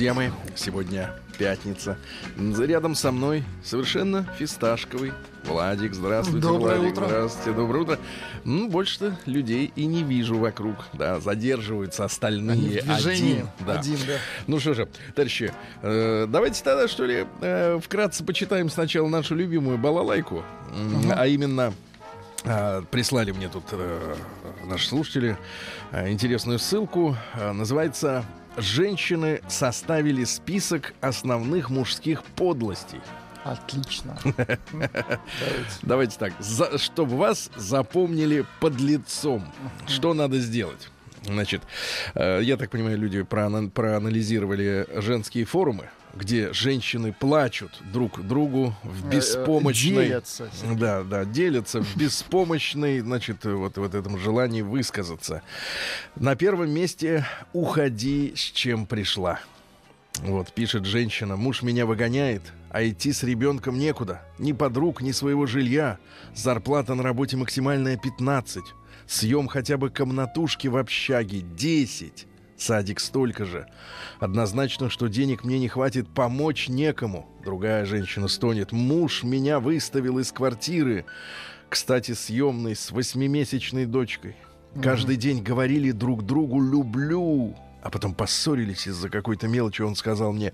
[0.00, 1.98] Друзья мои, сегодня пятница.
[2.38, 5.12] Рядом со мной совершенно фисташковый
[5.44, 5.92] Владик.
[5.92, 6.92] Здравствуйте, Доброе Владик.
[6.96, 7.04] утро.
[7.06, 7.98] Здравствуйте, доброе утро.
[8.44, 10.76] Ну, больше-то людей и не вижу вокруг.
[10.94, 12.80] Да, задерживаются остальные.
[12.80, 13.32] Движении.
[13.40, 13.78] Один, да.
[13.78, 14.14] Один, да.
[14.46, 19.76] Ну что же, товарищи, э, давайте тогда, что ли, э, вкратце почитаем сначала нашу любимую
[19.76, 20.42] балалайку.
[20.74, 21.74] М, А именно...
[22.46, 24.14] а, Прислали мне тут э,
[24.64, 25.36] наши слушатели
[25.92, 27.18] э, интересную ссылку.
[27.34, 28.24] Э, Называется
[28.60, 33.00] «Женщины составили список основных мужских подлостей».
[33.42, 34.18] Отлично.
[35.82, 36.18] Давайте.
[36.18, 39.50] Так, за, чтобы вас запомнили под лицом.
[39.86, 40.90] Что надо сделать?
[41.24, 41.62] Значит,
[42.14, 49.06] э, я так понимаю, люди проана- проанализировали женские форумы, где женщины плачут друг другу в
[49.06, 50.06] Э, беспомощной...
[50.06, 50.48] Делятся.
[50.78, 55.42] Да, да, делятся в беспомощной, значит, вот, вот этом желании высказаться.
[56.16, 59.40] На первом месте «Уходи, с чем пришла».
[60.22, 64.22] Вот, пишет женщина, муж меня выгоняет, а идти с ребенком некуда.
[64.38, 65.98] Ни подруг, ни своего жилья.
[66.34, 68.64] Зарплата на работе максимальная 15.
[69.10, 72.28] Съем хотя бы комнатушки в общаге 10.
[72.56, 73.66] Садик столько же.
[74.20, 77.28] Однозначно, что денег мне не хватит, помочь некому.
[77.44, 78.70] Другая женщина стонет.
[78.70, 81.06] Муж меня выставил из квартиры.
[81.68, 84.36] Кстати, съемный с восьмимесячной дочкой.
[84.80, 89.82] Каждый день говорили друг другу «люблю», а потом поссорились из-за какой-то мелочи.
[89.82, 90.52] Он сказал мне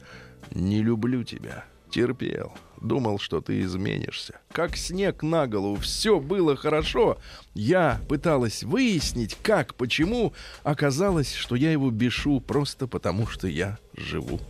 [0.50, 1.66] «не люблю тебя».
[1.90, 2.52] Терпел.
[2.80, 4.40] Думал, что ты изменишься.
[4.52, 5.76] Как снег на голову.
[5.76, 7.18] Все было хорошо.
[7.54, 10.32] Я пыталась выяснить, как, почему.
[10.62, 14.40] Оказалось, что я его бешу просто потому, что я живу.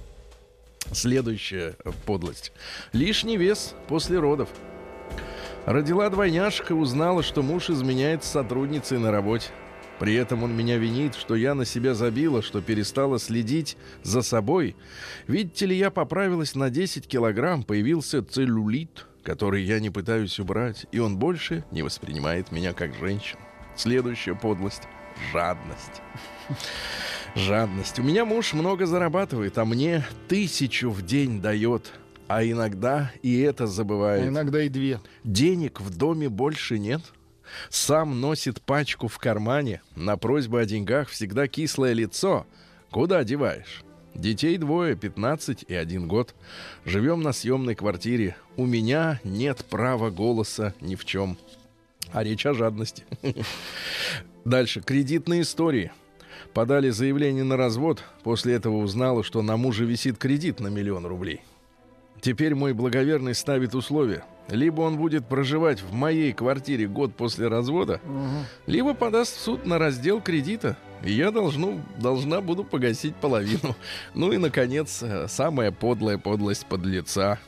[0.93, 2.53] Следующая э, подлость.
[2.93, 4.49] Лишний вес после родов.
[5.65, 9.51] Родила двойняшек и узнала, что муж изменяет с сотрудницей на работе.
[9.99, 14.77] При этом он меня винит, что я на себя забила, что перестала следить за собой.
[15.27, 20.99] Видите ли, я поправилась на 10 килограмм, появился целлюлит, который я не пытаюсь убрать, и
[20.99, 23.41] он больше не воспринимает меня как женщину.
[23.75, 24.83] Следующая подлость—
[25.33, 26.03] жадность.
[27.35, 27.99] Жадность.
[27.99, 31.93] У меня муж много зарабатывает, а мне тысячу в день дает.
[32.29, 34.27] А иногда и это А забывает.
[34.27, 35.01] иногда и две.
[35.23, 37.03] Денег в доме больше нет.
[37.69, 39.83] Сам носит пачку в кармане.
[39.95, 42.47] На просьбу о деньгах всегда кислое лицо.
[42.91, 43.83] Куда деваешь?
[44.15, 46.35] Детей двое, 15 и один год.
[46.85, 48.37] Живем на съемной квартире.
[48.57, 51.37] У меня нет права голоса ни в чем.
[52.13, 53.05] А речь о жадности.
[54.45, 54.81] Дальше.
[54.81, 55.93] Кредитные истории.
[56.55, 58.03] Подали заявление на развод.
[58.23, 61.43] После этого узнала, что на муже висит кредит на миллион рублей.
[62.23, 64.25] Теперь мой благоверный ставит условия.
[64.49, 68.01] Либо он будет проживать в моей квартире год после развода,
[68.67, 70.77] либо подаст в суд на раздел кредита.
[71.03, 73.77] И я должну, должна буду погасить половину.
[74.15, 77.39] Ну и, наконец, э, самая подлая подлость подлеца.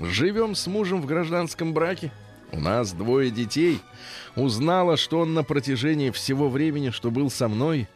[0.00, 2.10] Живем с мужем в гражданском браке.
[2.50, 3.80] У нас двое детей.
[4.36, 7.88] Узнала, что он на протяжении всего времени, что был со мной,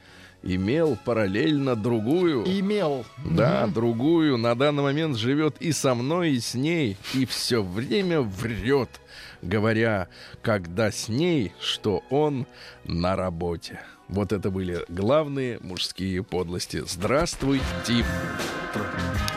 [0.43, 2.45] имел параллельно другую.
[2.45, 3.05] Имел.
[3.25, 8.21] Да, другую на данный момент живет и со мной, и с ней, и все время
[8.21, 9.01] врет,
[9.43, 10.09] говоря,
[10.43, 12.47] когда с ней, что он
[12.85, 13.81] на работе.
[14.09, 16.83] Вот это были главные мужские подлости.
[16.87, 18.05] Здравствуй, Тим.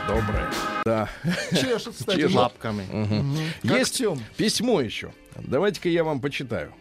[0.08, 0.52] Доброе.
[0.86, 1.10] Да.
[1.52, 2.18] Чешет, кстати.
[2.18, 2.34] Чешет.
[2.36, 2.84] лапками.
[2.92, 3.38] Мгм.
[3.64, 4.22] Как Есть Тём.
[4.38, 5.12] письмо еще.
[5.36, 6.74] Давайте-ка я вам почитаю.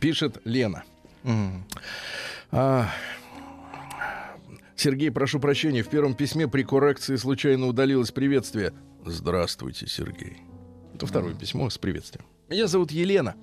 [0.00, 0.84] Пишет Лена.
[2.50, 2.88] А,
[4.76, 8.72] Сергей, прошу прощения, в первом письме при коррекции случайно удалилось приветствие.
[9.04, 10.38] Здравствуйте, Сергей.
[10.94, 12.26] Это второе письмо с приветствием.
[12.48, 13.34] Меня зовут Елена.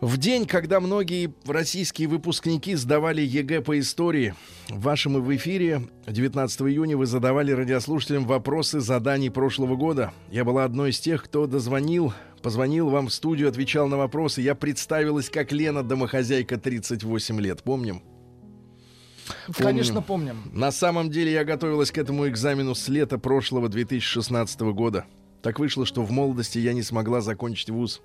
[0.00, 4.34] В день, когда многие российские выпускники сдавали ЕГЭ по истории,
[4.68, 10.12] в вашем и в эфире 19 июня вы задавали радиослушателям вопросы заданий прошлого года.
[10.30, 12.12] Я была одной из тех, кто дозвонил,
[12.42, 14.40] позвонил вам в студию, отвечал на вопросы.
[14.40, 17.62] Я представилась как Лена, домохозяйка 38 лет.
[17.62, 18.02] Помним?
[19.56, 20.42] Конечно, помним.
[20.52, 25.06] На самом деле я готовилась к этому экзамену с лета прошлого 2016 года.
[25.42, 28.00] Так вышло, что в молодости я не смогла закончить вуз.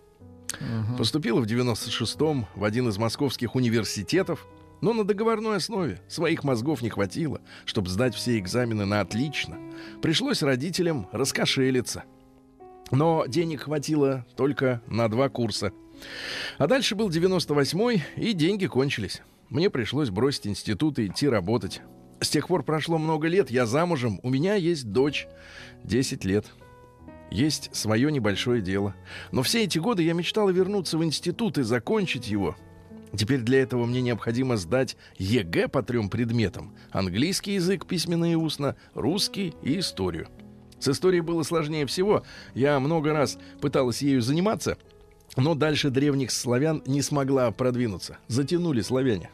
[0.98, 4.48] Поступила в 96-м в один из московских университетов,
[4.82, 6.02] но на договорной основе.
[6.08, 9.58] Своих мозгов не хватило, чтобы сдать все экзамены на отлично.
[10.02, 12.04] Пришлось родителям раскошелиться.
[12.92, 15.74] Но денег хватило только на два курса.
[16.58, 19.22] А дальше был 98-й, и деньги кончились.
[19.50, 21.82] Мне пришлось бросить институт и идти работать.
[22.20, 25.28] С тех пор прошло много лет, я замужем, у меня есть дочь,
[25.84, 26.46] 10 лет.
[27.30, 28.96] Есть свое небольшое дело.
[29.32, 32.56] Но все эти годы я мечтала вернуться в институт и закончить его.
[33.16, 36.76] Теперь для этого мне необходимо сдать ЕГЭ по трем предметам.
[36.92, 40.28] Английский язык, письменно и устно, русский и историю.
[40.80, 42.24] С историей было сложнее всего.
[42.54, 44.78] Я много раз пыталась ею заниматься,
[45.36, 48.18] но дальше древних славян не смогла продвинуться.
[48.28, 49.30] Затянули славяне.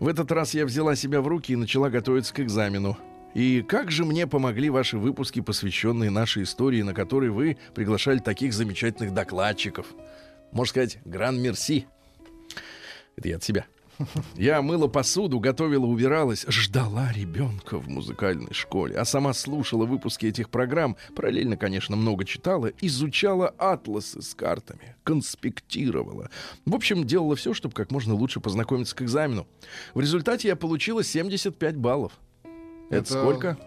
[0.00, 2.96] В этот раз я взяла себя в руки и начала готовиться к экзамену.
[3.34, 8.52] И как же мне помогли ваши выпуски, посвященные нашей истории, на которые вы приглашали таких
[8.52, 9.86] замечательных докладчиков.
[10.52, 11.86] Можно сказать, гран-мерси.
[13.16, 13.66] Это я от себя.
[14.36, 20.50] Я мыла посуду, готовила, убиралась, ждала ребенка в музыкальной школе, а сама слушала выпуски этих
[20.50, 26.30] программ, параллельно, конечно, много читала, изучала атласы с картами, конспектировала.
[26.66, 29.46] В общем, делала все, чтобы как можно лучше познакомиться к экзамену.
[29.94, 32.12] В результате я получила 75 баллов.
[32.90, 33.58] Это, Это сколько?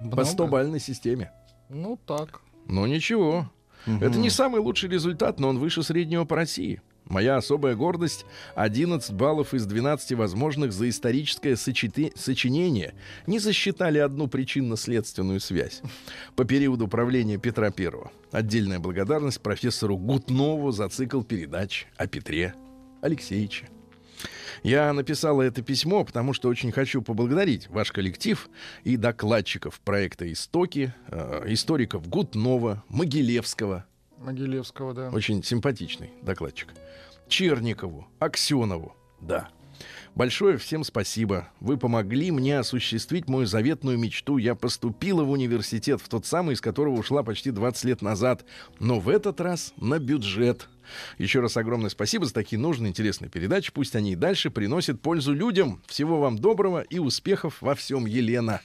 [0.00, 0.16] Много?
[0.16, 1.32] По 100-бальной системе.
[1.68, 2.40] Ну, так.
[2.66, 3.50] Ну ничего.
[3.86, 6.82] Это не самый лучший результат, но он выше среднего по России.
[7.08, 8.26] Моя особая гордость—
[8.56, 12.94] 11 баллов из 12 возможных за историческое сочеты- сочинение
[13.26, 15.82] не засчитали одну причинно-следственную связь.
[16.34, 17.90] По периоду правления Петра I.
[18.32, 22.54] Отдельная благодарность профессору Гутнову за цикл передач о Петре
[23.02, 23.68] Алексеевиче.
[24.64, 28.48] Я написала это письмо, потому что очень хочу поблагодарить ваш коллектив
[28.82, 33.84] и докладчиков проекта «Истоки», э, историков Гутнова, Могилевского,
[34.18, 35.10] Могилевского, да.
[35.10, 36.72] очень симпатичный докладчик.
[37.28, 38.94] Черникову, Аксенову.
[39.20, 39.48] Да.
[40.14, 41.48] Большое всем спасибо.
[41.60, 44.38] Вы помогли мне осуществить мою заветную мечту.
[44.38, 48.44] Я поступила в университет, в тот самый, из которого ушла почти 20 лет назад.
[48.80, 50.68] Но в этот раз на бюджет.
[51.18, 53.72] Еще раз огромное спасибо за такие нужные, интересные передачи.
[53.72, 55.82] Пусть они и дальше приносят пользу людям.
[55.86, 58.62] Всего вам доброго и успехов во всем, Елена.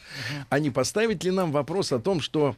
[0.49, 2.55] А не поставить ли нам вопрос о том, что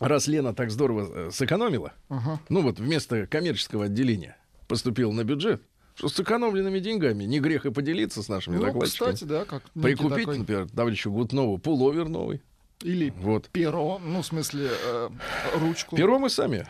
[0.00, 2.40] раз Лена так здорово э, сэкономила, Ага.
[2.48, 4.36] ну вот вместо коммерческого отделения
[4.66, 5.62] поступил на бюджет,
[5.94, 9.12] что с сэкономленными деньгами не грех и поделиться с нашими Ну, докладчиками.
[9.12, 12.40] кстати, да, как Прикупить, такой- например, товарищу Гутнову пуловер новый.
[12.82, 13.48] Или Вот.
[13.48, 15.08] перо, ну, в смысле, э,
[15.56, 15.96] ручку.
[15.96, 16.64] Перо мы сами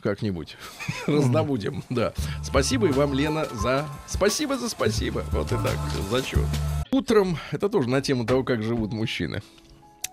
[0.00, 0.56] как-нибудь
[1.08, 1.82] раздобудем.
[1.90, 2.12] Да.
[2.44, 3.88] Спасибо и вам, Лена, за...
[4.06, 5.24] Спасибо за спасибо.
[5.32, 5.76] Вот и так,
[6.10, 6.44] зачет.
[6.92, 9.42] Утром, это тоже на тему того, как живут мужчины.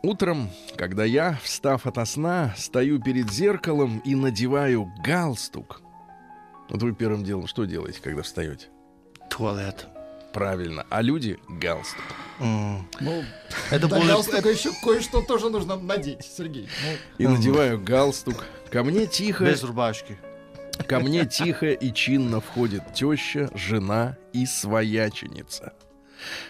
[0.06, 5.82] Утром, когда я, встав ото сна, стою перед зеркалом и надеваю галстук.
[6.70, 8.68] Вот вы первым делом что делаете, когда встаете?
[9.30, 9.88] Туалет.
[10.34, 10.86] Правильно.
[10.90, 12.04] А люди— галстук.
[12.42, 12.86] М.
[13.00, 13.24] Ну,
[13.72, 14.10] Это да, будет...
[14.10, 16.68] галстука еще кое-что тоже нужно надеть, Сергей.
[17.18, 18.44] Ну, И надеваю галстук.
[18.72, 19.46] Ко мне тихо...
[19.46, 20.18] Без рубашки.
[20.86, 25.72] Ко мне тихо и чинно входит теща, жена и свояченица.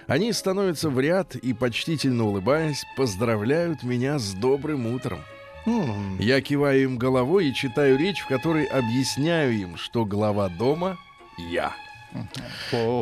[0.07, 5.19] Они становятся в ряд и, почтительно улыбаясь, поздравляют меня с добрым утром.
[5.65, 6.19] М.
[6.19, 10.97] Я киваю им головой и читаю речь, в которой объясняю им, что глава дома—
[11.51, 11.73] я.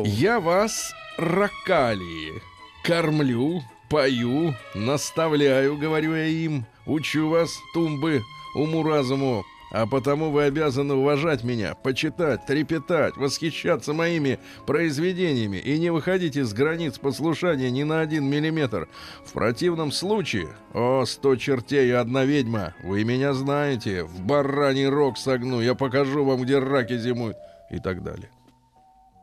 [0.04, 2.40] Я вас, ракалии,
[2.84, 8.22] кормлю, пою, наставляю, говорю я им, учу вас, тумбы,
[8.54, 16.36] уму-разуму, а потому вы обязаны уважать меня, почитать, трепетать, восхищаться моими произведениями и не выходить
[16.36, 18.88] из границ послушания ни на один миллиметр.
[19.24, 25.16] В противном случае, о, сто чертей и одна ведьма, вы меня знаете, в бараний рог
[25.16, 27.38] согну, я покажу вам, где раки зимуют,
[27.70, 28.28] и так далее.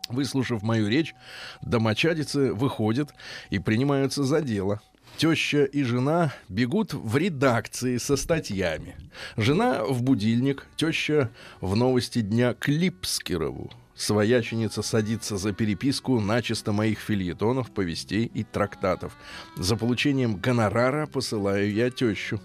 [0.09, 1.13] Выслушав мою речь,
[1.61, 3.13] домочадицы выходят
[3.51, 4.81] и принимаются за дело.
[5.19, 8.95] Теща и жена бегут в редакции со статьями.
[9.35, 13.69] Жена в будильник, теща в новости дня к Липскерову.
[13.95, 19.17] Свояченица садится за переписку начисто моих фильетонов, повестей и трактатов.
[19.57, 22.39] За получением гонорара посылаю я тещу.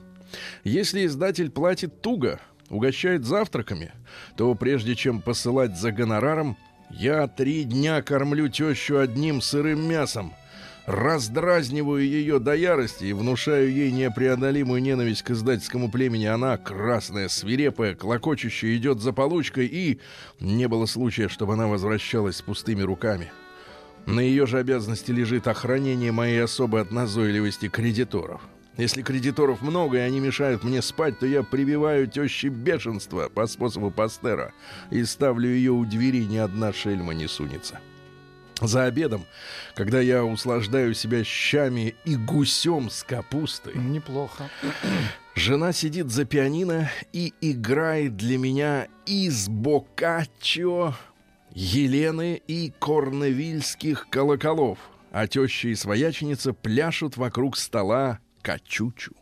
[0.64, 2.40] Если издатель платит туго,
[2.71, 3.93] угощает завтраками,
[4.37, 6.57] то прежде чем посылать за гонораром,
[6.90, 10.35] я три дня кормлю тещу одним сырым мясом,
[10.87, 16.26] раздразниваю ее до ярости и внушаю ей непреодолимую ненависть к издательскому племени.
[16.26, 20.00] Она, красная, свирепая, клокочущая, идет за получкой, и
[20.41, 23.33] не было случая, чтобы она возвращалась с пустыми руками.
[24.07, 28.43] На ее же обязанности лежит охранение моей особой от назойливости кредиторов.
[28.76, 33.91] Если кредиторов много, и они мешают мне спать, то я прививаю теще бешенство по способу
[33.91, 34.53] Пастера
[34.91, 37.79] и ставлю ее у двери, ни одна шельма не сунется.
[38.61, 39.25] За обедом,
[39.75, 44.49] когда я услаждаю себя щами и гусем с капустой, неплохо.
[45.34, 50.94] Жена сидит за пианино и играет для меня из бокаччо,
[51.50, 54.78] Елены и корневильских колоколов,
[55.12, 59.14] а теща и свояченица пляшут вокруг стола качучу.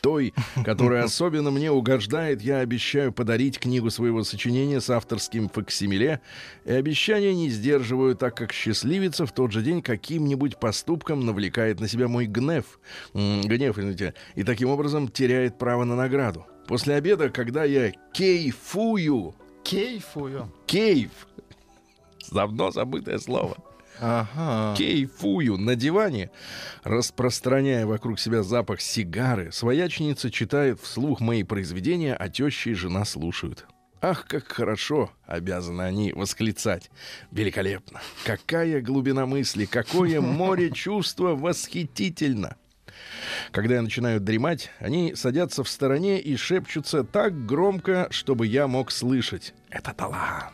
[0.00, 0.32] Той,
[0.64, 6.20] которая особенно мне угождает, я обещаю подарить книгу своего сочинения с авторским факсимиле,
[6.64, 11.88] и обещания не сдерживаю, так как счастливица в тот же день каким-нибудь поступком навлекает на
[11.88, 12.78] себя мой гнев,
[13.12, 16.46] гнев, извините, и таким образом теряет право на награду.
[16.68, 19.34] После обеда, когда я кейфую,
[19.64, 20.50] Кейфую.
[20.66, 21.10] кейф,
[22.30, 23.56] давно забытое слово,
[24.02, 24.76] Ага.
[24.76, 26.30] кейфую на диване,
[26.82, 33.66] распространяя вокруг себя запах сигары, свояченица читает вслух мои произведения, а теща и жена слушают.
[34.00, 36.90] Ах, как хорошо, обязаны они восклицать.
[37.30, 38.00] Великолепно.
[38.24, 42.56] Какая глубина мысли, какое море чувства восхитительно.
[43.52, 48.90] Когда я начинаю дремать, они садятся в стороне и шепчутся так громко, чтобы я мог
[48.90, 49.54] слышать.
[49.70, 50.52] Это талант.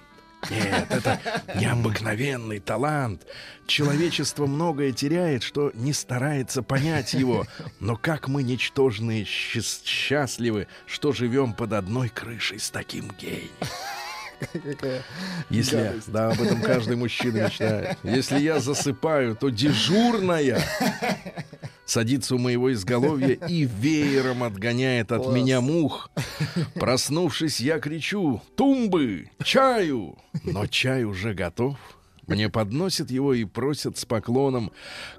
[0.50, 1.21] Нет, это
[1.57, 3.26] необыкновенный талант.
[3.66, 7.47] Человечество многое теряет, что не старается понять его.
[7.80, 13.50] Но как мы ничтожные счаст- счастливы, что живем под одной крышей с таким гением.
[15.50, 17.99] Если, да, об этом каждый мужчина мечтает.
[18.02, 20.61] Если я засыпаю, то дежурная
[21.88, 25.35] садится у моего изголовья и веером отгоняет от Класс.
[25.35, 26.11] меня мух.
[26.75, 29.30] Проснувшись, я кричу «Тумбы!
[29.42, 31.76] Чаю!» Но чай уже готов.
[32.26, 34.71] Мне подносят его и просят с поклоном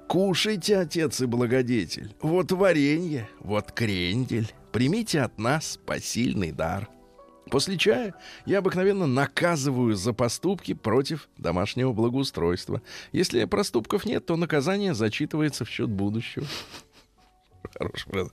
[0.06, 6.88] «Кушайте, отец и благодетель, вот варенье, вот крендель, примите от нас посильный дар».
[7.50, 8.14] После чая
[8.46, 12.80] я обыкновенно наказываю за поступки против домашнего благоустройства.
[13.12, 16.46] Если проступков нет, то наказание зачитывается в счет будущего.
[17.76, 18.30] Хорошая фраза.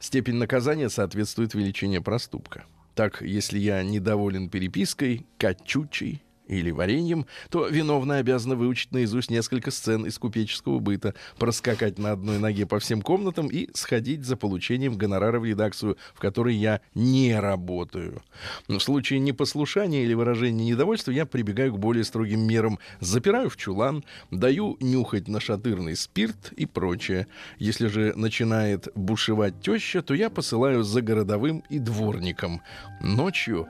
[0.00, 2.64] Степень наказания соответствует величине проступка.
[2.94, 6.22] Так, если я недоволен перепиской, качучей
[6.52, 12.38] или вареньем, то виновная обязана выучить наизусть несколько сцен из купеческого быта, проскакать на одной
[12.38, 17.38] ноге по всем комнатам и сходить за получением гонорара в редакцию, в которой я не
[17.38, 18.22] работаю.
[18.68, 22.78] Но в случае непослушания или выражения недовольства я прибегаю к более строгим мерам.
[23.00, 27.26] Запираю в чулан, даю нюхать нашатырный спирт и прочее.
[27.58, 32.62] Если же начинает бушевать теща, то я посылаю за городовым и дворником.
[33.00, 33.68] Ночью,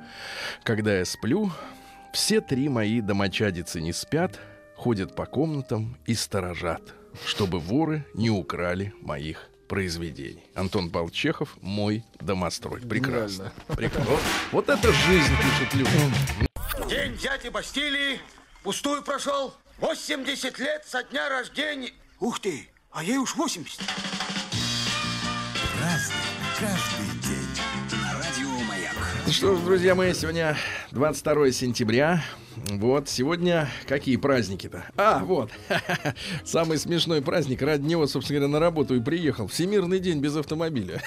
[0.65, 1.51] когда я сплю,
[2.13, 4.39] все три мои домочадицы не спят,
[4.77, 6.95] ходят по комнатам и сторожат,
[7.27, 10.45] чтобы воры не украли моих произведений.
[10.55, 12.83] Антон Павлович Чехов, мой домострой.
[12.83, 13.53] Прекрасно.
[13.69, 14.13] Прекрасно.
[14.13, 14.21] Вот,
[14.53, 16.91] вот это жизнь, пишут люди.
[16.91, 18.21] День дяди Бастилии
[18.63, 19.55] пустую прошел.
[19.79, 21.93] 80 лет со дня рождения.
[22.21, 23.81] Ух ты, а ей уж 80.
[29.43, 30.57] Что ж, друзья мои, сегодня
[30.93, 32.23] 22 сентября.
[32.71, 34.85] Вот, сегодня какие праздники-то?
[34.97, 35.51] А, вот,
[36.45, 37.61] самый смешной праздник.
[37.61, 39.49] Ради него, собственно говоря, на работу и приехал.
[39.49, 41.03] Всемирный день без автомобиля.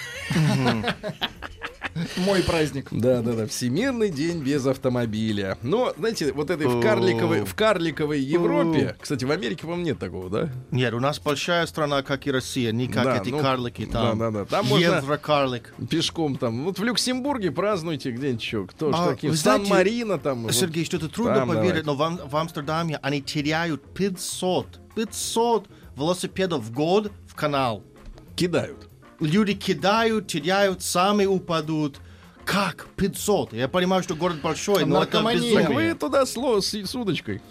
[2.18, 2.88] Мой праздник.
[2.92, 3.48] Да, да, да.
[3.48, 5.58] Всемирный день без автомобиля.
[5.62, 10.30] Но, знаете, вот этой в карликовой, в карликовой Европе, кстати, в Америке, по-моему, нет такого,
[10.30, 10.50] да?
[10.72, 14.20] Нет, у нас большая страна, как и Россия, не как Да, эти ну, карлики там.
[14.20, 14.46] да, да, да.
[14.46, 15.74] Там можно- Еврокарлик.
[15.90, 16.66] Пешком там.
[16.66, 18.66] Вот в Люксембурге празднуйте где-нибудь еще.
[18.68, 19.32] Кто ж А, такие?
[19.32, 20.44] В знаете, Сан-Марино там.
[20.44, 20.54] вот.
[20.54, 22.20] Сергей, что-то трудно Там поверить, давайте.
[22.20, 27.84] но в, в Амстердаме они теряют 500, 500 велосипедов в год в канал.
[28.36, 28.90] Кидают.
[29.20, 32.00] Люди кидают, теряют, сами упадут.
[32.46, 32.88] Как?
[32.96, 33.54] 500?
[33.54, 35.56] Я понимаю, что город большой, но это Наркомания.
[35.56, 35.94] Так безумие.
[35.94, 37.42] вы туда сло с, с удочкой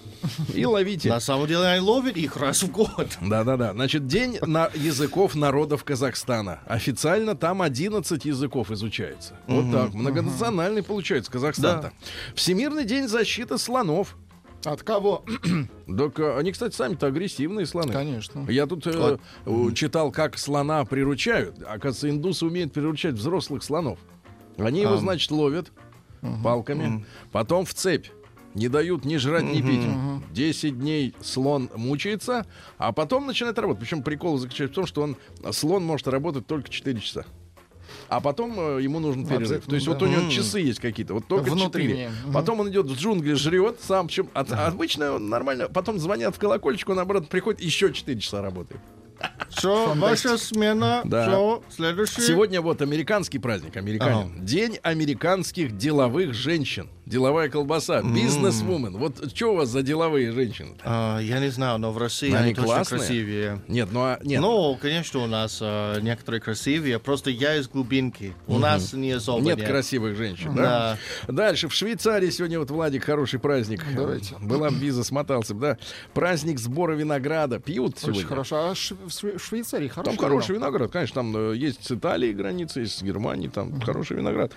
[0.54, 1.08] и ловите.
[1.08, 3.18] На самом деле они ловят их раз в год.
[3.20, 3.72] Да-да-да.
[3.72, 6.60] Значит, день на языков народов Казахстана.
[6.66, 9.34] Официально там 11 языков изучается.
[9.48, 9.94] Вот так.
[9.94, 11.92] Многонациональный получается Казахстан-то.
[12.36, 14.16] Всемирный день защиты слонов.
[14.64, 15.24] От кого?
[15.86, 17.92] Так э, они, кстати, сами-то агрессивные слоны.
[17.92, 18.46] Конечно.
[18.50, 21.58] Я тут э, э, читал, как слона приручают.
[21.62, 23.98] Оказывается, индусы умеют приручать взрослых слонов.
[24.56, 25.72] Они его, значит, ловят
[26.42, 28.06] палками, потом в цепь.
[28.54, 29.84] Не дают ни жрать, ни пить.
[30.32, 32.46] Десять дней слон мучается,
[32.78, 33.80] а потом начинает работать.
[33.80, 35.16] Причем прикол заключается в том, что он,
[35.52, 37.26] слон может работать только 4 часа.
[38.08, 39.64] А потом э, ему нужен перерыв.
[39.66, 41.60] То есть вот у него часы есть какие-то, вот только 4.
[41.60, 42.10] Внутренние.
[42.24, 42.32] Мгм.
[42.32, 44.08] Потом он идет в джунгли, жрет сам.
[44.34, 45.68] От- обычно он нормально.
[45.68, 48.80] Потом звонят в колокольчик, он наоборот приходит, еще 4 часа работает.
[49.50, 51.00] Все, ваша смена.
[51.04, 51.28] Да.
[51.28, 52.20] Все, следующий.
[52.20, 54.44] Сегодня вот американский праздник, американин.
[54.44, 56.88] День американских деловых женщин.
[57.06, 58.96] Деловая колбаса, бизнес-вумен.
[58.96, 60.70] Вот что у вас за деловые женщины?
[60.84, 63.62] А, я не знаю, но в России Они они, точно красивее.
[63.68, 64.40] Нет, ну а нет.
[64.40, 66.98] Ну, конечно, у нас а, некоторые красивее.
[66.98, 68.34] Просто я из глубинки.
[68.46, 69.68] У нас не особо Нет нет.
[69.68, 70.98] красивых женщин, да?
[71.28, 73.82] Дальше, в Швейцарии сегодня вот, Владик, хороший праздник.
[73.94, 74.34] Давайте.
[74.40, 75.78] Была виза, смотался бы, да?
[76.14, 77.58] Праздник сбора винограда.
[77.58, 78.26] Пьют Очень сегодня.
[78.26, 78.70] хорошо.
[78.70, 82.32] А Ш- в Шве- Швейцарии хороший Там хороший виноград, конечно, там э, есть с Италии
[82.32, 84.52] граница, есть с Германией, там хороший виноград.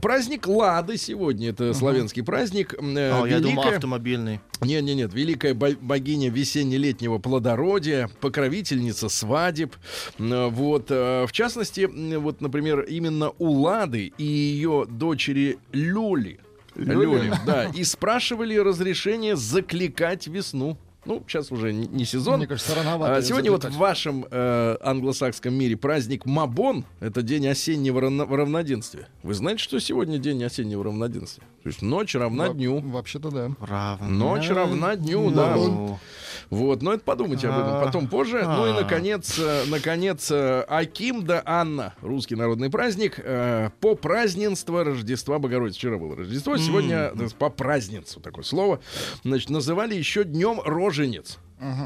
[0.00, 2.74] Праздник Лады сегодня, это славянский праздник.
[2.74, 4.40] Э, О, я думал, великая- автомобильный.
[4.60, 5.14] нет, нет, нет.
[5.14, 9.74] Великая бо- богиня весенне-летнего плодородия, покровительница свадеб.
[10.18, 16.40] Вот, э, в частности, вот, например, именно у Лады и ее дочери Люли.
[16.74, 20.78] Люли, да, и спрашивали разрешение закликать весну.
[21.04, 22.36] Ну, сейчас уже не сезон.
[22.38, 26.84] Мне кажется, рановато А, Сегодня вот в вашем э, англосакском мире праздник Мабон.
[27.00, 29.08] Это день осеннего равно- равноденствия.
[29.22, 31.44] Вы знаете, что сегодня день осеннего равноденствия?
[31.68, 32.80] То есть ночь равна Во- дню.
[32.80, 33.50] Вообще-то да.
[33.60, 34.08] Равно.
[34.08, 35.54] Ночь равна дню, да.
[35.54, 35.98] Ну,
[36.48, 38.42] Вот, но это подумайте об этом А, потом позже.
[38.42, 38.72] Ну и а.
[38.72, 45.78] наконец, э, наконец, э, Аким да Анна, русский народный праздник, э, по праздненство Рождества Богородицы.
[45.78, 48.80] Вчера было Рождество, сегодня по праздницу такое слово.
[49.22, 51.36] Значит, называли еще днем роженец.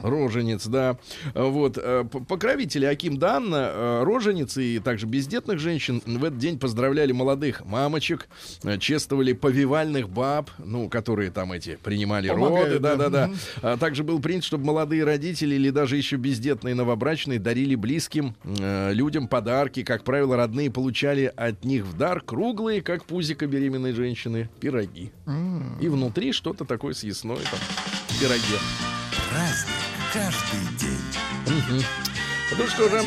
[0.02, 0.96] Роженец, да.
[1.34, 1.78] Э, Вот.
[1.78, 7.12] э, Покровители Аким да Анна, э, роженицы и также бездетных женщин в этот день поздравляли
[7.12, 8.28] молодых мамочек,
[8.78, 12.96] чествовали повивальных баб, ну, которые там эти принимали роды, Помогают, да.
[12.96, 13.30] да-да-да.
[13.62, 18.92] А также был принят, чтобы молодые родители или даже еще бездетные новобрачные дарили близким э,
[18.92, 19.82] людям подарки.
[19.82, 25.12] Как правило, родные получали от них в дар круглые, как пузико беременной женщины, пироги.
[25.80, 27.60] И внутри что-то такое съестное там
[28.08, 28.91] в пироге.
[29.32, 29.74] Праздник
[30.12, 31.84] каждый день.
[32.58, 33.00] Ну что же.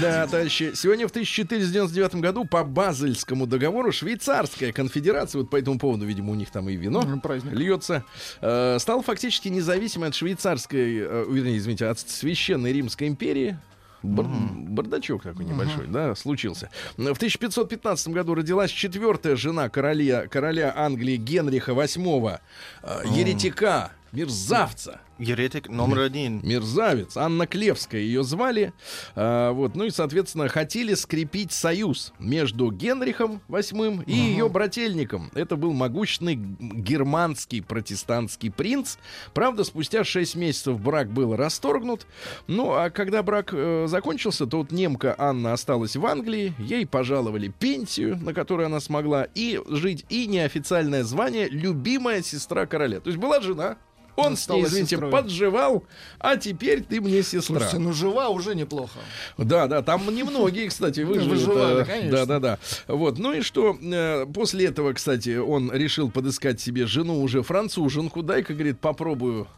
[0.00, 6.06] Да, товарищи, сегодня в 1499 году по Базельскому договору Швейцарская конфедерация, вот по этому поводу,
[6.06, 7.52] видимо, у них там и вино М, праздник.
[7.52, 8.04] льется,
[8.40, 13.58] э, стал фактически независимой от швейцарской, э, вернее, извините, от священной Римской империи.
[14.02, 16.70] Бар- Бардачок такой небольшой, да, случился.
[16.96, 22.40] В 1515 году родилась четвертая жена короля, короля Англии Генриха VIII,
[22.82, 25.00] э, еретика, мерзавца.
[25.18, 26.40] Еретик номер один.
[26.42, 27.16] Мерзавец.
[27.16, 28.72] Анна Клевская ее звали.
[29.14, 29.76] А, вот.
[29.76, 35.30] Ну и, соответственно, хотели скрепить союз между Генрихом VIII и ее брательником.
[35.34, 38.96] Это был могущественный германский протестантский принц.
[39.34, 42.06] Правда, спустя 6 месяцев брак был расторгнут.
[42.48, 46.54] Ну, а когда брак э, закончился, то вот немка Анна осталась в Англии.
[46.58, 53.00] Ей пожаловали пенсию, на которую она смогла и жить, и неофициальное звание «любимая сестра короля».
[53.00, 53.76] То есть была жена,
[54.16, 55.10] он с ней, извините, сестрой.
[55.10, 55.84] подживал,
[56.18, 57.58] а теперь ты мне сестра.
[57.58, 58.98] Слушайте, ну жива уже неплохо.
[59.38, 61.28] Да, да, там немногие, кстати, выжили.
[61.30, 62.10] Выживали, конечно.
[62.10, 62.58] Да, да, да.
[62.88, 63.76] Вот, ну и что?
[63.80, 68.22] э, После этого, кстати, он решил подыскать себе жену уже француженку.
[68.22, 69.48] Дай-ка, говорит, попробую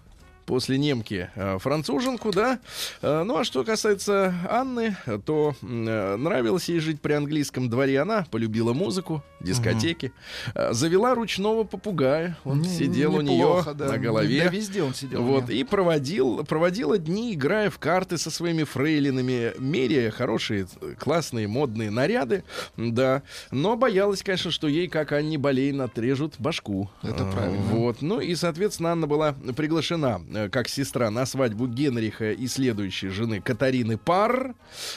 [0.47, 2.59] после немки э, француженку, да.
[3.03, 8.01] Э, Ну а что касается Анны, то э, нравилось ей жить при английском дворе.
[8.01, 10.13] Она полюбила музыку, дискотеки,
[10.55, 12.37] Э, завела ручного попугая.
[12.45, 13.89] Он М, сидел у нее неплохо, да.
[13.89, 14.45] на голове.
[14.45, 15.23] Да, везде он сидел.
[15.23, 20.67] Вот, и проводил, проводила дни, играя в карты со своими фрейлинами, меряя хорошие,
[20.99, 22.45] классные, модные наряды,
[22.77, 23.23] да.
[23.51, 26.89] Но боялась, конечно, что ей, как Анне Болейн, отрежут башку.
[27.03, 27.61] Это правильно.
[27.73, 33.41] Вот, ну и, соответственно, Анна была приглашена как сестра на свадьбу Генриха и следующей жены
[33.41, 34.55] Катарины Пар.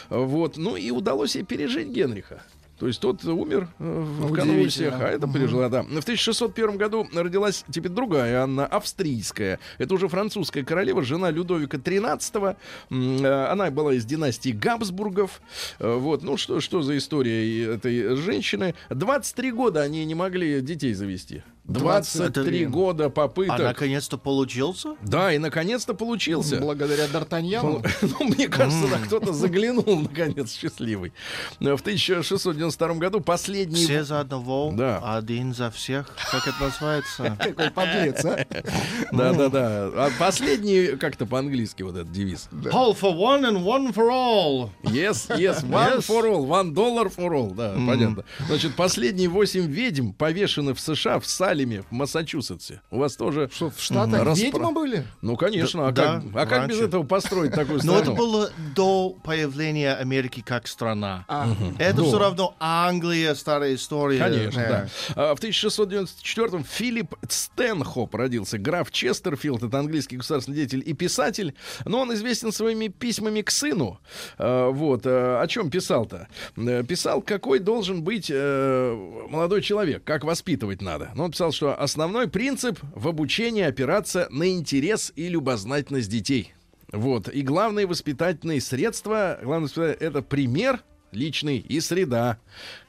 [0.09, 2.41] Вот, ну и удалось ей пережить Генриха.
[2.79, 5.35] То есть тот умер э, в конвульсиях, а это Мгм.
[5.35, 5.83] пережила, да.
[5.83, 9.59] В 1601 году родилась теперь другая Анна Австрийская.
[9.79, 12.55] Это уже французская королева, жена Людовика XIII.
[12.89, 15.41] Э, Она была из династии Габсбургов.
[15.79, 18.73] Э, Вот, ну что, что за история этой женщины?
[18.89, 21.43] 23 года они не могли детей завести.
[21.65, 23.59] 23 Это- года А попыток.
[23.59, 24.95] наконец-то получился?
[25.03, 26.57] Да, и наконец-то получился.
[26.59, 27.85] Благодаря Д'Артаньяну.
[28.19, 31.13] Ну, мне кажется, кто-то заглянул, наконец, счастливый.
[31.59, 33.83] В 1692 году последний...
[33.85, 34.99] Все за одного, Да.
[35.17, 36.07] один за всех.
[36.31, 37.37] Как это называется?
[37.43, 38.45] Какой подлец, а?
[39.11, 39.85] Да, да, да.
[39.95, 42.47] А последний, как-то по-английски вот этот девиз.
[42.51, 44.69] All for one and one for all.
[44.83, 47.53] Yes, yes, one for all, one dollar for all.
[47.53, 48.23] Да, понятно.
[48.47, 51.25] Значит, последние восемь ведьм повешены в США, в
[51.59, 52.81] Салеме, в Массачусетсе.
[52.89, 53.49] У вас тоже...
[53.53, 55.03] Что, в Штатах Распро- ведьмы были?
[55.21, 55.87] Ну, конечно.
[55.89, 58.15] А Да, как, а как без этого построить такую Но это страну?
[58.15, 61.25] было до появления Америки как страна.
[61.27, 62.05] А, Это До.
[62.05, 64.19] все равно Англия, старая история.
[64.19, 64.87] Конечно, Э, да.
[65.31, 68.57] А, В 1694-м Филипп Стэнхоп родился.
[68.57, 71.55] Граф Честерфилд, это английский государственный деятель и писатель.
[71.83, 73.99] Но он известен своими письмами к сыну.
[74.37, 75.01] А, Вот.
[75.05, 76.27] а, О чем писал-то?
[76.55, 81.11] Э, Писал, какой должен быть э, молодой человек, как воспитывать надо.
[81.15, 86.53] Ну, он написал, что основной принцип в обучении опираться на интерес и любознательность детей.
[86.91, 87.29] Вот.
[87.29, 92.39] И главные воспитательные средства, главное это пример личный и среда.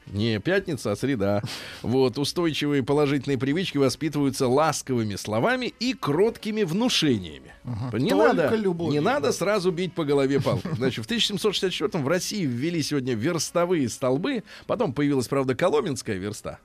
[0.07, 1.43] Не пятница, а среда.
[1.83, 2.19] Вот.
[2.19, 7.53] Устойчивые положительные привычки воспитываются ласковыми словами и кроткими внушениями.
[7.93, 9.15] Не, Только надо, любовью, не да.
[9.15, 10.73] надо сразу бить по голове палкой.
[10.75, 14.43] Значит, в 1764 в России ввели сегодня верстовые столбы.
[14.67, 16.59] Потом появилась, правда, коломенская верста.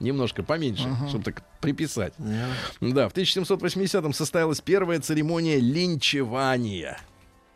[0.00, 2.12] Немножко поменьше, чтобы так приписать.
[2.18, 6.98] Да, в 1780-м состоялась первая церемония линчевания.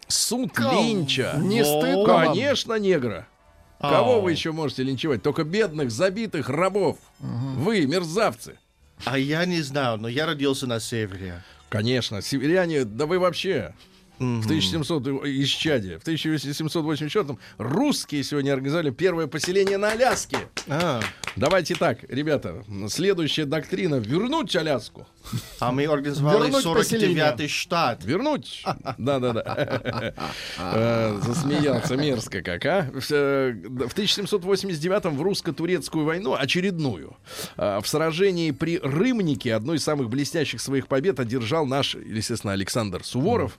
[0.08, 1.34] Суд линча.
[1.38, 2.04] Не стыдно?
[2.04, 3.28] Конечно, негра.
[3.80, 5.22] Кого вы еще можете линчевать?
[5.22, 6.98] Только бедных, забитых рабов.
[7.20, 8.58] Вы, мерзавцы.
[9.04, 11.42] А я не знаю, но я родился на севере.
[11.68, 13.74] Конечно, северяне, да вы вообще.
[14.22, 20.38] В 1700 из Чади, в 1784 русские сегодня организовали первое поселение на Аляске.
[20.68, 21.00] А,
[21.34, 25.06] Давайте так, ребята, следующая доктрина вернуть Аляску.
[25.60, 28.04] а мы организовали Вернуть 49-й штат.
[28.04, 28.62] Вернуть?
[28.98, 30.14] Да-да-да.
[30.58, 32.90] Э, Засмеялся мерзко как, а?
[32.92, 37.16] В э, в 1789-м в русско-турецкую войну, очередную,
[37.56, 43.04] э, в сражении при Рымнике, одной из самых блестящих своих побед, одержал наш, естественно, Александр
[43.04, 43.58] Суворов.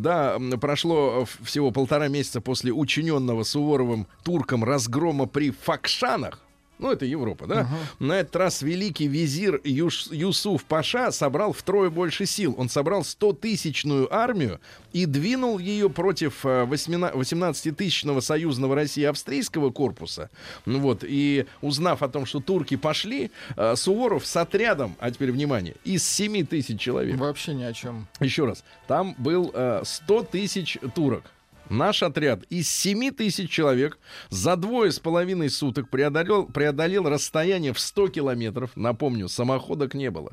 [0.00, 6.40] Да, прошло в- всего полтора месяца после учиненного Суворовым туркам разгрома при Факшанах.
[6.82, 7.68] Ну, это Европа, да?
[8.00, 12.54] На этот раз великий визир Юш- Юсуф Паша собрал втрое больше сил.
[12.58, 14.60] Он собрал 100-тысячную армию
[14.92, 20.30] и двинул ее против э, 18-тысячного союзного России австрийского корпуса.
[20.66, 25.30] Ну Вот, и узнав о том, что турки пошли, э, Суворов с отрядом, а теперь
[25.32, 28.06] внимание, из 7 тысяч человек, Вообще ни о чем.
[28.20, 31.24] еще раз, там был э, 100 тысяч турок.
[31.72, 37.80] Наш отряд из 7 тысяч человек за двое с половиной суток преодолел, преодолел расстояние в
[37.80, 38.72] 100 километров.
[38.76, 40.32] Напомню, самоходок не было.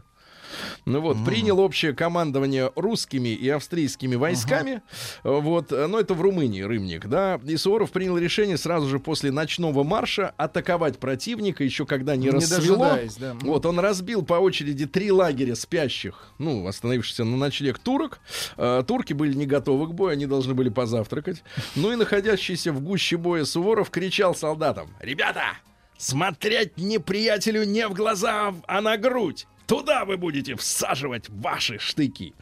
[0.85, 4.81] Ну вот, принял общее командование русскими и австрийскими войсками.
[5.23, 7.39] Э, Вот, ну это в Румынии, Рымник, да.
[7.45, 12.31] И Суворов принял решение сразу же после ночного марша атаковать противника, еще когда не, Не
[12.31, 12.97] рассвело.
[13.19, 13.35] да.
[13.41, 18.19] Вот, он разбил по очереди три лагеря спящих, ну, остановившихся на ночлег турок.
[18.57, 21.43] Э, турки были не готовы к бою, они должны были позавтракать.
[21.75, 24.89] Ну и находящийся в гуще боя Суворов кричал солдатам.
[24.99, 25.43] «Ребята,
[25.97, 29.47] смотреть неприятелю не в глаза, а на грудь!
[29.69, 32.33] Туда вы будете всаживать ваши штыки!»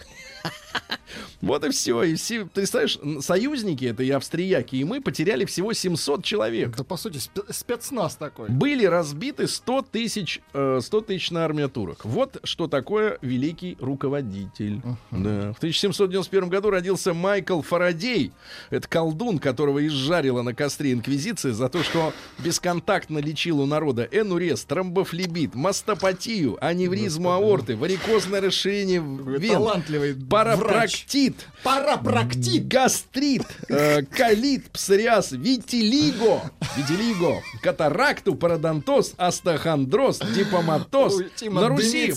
[1.41, 2.03] Вот и все.
[2.03, 6.75] И все, ты н- союзники, это и австрияки, и мы потеряли всего 700 человек.
[6.75, 8.49] Да, по сути, спе- спецназ такой.
[8.49, 12.03] Были разбиты 100 тысяч, э, 100 тысячная армия турок.
[12.05, 14.81] Вот что такое великий руководитель.
[15.11, 15.53] Да.
[15.53, 18.31] В 1791 году родился Майкл Фарадей.
[18.69, 24.63] Это колдун, которого изжарила на костре инквизиция за то, что бесконтактно лечил у народа энурез,
[24.65, 30.13] тромбофлебит, мастопатию, аневризму аорты, варикозное расширение вен, Талантливый.
[30.43, 32.67] Парапроктит, Парапроктит.
[32.67, 36.41] гастрит, э, колит, псориаз, витилиго,
[36.75, 41.19] витилиго, катаракту, пародонтоз, остеохондроз, дипоматоз.
[41.49, 42.13] На Руси,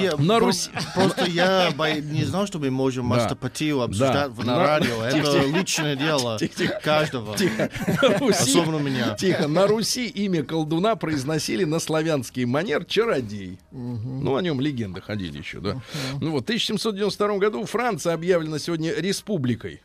[0.00, 0.70] я- на Руси.
[0.94, 1.70] Просто я
[2.02, 4.44] не знал, что мы можем мастопатию обсуждать Да.
[4.44, 5.02] на радио.
[5.02, 6.38] Это личное дело
[6.82, 7.34] каждого.
[7.34, 9.14] Особенно меня.
[9.16, 13.58] Тихо, на Руси имя колдуна произносили на славянский манер чародей.
[13.72, 15.80] Ну, о нем легенды ходили еще, да.
[16.20, 19.82] Ну вот, в 1792 году Франция объявлена сегодня республикой.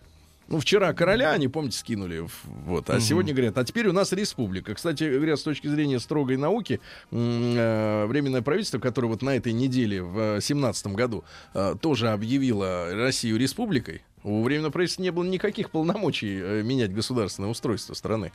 [0.47, 2.27] Ну, вчера короля, они, помните, скинули.
[2.65, 4.75] Вот, а сегодня говорят, а теперь у нас республика.
[4.75, 6.81] Кстати говоря, с точки зрения строгой науки,
[7.11, 13.37] э, Временное правительство, которое вот на этой неделе в семнадцатом году э, тоже объявило Россию
[13.37, 18.31] республикой, у Временного правительства не было никаких полномочий э, менять государственное устройство страны.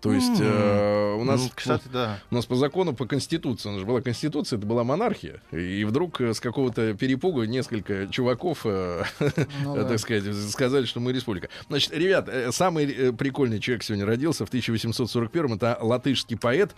[0.00, 1.42] То есть э, у нас...
[1.42, 2.20] Ну, кстати, да.
[2.30, 5.42] У нас по закону, по конституции, у нас же была конституция, это была монархия.
[5.50, 9.04] И вдруг э, с какого-то перепугу несколько чуваков, э,
[9.64, 9.88] Ну э, да.
[9.88, 11.48] так сказать, сказали, что мы республика.
[11.68, 16.74] Значит, ребят, э, самый прикольный человек сегодня родился в 1841 это латышский поэт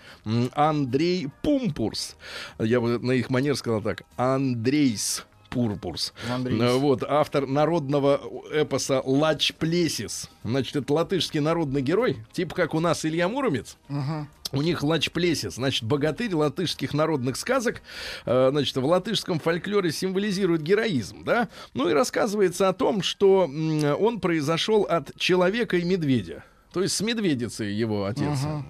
[0.53, 2.17] Андрей Пумпурс.
[2.59, 4.03] Я бы на их манер сказал так.
[4.17, 5.27] Андрейс.
[5.51, 6.15] Пурпурс.
[6.31, 6.61] Андрейс.
[6.61, 8.21] Э, Вот, автор народного
[8.53, 10.31] эпоса Лач Плесис.
[10.45, 13.77] Значит, это латышский народный герой, типа как у нас Илья Муромец.
[14.53, 17.83] У них лачплесис, значит, богатырь латышских народных сказок,
[18.27, 21.49] э, значит, в латышском фольклоре символизирует героизм, да?
[21.73, 26.43] Ну и рассказывается о том, что он произошел от человека и медведя.
[26.73, 28.43] То есть с медведицей его отец.
[28.45, 28.67] М.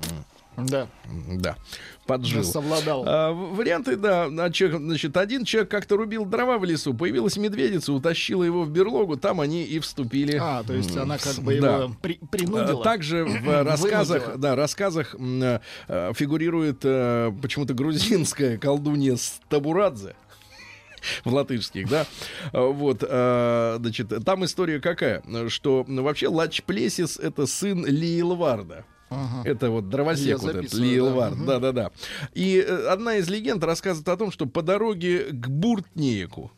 [0.66, 0.88] Да,
[1.32, 1.56] Да,
[2.10, 2.44] поджил.
[2.44, 3.04] совладал.
[3.06, 4.24] А, варианты, да.
[4.26, 9.16] а Значит, один человек как-то рубил дрова в лесу, появилась медведица, утащила его в берлогу,
[9.16, 10.36] там они и вступили.
[10.40, 11.76] А, то есть она как бы Да.
[11.84, 12.82] его при- А, принудила.
[12.84, 14.38] Также в рассказах, Вынудила.
[14.42, 20.14] да, рассказах э, э, фигурирует э, почему-то грузинская колдунья Стабурадзе.
[21.24, 22.06] В латышских, да.
[22.52, 28.84] А, Вот, а, значит, там история какая, что ну, вообще Лач Плесис это сын Лиелварда.
[29.10, 29.48] Ага.
[29.48, 31.58] Это вот дровосек вот этот, записываю, да.
[31.58, 31.90] Да-да-да.
[32.32, 36.52] И э, одна из легенд рассказывает о том, что по дороге к Буртнееку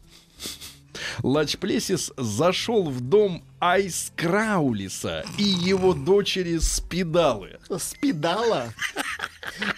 [1.23, 7.59] Лач Плесис зашел в дом Айскраулиса и его дочери Спидалы.
[7.79, 8.73] Спидала.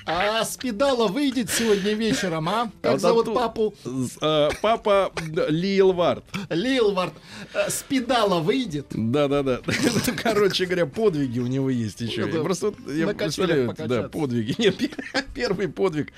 [0.06, 2.70] А Спидала выйдет сегодня вечером, а?
[2.80, 3.74] Как Вот зовут оттуда- папу?
[4.22, 6.24] Э, Папа д- Лиелвард.
[6.48, 7.12] Лилвард.
[7.52, 8.86] Э, Спидала выйдет.
[8.90, 9.60] Да-да-да.
[9.66, 12.26] Ну, Короче говоря, подвиги у него есть еще.
[12.26, 14.54] Просто вот я на качелях представляю, да, подвиги.
[14.62, 14.90] Нет, пе-
[15.34, 16.10] первый подвиг.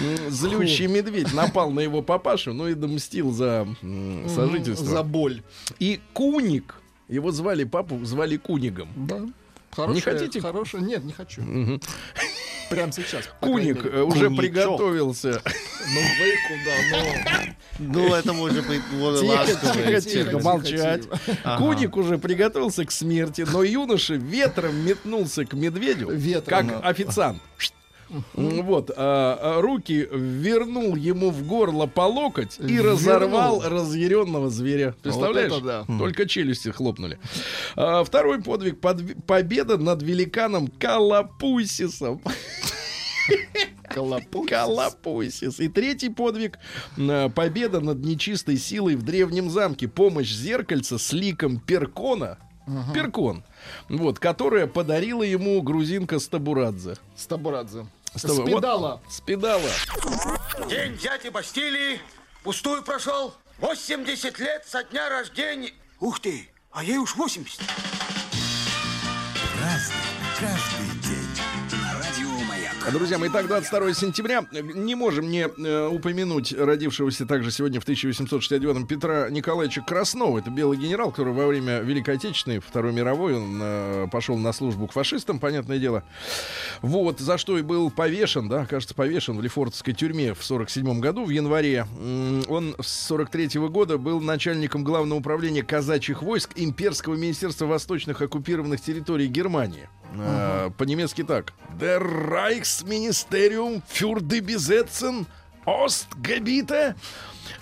[0.00, 3.66] М, Злющий медведь напал на его папашу, ну и домстил за
[4.34, 4.84] сожительство.
[4.86, 5.42] За боль.
[5.78, 6.74] И Куник,
[7.08, 8.88] его звали папу, звали Кунигом.
[8.96, 9.20] Да.
[9.72, 10.40] Хорошая, хотите?
[10.40, 10.82] Хорошая.
[10.82, 11.42] Нет, не хочу.
[11.42, 11.80] Мгм.
[12.70, 13.28] Прямо сейчас.
[13.40, 14.36] Куник уже Куничок.
[14.38, 15.42] приготовился.
[15.44, 17.44] Ну вы куда?
[17.78, 19.74] Ну, это может быть вот Тихо, ласковое.
[19.74, 21.02] тихо, тихо, тихо, тихо, молчать.
[21.42, 21.58] Ага.
[21.62, 26.88] Куник уже приготовился к смерти, но юноша ветром метнулся к медведю, Ветром, как да.
[26.88, 27.42] официант.
[28.34, 32.92] Вот, а, а, руки вернул ему в горло по локоть и Вернул.
[32.92, 34.94] разорвал разъяренного зверя.
[35.02, 35.52] Представляешь?
[35.52, 35.84] Вот да.
[35.98, 37.18] Только челюсти хлопнули.
[37.76, 42.20] А, второй подвиг подв- победа над великаном Калапуйсисом.
[43.88, 44.48] Колопут.
[44.48, 45.60] Калапуйсис.
[45.60, 46.58] И третий подвиг
[46.96, 49.86] э, победа над нечистой силой в древнем замке.
[49.88, 52.38] Помощь зеркальца с ликом Перкона.
[52.94, 53.44] Перкон.
[53.88, 56.94] Вот, которая подарила ему грузинка Стабурадзе.
[57.14, 57.86] Стабурадзе.
[58.16, 58.48] Стабу- вот.
[58.48, 59.00] Спидала.
[59.10, 59.70] Спидала.
[60.68, 62.00] День взятия Бастилии
[62.42, 63.34] пустую прошел.
[63.58, 65.72] 80 лет со дня рождения.
[66.00, 67.60] Ух ты, а ей уж 80.
[69.60, 69.94] Разный,
[70.40, 70.73] каждый
[72.92, 74.44] Друзья мои, итак, 22 сентября.
[74.52, 80.38] Не можем не э, упомянуть родившегося также сегодня в 1869 Петра Николаевича Краснова.
[80.38, 84.86] Это белый генерал, который во время Великой Отечественной, Второй мировой, он э, пошел на службу
[84.86, 86.04] к фашистам, понятное дело.
[86.82, 91.24] Вот, за что и был повешен, да, кажется, повешен в Лефортовской тюрьме в 47 году,
[91.24, 91.86] в январе.
[92.48, 99.26] Он с 43 года был начальником главного управления казачьих войск Имперского министерства восточных оккупированных территорий
[99.28, 99.88] Германии.
[100.18, 101.52] Э, По-немецки так.
[101.78, 105.26] Der Reichsministerium für die Besetzen
[105.64, 106.94] Ostgebiete.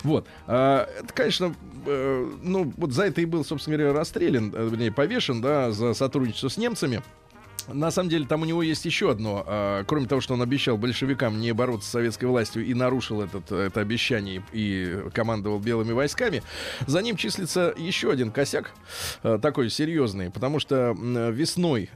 [0.03, 0.27] Вот.
[0.47, 4.91] А, это, конечно, э, ну, вот за это и был, собственно говоря, расстрелян, э, вернее,
[4.91, 7.01] повешен, да, за сотрудничество с немцами.
[7.67, 9.43] На самом деле, там у него есть еще одно.
[9.45, 13.51] а, кроме того, что он обещал большевикам не бороться с советской властью и нарушил этот,
[13.51, 16.43] это обещание и командовал белыми войсками,
[16.87, 18.71] за ним числится еще один косяк,
[19.23, 20.95] а, такой серьезный, потому что
[21.31, 21.89] весной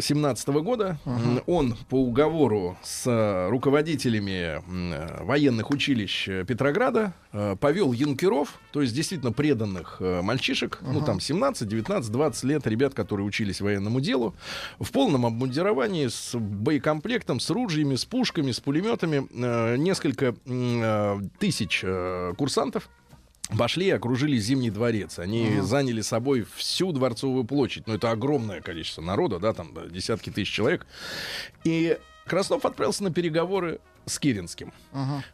[0.00, 4.60] 17 года м, он по уговору с а, руководителями
[5.24, 11.66] военных училищ Петрограда э, повел юнкеров, то есть действительно преданных э, мальчишек, ну там 17,
[11.68, 14.34] 19, 20 лет, ребят, которые учились военному делу,
[14.78, 21.80] в полном обмундировании, с боекомплектом, с ружьями, с пушками, с пулеметами, э, несколько э, тысяч
[21.82, 22.88] э, курсантов.
[23.58, 25.18] Пошли и окружили Зимний дворец.
[25.18, 27.88] Они заняли собой всю Дворцовую площадь.
[27.88, 30.86] Ну, это огромное количество народа, да, там десятки тысяч человек.
[31.64, 34.72] И Краснов отправился на переговоры с Киринским.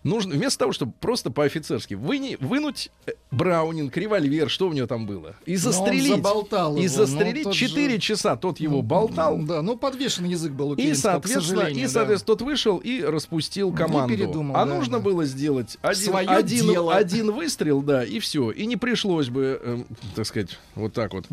[0.03, 5.07] Нужно, вместо того, чтобы просто по-офицерски выни- вынуть э, Браунинг, револьвер, что у него там
[5.07, 6.09] было, и застрелить.
[6.17, 8.37] заболтал и его, застрелить ну, тот 4 же- часа.
[8.37, 9.39] Тот его болтал.
[9.39, 11.89] Да, ну подвешен язык был у И, Керенского, соответственно, и, да.
[11.89, 14.15] соответственно, тот вышел и распустил команду.
[14.15, 15.05] передумал, а да, нужно да.
[15.05, 16.95] было сделать один, Своё один, дело.
[16.95, 18.51] один выстрел, да, и все.
[18.51, 21.25] И не пришлось бы, эм, так сказать, вот так вот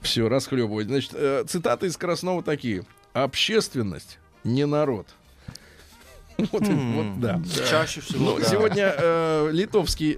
[0.00, 0.86] все расхлебывать.
[0.86, 2.84] Значит, э, цитаты из Краснова такие.
[3.12, 5.06] Общественность не народ.
[6.52, 7.40] Вот, вот, да.
[7.68, 8.44] Чаще всего, Ну, да.
[8.44, 10.16] сегодня э, литовский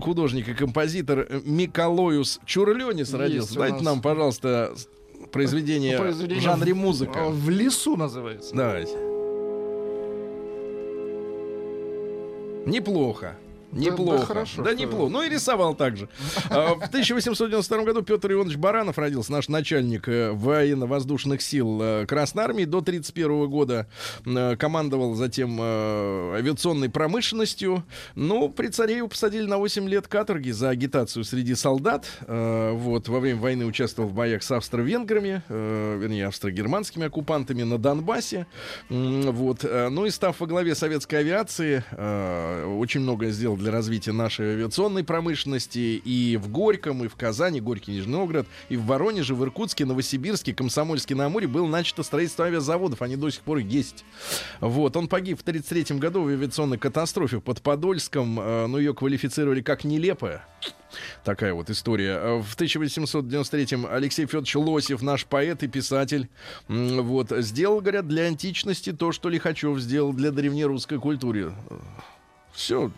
[0.00, 3.54] художник и композитор э, Миколоюс Чурлёнис родился.
[3.54, 4.72] у Дайте нам, пожалуйста,
[5.32, 7.28] произведение, Произведение в жанре музыка.
[7.28, 8.54] В лесу называется.
[8.54, 8.96] Давайте.
[12.66, 13.36] Неплохо.
[13.76, 14.18] Неплохо.
[14.18, 15.12] да хорошо, Да неплохо.
[15.12, 16.08] Ну и рисовал также.
[16.50, 22.44] А, В 1892 году Петр Иванович Баранов родился, наш начальник э, военно-воздушных сил э, Красной
[22.44, 22.64] Армии.
[22.64, 23.86] До 1931 года
[24.24, 27.84] э, командовал затем авиационной промышленностью.
[28.14, 32.06] Ну, при царе его посадили на 8 лет каторги за агитацию среди солдат.
[32.26, 38.46] Вот, во время войны участвовал в боях с австро-венграми, вернее, австро-германскими оккупантами на Донбассе.
[38.88, 39.64] Вот.
[39.64, 41.82] Ну и став во главе советской авиации,
[42.78, 47.92] очень многое сделал для развития нашей авиационной промышленности и в Горьком, и в Казани, Горький,
[47.92, 53.02] Нижний Новгород, и в Воронеже, в Иркутске, Новосибирске, Комсомольске на Амуре было начато строительство авиазаводов,
[53.02, 54.04] они до сих пор есть.
[54.60, 59.60] Вот, он погиб в 1933 году в авиационной катастрофе под Подольском, э, но ее квалифицировали
[59.60, 60.44] как нелепая.
[61.24, 62.40] Такая вот история.
[62.40, 66.28] В 1893-м Алексей Федорович Лосев, наш поэт и писатель,
[66.68, 71.52] вот, сделал, говорят, для античности то, что Лихачев сделал для древнерусской культуры.
[72.52, 72.90] Все,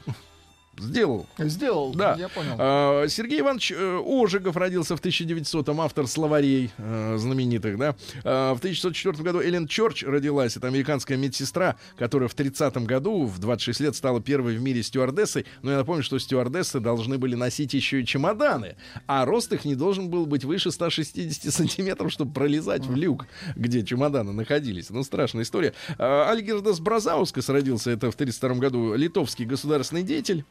[0.78, 1.26] сделал.
[1.38, 2.14] Сделал, Да.
[2.18, 2.54] я понял.
[2.58, 7.94] А, Сергей Иванович э, Ожегов родился в 1900-м, автор словарей э, знаменитых, да.
[8.24, 13.38] А, в 1904 году Эллен Чорч родилась, это американская медсестра, которая в 30-м году, в
[13.38, 15.46] 26 лет, стала первой в мире стюардессой.
[15.62, 19.74] Но я напомню, что стюардессы должны были носить еще и чемоданы, а рост их не
[19.74, 24.90] должен был быть выше 160 сантиметров, чтобы пролезать в люк, где чемоданы находились.
[24.90, 25.74] Ну, страшная история.
[25.98, 30.44] А, Альгердас Бразаускас родился, это в 1932 году литовский государственный деятель.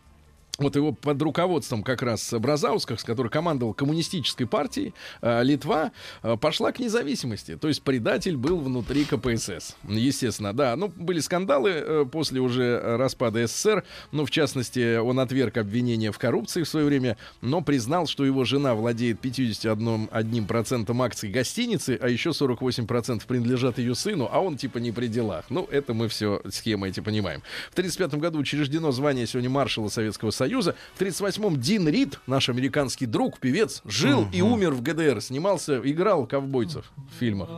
[0.58, 5.92] Вот его под руководством как раз Бразаускас, который командовал коммунистической партией, э, Литва
[6.24, 7.56] э, пошла к независимости.
[7.58, 9.76] То есть предатель был внутри КПСС.
[9.88, 10.76] Естественно, да.
[10.76, 13.84] Ну, были скандалы э, после уже распада СССР.
[14.12, 18.44] Ну, в частности, он отверг обвинения в коррупции в свое время, но признал, что его
[18.44, 24.92] жена владеет 51% акций гостиницы, а еще 48% принадлежат ее сыну, а он типа не
[24.92, 25.46] при делах.
[25.50, 27.42] Ну, это мы все схемы эти понимаем.
[27.70, 30.47] В 1935 году учреждено звание сегодня маршала Советского Союза.
[30.48, 35.22] В 1938-м Дин Рид, наш американский друг, певец, жил и умер в ГДР.
[35.22, 37.50] Снимался, играл ковбойцев в фильмах.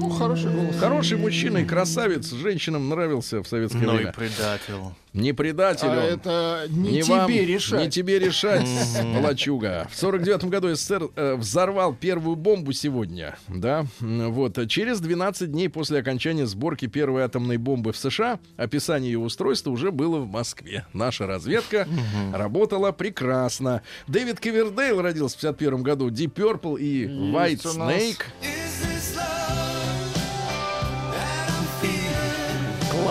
[0.00, 0.76] Ну, хороший голос.
[0.78, 2.30] Хороший мужчина и красавец.
[2.32, 4.12] Женщинам нравился в советское Ну и время.
[4.12, 4.74] предатель.
[5.12, 6.04] Не предатель А он.
[6.04, 7.80] это не, тебе вам, решать.
[7.84, 8.68] Не тебе решать,
[9.14, 9.88] палачуга.
[9.92, 14.58] В сорок девятом году СССР э, взорвал первую бомбу сегодня, да, вот.
[14.68, 19.92] Через 12 дней после окончания сборки первой атомной бомбы в США описание ее устройства уже
[19.92, 20.84] было в Москве.
[20.92, 21.86] Наша разведка
[22.32, 23.82] работала прекрасно.
[24.08, 27.62] Дэвид Кивердейл родился в 51 году, Deep Purple и White.
[27.62, 28.22] Snake.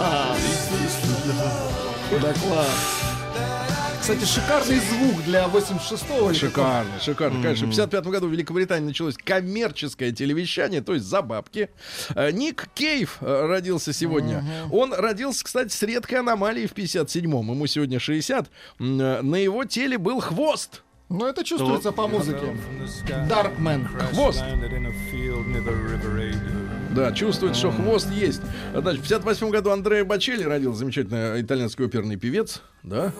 [0.03, 0.37] Класс.
[2.21, 2.67] Да, класс.
[4.01, 6.29] Кстати, шикарный звук для 86-го.
[6.31, 7.41] или Шикарно, шикарно.
[7.41, 11.69] Конечно, в 55 году в Великобритании началось коммерческое телевещание, то есть за бабки.
[12.15, 14.43] Э, Ник Кейв э, родился сегодня.
[14.73, 17.49] Он родился, кстати, с редкой аномалией в 57-м.
[17.51, 18.49] Ему сегодня 60.
[18.81, 20.83] М, э, На его теле был хвост.
[21.07, 22.57] Ну, это чувствуется по музыке.
[23.29, 23.87] Даркмен.
[24.13, 24.43] Хвост.
[26.95, 28.41] Да, чувствует, что хвост есть.
[28.73, 32.61] Значит, в 58 году Андреа Бачелли родился, замечательный итальянский оперный певец.
[32.83, 33.11] Да.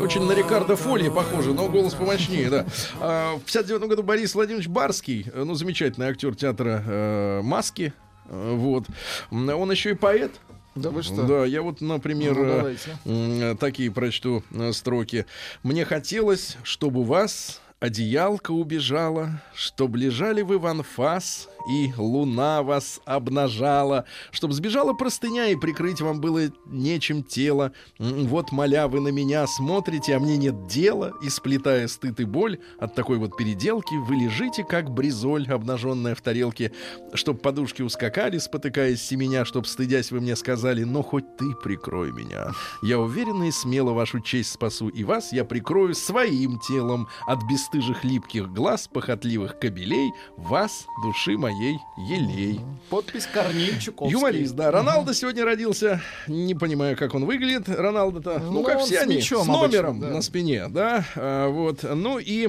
[0.00, 2.66] Очень на Рикардо Фоли похоже, но голос помощнее, да.
[3.00, 7.92] А, в 59 году Борис Владимирович Барский, э, ну, замечательный актер театра э, «Маски».
[8.28, 8.84] Э, Вот.
[9.30, 10.32] Он еще и поэт.
[10.74, 11.22] Да вы что?
[11.22, 12.98] Да, я вот, например, Ну, э, давайте.
[13.04, 15.24] м, такие прочту э, строки.
[15.62, 24.04] Мне хотелось, чтобы вас одеялка убежала, чтоб лежали вы в анфас, и луна вас обнажала,
[24.30, 27.72] чтоб сбежала простыня, и прикрыть вам было нечем тело.
[27.98, 32.58] Вот, моля, вы на меня смотрите, а мне нет дела, и сплетая стыд и боль
[32.78, 36.72] от такой вот переделки, вы лежите, как бризоль, обнаженная в тарелке,
[37.14, 42.12] чтоб подушки ускакали, спотыкаясь с меня, чтоб, стыдясь, вы мне сказали, но хоть ты прикрой
[42.12, 42.52] меня.
[42.82, 48.04] Я уверенно и смело вашу честь спасу, и вас я прикрою своим телом от бесстыжих
[48.04, 51.55] липких глаз, похотливых кобелей, вас, души моей,
[51.96, 52.60] елей.
[52.90, 54.12] Подпись Корней Чуковский.
[54.18, 54.70] Юморист, да.
[54.70, 56.00] Роналдо сегодня родился.
[56.26, 57.68] Не понимаю, как он выглядит.
[57.68, 60.14] Роналдо-то, ну, Ну, как все с они, мячом с номером обычно, да.
[60.14, 61.04] на спине, да.
[61.16, 61.82] А, вот.
[61.82, 62.48] Ну и...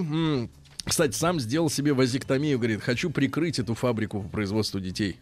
[0.84, 5.17] кстати, сам сделал себе вазектомию, говорит, хочу прикрыть эту фабрику по производству детей.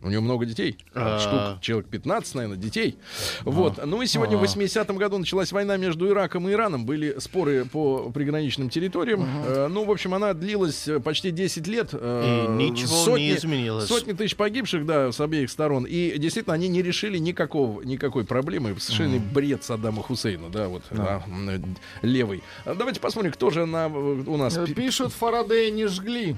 [0.00, 0.78] У него много детей.
[0.94, 1.18] А.
[1.18, 2.96] Штук, человек 15, наверное, детей.
[3.42, 3.84] Вот.
[3.84, 6.86] Ну и сегодня в 80-м году началась война между Ираком и Ираном.
[6.86, 9.26] Были споры по приграничным территориям.
[9.44, 11.88] Э, ну, в общем, она длилась э, почти 10 лет.
[11.92, 13.88] Э, И ничего не изменилось.
[13.88, 15.84] Сотни тысяч погибших, да, с обеих сторон.
[15.84, 18.76] И действительно, они не решили никакого, никакой проблемы.
[18.78, 21.22] Совершенно бред Саддама Хусейна, да, вот а,
[22.02, 22.42] левый.
[22.64, 24.58] А Давайте посмотрим, кто же на, у нас...
[24.66, 26.36] Пи- Пишут, Фарадея не жгли.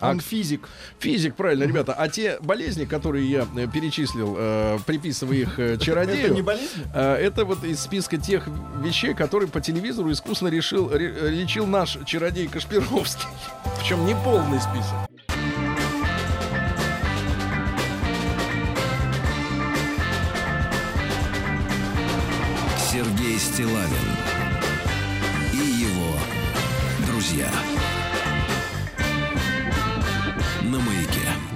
[0.00, 0.68] Он физик.
[0.98, 1.94] Физик, правильно, ребята.
[1.94, 6.26] А те болезни, которые я э, перечислил, э, приписывая их э, чародею...
[6.26, 6.82] Это не болезнь?
[6.94, 8.46] э, это вот из списка тех
[8.82, 13.26] вещей, которые по телевизору искусно решил, ре- лечил наш чародей Кашпировский.
[13.80, 15.08] Причем не полный список.
[22.78, 24.16] Сергей Стилавин
[25.52, 26.16] и его
[27.06, 27.50] друзья.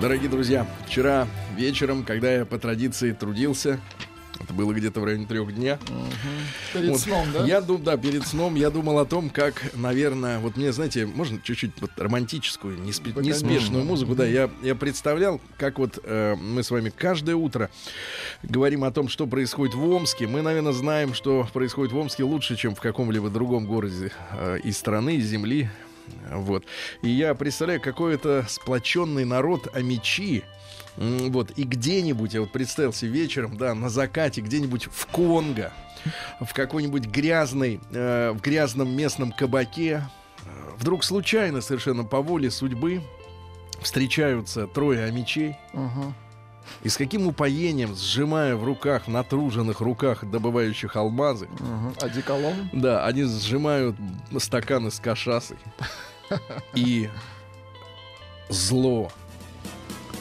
[0.01, 3.79] Дорогие друзья, вчера вечером, когда я по традиции трудился,
[4.43, 5.79] это было где-то в районе трех дня.
[6.73, 7.45] Перед Вот, сном, да?
[7.45, 11.39] Я думал, да, перед сном я думал о том, как, наверное, вот мне, знаете, можно
[11.43, 16.63] чуть-чуть вот романтическую, неспе- Да, неспешную музыку, да, я, я представлял, как вот э, мы
[16.63, 17.69] с вами каждое утро
[18.43, 20.27] говорим о том, что происходит в Омске.
[20.27, 24.79] Мы, наверное, знаем, что происходит в Омске лучше, чем в каком-либо другом городе э, из
[24.79, 25.69] страны, из земли.
[26.33, 26.65] Вот.
[27.03, 30.45] И я представляю, какой это сплоченный народ амичи.
[30.97, 35.73] Вот, и где-нибудь, я вот представил себе вечером, да, на закате, где-нибудь в Конго,
[36.41, 40.03] в какой-нибудь грязной, э, в грязном местном кабаке,
[40.45, 43.03] э, вдруг случайно, совершенно по воле судьбы,
[43.81, 46.13] встречаются трое амичей, Ага.
[46.83, 52.07] И с каким упоением, сжимая в руках, натруженных руках, добывающих алмазы, Ага.
[52.07, 52.71] Одеколон?
[52.73, 53.97] да, они сжимают
[54.39, 55.59] стаканы с кашасой.
[56.75, 57.09] И
[58.49, 59.11] зло.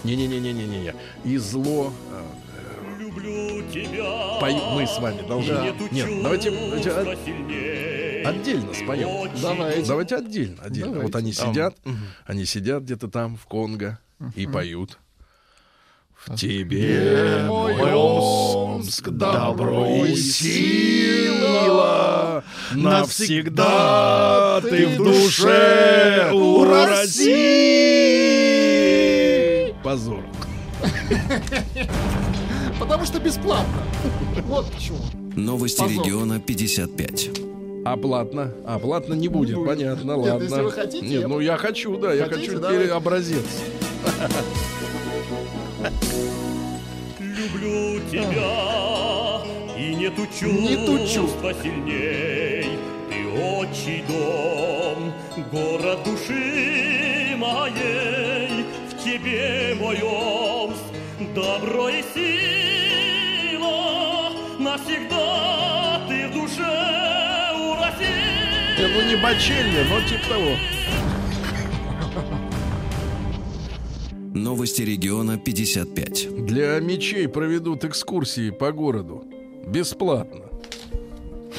[0.03, 0.95] Не-не-не-не-не-не.
[1.25, 1.93] И зло.
[2.11, 4.39] э, Люблю тебя.
[4.39, 5.53] пою- мы с вами должны.
[5.53, 5.73] Да.
[5.91, 9.29] Нет, давайте, давайте от- отдельно споем.
[9.41, 9.85] Давайте.
[9.87, 10.93] Давайте отдельно, отдельно.
[10.93, 11.05] Давайте.
[11.05, 11.49] Вот они Там.
[11.51, 11.77] сидят,
[12.25, 13.99] они сидят где-то там в Конго
[14.35, 14.99] и поют.
[16.27, 21.63] В тебе, мой Омск, добро и сила,
[22.73, 26.65] навсегда ты в душе у
[27.99, 29.73] России.
[29.83, 30.23] Позор.
[32.79, 33.81] Потому что бесплатно.
[34.45, 34.99] Вот почему.
[35.35, 36.03] Новости Позор.
[36.05, 37.29] региона 55.
[37.85, 38.51] А платно?
[38.67, 39.67] А платно не будет, будет.
[39.67, 40.43] понятно, Нет, ладно.
[40.43, 42.83] если вы хотите, Нет, я- ну я хочу, да, я Хотите, хочу давайте.
[42.83, 43.45] теперь образец.
[47.19, 49.41] Люблю тебя,
[49.77, 50.27] и нету
[51.07, 52.77] чувства сильней.
[53.09, 55.13] Ты отчий дом,
[55.49, 58.65] город души моей.
[58.89, 60.83] В тебе Омск,
[61.33, 63.79] добро и сила.
[64.59, 68.77] Навсегда ты в душе у России.
[68.77, 70.51] Э, Ну не бочельня, но типа того.
[74.33, 76.45] Новости региона 55.
[76.45, 79.23] Для мечей проведут экскурсии по городу.
[79.65, 80.45] Бесплатно.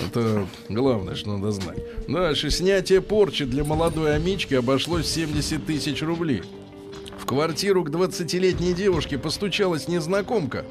[0.06, 1.78] Это главное, что надо знать.
[2.06, 2.50] Дальше.
[2.50, 6.42] Снятие порчи для молодой амички обошлось в 70 тысяч рублей.
[7.18, 10.64] В квартиру к 20-летней девушке постучалась незнакомка,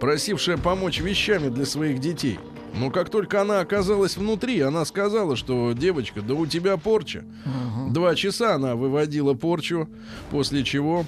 [0.00, 2.40] просившая помочь вещами для своих детей.
[2.76, 7.24] Но как только она оказалась внутри, она сказала, что девочка, да у тебя порча.
[7.90, 9.88] Два часа она выводила порчу,
[10.32, 11.06] после чего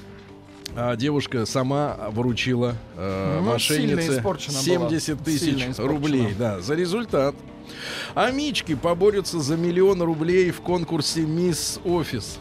[0.76, 4.90] а девушка сама вручила э, Ну, мошеннице испорчена была.
[4.90, 6.34] 70 тысяч рублей.
[6.38, 7.34] Да, за результат.
[8.14, 12.38] А Мички поборются за миллион рублей в конкурсе Мисс Офис.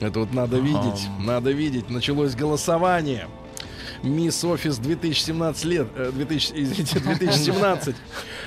[0.00, 1.88] Это вот надо видеть, надо видеть.
[1.88, 3.26] Началось голосование.
[4.02, 7.94] Мисс Офис 2017 лет, э, 2000, извините, 2017.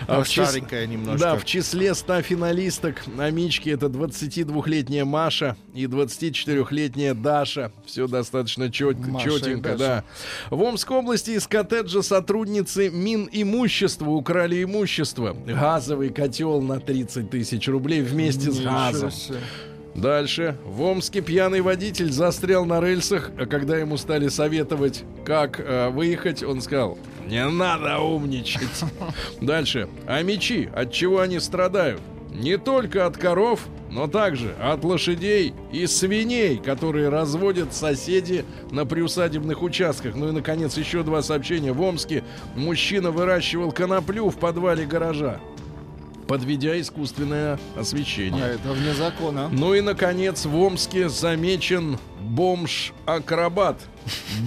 [0.07, 1.19] А в чис- Старенькая немножко.
[1.19, 7.71] Да, в числе 100 финалисток Амички это 22-летняя Маша и 24-летняя Даша.
[7.85, 10.03] Все достаточно чет, четенько, да.
[10.49, 15.35] В Омской области из коттеджа сотрудницы Минимущества украли имущество.
[15.45, 19.11] Газовый котел на 30 тысяч рублей вместе с газом.
[19.95, 20.57] Дальше.
[20.65, 26.43] В Омске пьяный водитель застрял на рельсах, а когда ему стали советовать, как э, выехать,
[26.43, 28.83] он сказал, не надо умничать.
[29.41, 29.87] Дальше.
[30.05, 32.01] А мечи, от чего они страдают?
[32.33, 39.63] Не только от коров, но также от лошадей и свиней, которые разводят соседи на приусадебных
[39.63, 40.15] участках.
[40.15, 41.71] Ну и, наконец, еще два сообщения.
[41.71, 42.25] В Омске
[42.55, 45.39] мужчина выращивал коноплю в подвале гаража,
[46.27, 48.43] подведя искусственное освещение.
[48.43, 49.49] А это вне закона.
[49.51, 53.79] Ну и, наконец, в Омске замечен бомж-акробат.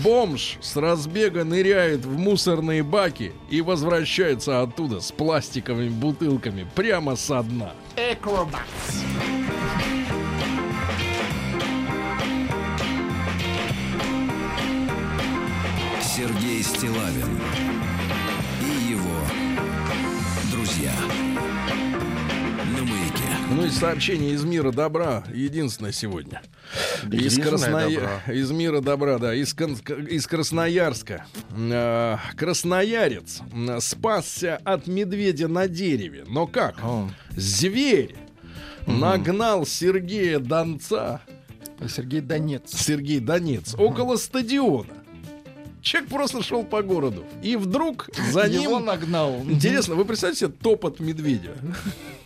[0.02, 7.42] Бомж с разбега ныряет в мусорные баки и возвращается оттуда с пластиковыми бутылками прямо со
[7.42, 7.72] дна.
[7.96, 8.62] Экробат.
[16.02, 17.77] Сергей Стилавин
[23.58, 26.42] Ну и сообщение из мира добра единственное сегодня.
[27.10, 28.32] Из, Красноя- добра.
[28.32, 29.74] из мира добра, да, из, Кон-
[30.08, 31.26] из Красноярска.
[31.56, 33.40] Э, Красноярец
[33.80, 36.24] спасся от медведя на дереве.
[36.28, 36.76] Но как?
[36.84, 37.10] О.
[37.30, 38.14] Зверь
[38.86, 41.20] нагнал Сергея Донца,
[41.88, 42.70] Сергей Донец.
[42.72, 44.94] Сергей Донец, около стадиона.
[45.88, 47.24] Человек просто шел по городу.
[47.42, 48.84] И вдруг за Его ним...
[48.84, 49.40] нагнал.
[49.48, 51.56] Интересно, вы представьте себе топот медведя?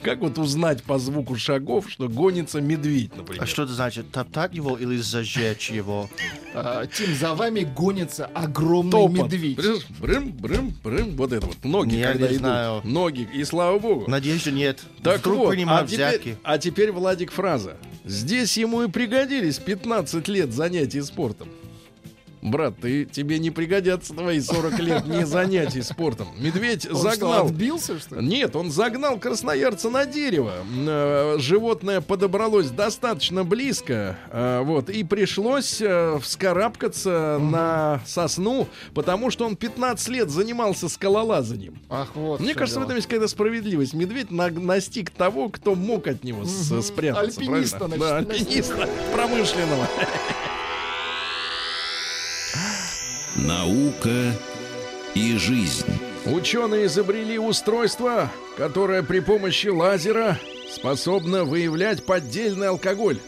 [0.03, 3.45] Как вот узнать по звуку шагов, что гонится медведь, например?
[3.45, 4.11] А что это значит?
[4.11, 6.11] Топтать его или зажечь его?
[6.55, 9.33] А, Тим, за вами гонится огромный Топот.
[9.33, 9.59] медведь.
[10.01, 11.17] Брым, брым, брым.
[11.17, 11.63] Вот это вот.
[11.63, 12.39] Ноги, Я когда не идут.
[12.41, 12.81] знаю.
[12.83, 13.29] Ноги.
[13.33, 14.11] И слава богу.
[14.11, 14.81] Надежды нет.
[15.05, 17.77] Так Вдруг вот, а теперь, а теперь, Владик, фраза.
[18.05, 21.47] Здесь ему и пригодились 15 лет занятий спортом.
[22.43, 26.27] Брат, ты, тебе не пригодятся твои 40 лет не занятий спортом.
[26.39, 27.47] Медведь Он что, загнал...
[27.47, 28.27] отбился, что ли?
[28.27, 30.53] Нет, он загнал красноярца на дерево.
[30.77, 39.47] Э, Животное подобралось достаточно близко, э, вот, и пришлось э, вскарабкаться на сосну, потому что
[39.47, 41.79] он 15 лет занимался скалолазанием.
[41.89, 42.41] Ах, вот.
[42.41, 42.87] Мне что кажется, в дело.
[42.89, 43.95] этом есть какая-то справедливость.
[43.95, 46.83] Медведь наг- настиг того, кто мог от него Мгм.
[46.83, 47.41] спрятаться.
[47.41, 47.97] Альпиниста, правильно?
[47.97, 49.87] значит, Да, альпиниста промышленного.
[53.37, 54.35] Наука
[55.15, 55.87] и жизнь.
[56.27, 60.39] Ученые изобрели устройство, которое при помощи лазера
[60.71, 63.19] способно выявлять поддельный алкоголь.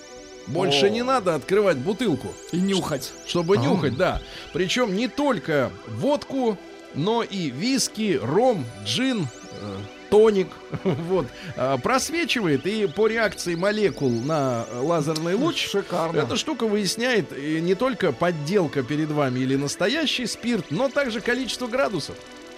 [0.47, 0.91] Больше О.
[0.91, 3.13] не надо открывать бутылку, И нюхать.
[3.27, 4.21] чтобы нюхать, да.
[4.53, 6.59] Причем не только водку,
[6.95, 9.27] но и виски, ром, джин,
[9.63, 9.77] э,
[10.15, 10.49] тоник.
[10.85, 11.27] Вот.
[11.57, 16.19] А, Просвечивает и по реакции молекул на лазерный луч Шикарно.
[16.21, 21.67] эта штука выясняет э, не только подделка перед вами или настоящий спирт, но также количество
[21.67, 22.17] градусов.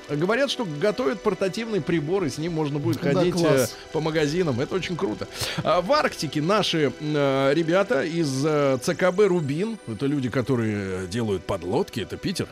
[0.09, 3.74] Говорят, что готовят портативный прибор, и с ним можно будет Да, ходить класс.
[3.74, 4.61] э, по магазинам.
[4.61, 5.26] Это очень круто.
[5.64, 11.98] А в Арктике наши э, ребята из э, ЦКБ «Рубин», это люди, которые делают подлодки,
[12.00, 12.46] это Питер,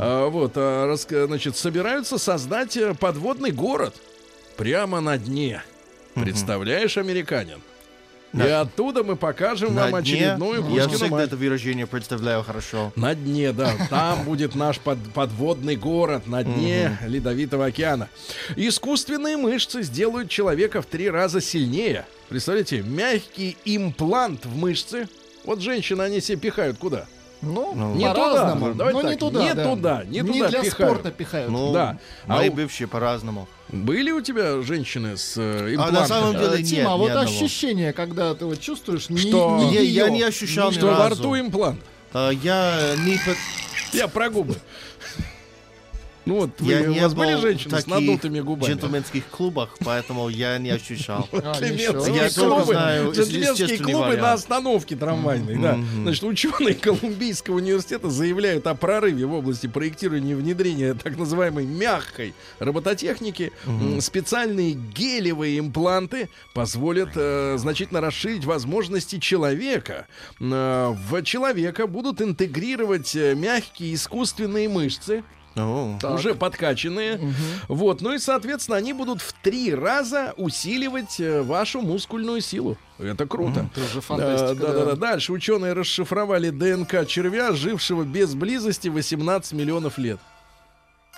[0.00, 3.94] а, вот, а, раска- значит, собираются создать э, подводный город
[4.58, 5.62] прямо на дне.
[6.14, 7.60] Представляешь, американин?
[8.34, 11.26] И оттуда мы покажем На вам дне очередную Я Кузькину всегда мать.
[11.28, 12.92] это выражение представляю хорошо.
[12.94, 13.72] На дне, да.
[13.88, 18.10] Там будет наш под- подводный город на дне Ледовитого океана.
[18.54, 22.04] Искусственные мышцы сделают человека в три раза сильнее.
[22.28, 25.08] Представляете, мягкий имплант в мышцы.
[25.46, 27.06] Вот женщины, они себе пихают куда?
[27.40, 28.72] Ну, Не по-разному.
[28.72, 28.78] туда.
[28.90, 29.42] Давайте Но не так, туда.
[29.44, 29.64] не да.
[29.64, 30.74] туда, не Не туда для пихают.
[30.92, 31.50] спорта пихают.
[31.50, 31.98] Ну, Да.
[32.26, 33.48] А мои у- бывшие по-разному.
[33.70, 36.62] Были у тебя женщины с э, А на самом имплантами?
[36.62, 37.36] деле Э, Тима, нет а ни вот одного.
[37.36, 39.58] ощущение, когда ты вот чувствуешь, не, Что?
[39.58, 40.08] не Я, я её.
[40.08, 41.22] не ощущал ни Что во разу.
[41.22, 41.80] рту имплант?
[42.14, 43.16] А, Я не...
[43.18, 44.56] по- Я про губы.
[46.28, 48.70] Ну вот, вы, Я у не вас были был женщины в с надутыми губами?
[48.70, 51.26] джентльменских клубах, поэтому я не ощущал.
[51.48, 55.78] А, Джентльменские клубы, знаю джентльменские клубы на остановке трамвайной, да.
[56.02, 62.34] Значит, ученые Колумбийского университета заявляют о прорыве в области проектирования и внедрения так называемой мягкой
[62.58, 63.52] робототехники.
[64.00, 70.06] Специальные гелевые импланты позволят э, значительно расширить возможности человека.
[70.40, 75.24] Э, в человека будут интегрировать э, мягкие искусственные мышцы,
[75.58, 77.20] О, уже подкачанные.
[77.68, 82.76] Вот, ну и, соответственно, они будут в три раза усиливать э, вашу мускульную силу.
[82.98, 83.68] Это круто.
[83.72, 84.54] Это уже фантастика.
[84.66, 84.96] да, да, да.
[84.96, 90.18] Дальше ученые расшифровали ДНК червя, жившего без близости 18 миллионов лет.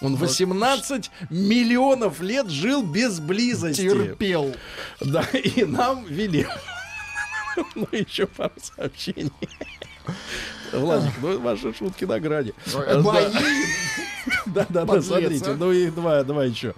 [0.01, 3.83] Он 18 миллионов лет жил без близости.
[3.83, 4.55] Терпел.
[5.01, 6.47] Да, и нам вели.
[7.75, 9.33] Ну, еще пару сообщений.
[10.73, 12.53] Владик, ну ваши шутки на грани.
[13.03, 13.27] Мои.
[14.47, 15.57] Да, да, да, Подлец, смотрите, а.
[15.57, 16.75] ну и два, два еще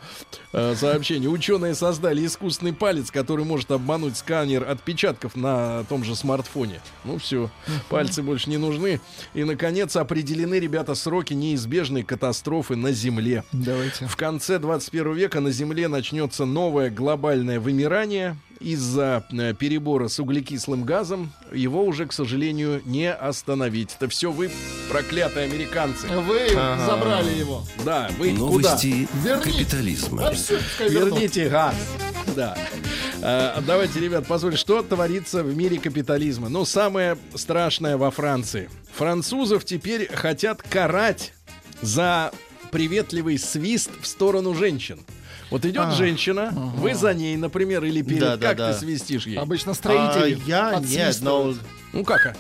[0.53, 1.29] э, сообщения.
[1.29, 6.81] Ученые создали искусственный палец, который может обмануть сканер отпечатков на том же смартфоне.
[7.05, 7.51] Ну все,
[7.89, 9.01] пальцы больше не нужны.
[9.35, 13.45] И, наконец, определены, ребята, сроки неизбежной катастрофы на Земле.
[13.53, 14.07] Давайте.
[14.07, 18.37] В конце 21 века на Земле начнется новое глобальное вымирание.
[18.63, 23.97] Из-за э, перебора с углекислым газом его уже, к сожалению, не остановить.
[23.97, 24.51] Это все вы,
[24.91, 26.07] проклятые американцы.
[26.07, 27.65] Вы забрали его.
[27.85, 28.41] Да, вы куда?
[28.41, 29.59] Новости Верните.
[29.59, 30.29] капитализма.
[30.29, 30.59] А все.
[30.81, 31.75] Верните газ.
[32.37, 32.57] Да.
[33.21, 36.49] Э, давайте, ребят, посмотрим, что творится в мире капитализма.
[36.49, 38.71] Ну, самое страшное во Франции.
[38.95, 41.33] Французов теперь хотят карать
[41.81, 42.33] за
[42.71, 45.01] приветливый свист в сторону женщин.
[45.53, 48.73] Вот идет А, женщина, вы за ней, например, или перед, Да, да, как да.
[48.73, 49.39] ты свистишь ей?
[49.39, 51.59] Обычно а, строители я нет, но подсвистывают.
[51.93, 52.27] Ну как?
[52.27, 52.35] а?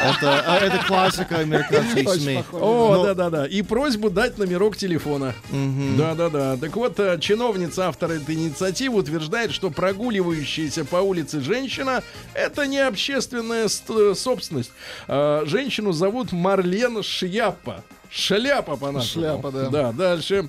[0.00, 2.44] Это, а, это классика американских СМИ.
[2.52, 3.46] О, Но- да-да-да.
[3.46, 5.34] И просьбу дать номерок телефона.
[5.98, 6.56] Да-да-да.
[6.56, 12.02] Так вот, э, чиновница, автор этой инициативы, утверждает, что прогуливающаяся по улице женщина—
[12.34, 14.70] это не общественная ст- э, собственность.
[15.08, 17.82] А, Женщину зовут Марлен Шляпа.
[18.10, 19.24] Шляпа по-нашему.
[19.24, 19.68] Шляпа, да.
[19.68, 20.48] Да, дальше.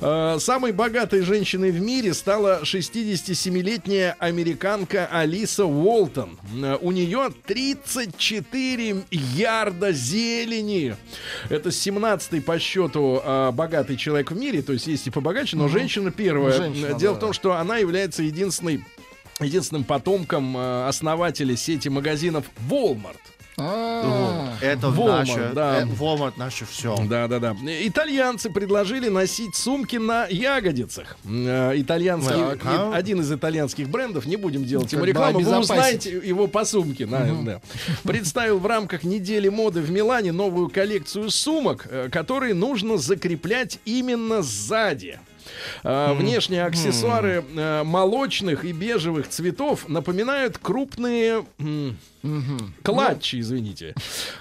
[0.00, 6.38] А, Самой богатой женщиной в мире стала 67-летняя американка Алиса Уолтон.
[6.62, 10.96] Э, У нее 34 ярда зелени.
[11.48, 14.62] Это 17-й по счету а, богатый человек в мире.
[14.62, 16.52] То есть есть и побогаче, но женщина первая.
[16.56, 17.18] Женщина, Дело да.
[17.18, 18.84] в том, что она является единственной
[19.40, 23.16] единственным потомком основателя сети магазинов Walmart.
[23.60, 25.80] А, Это наше, да.
[25.80, 26.96] э, Walmart наше все.
[27.08, 27.56] Да, да, да.
[27.64, 31.16] Итальянцы предложили носить сумки на ягодицах.
[31.24, 32.34] Э, Итальянский,
[32.64, 32.92] а?
[32.94, 37.06] один из итальянских брендов, не будем делать ему рекламу, вы узнаете его по сумке.
[37.06, 37.60] да.
[38.04, 44.42] Представил в рамках недели моды в Милане новую коллекцию сумок, э, которые нужно закреплять именно
[44.42, 45.18] сзади.
[45.84, 51.96] Э, Внешние аксессуары э, молочных и бежевых цветов напоминают крупные м,
[52.82, 53.94] клатчи, извините.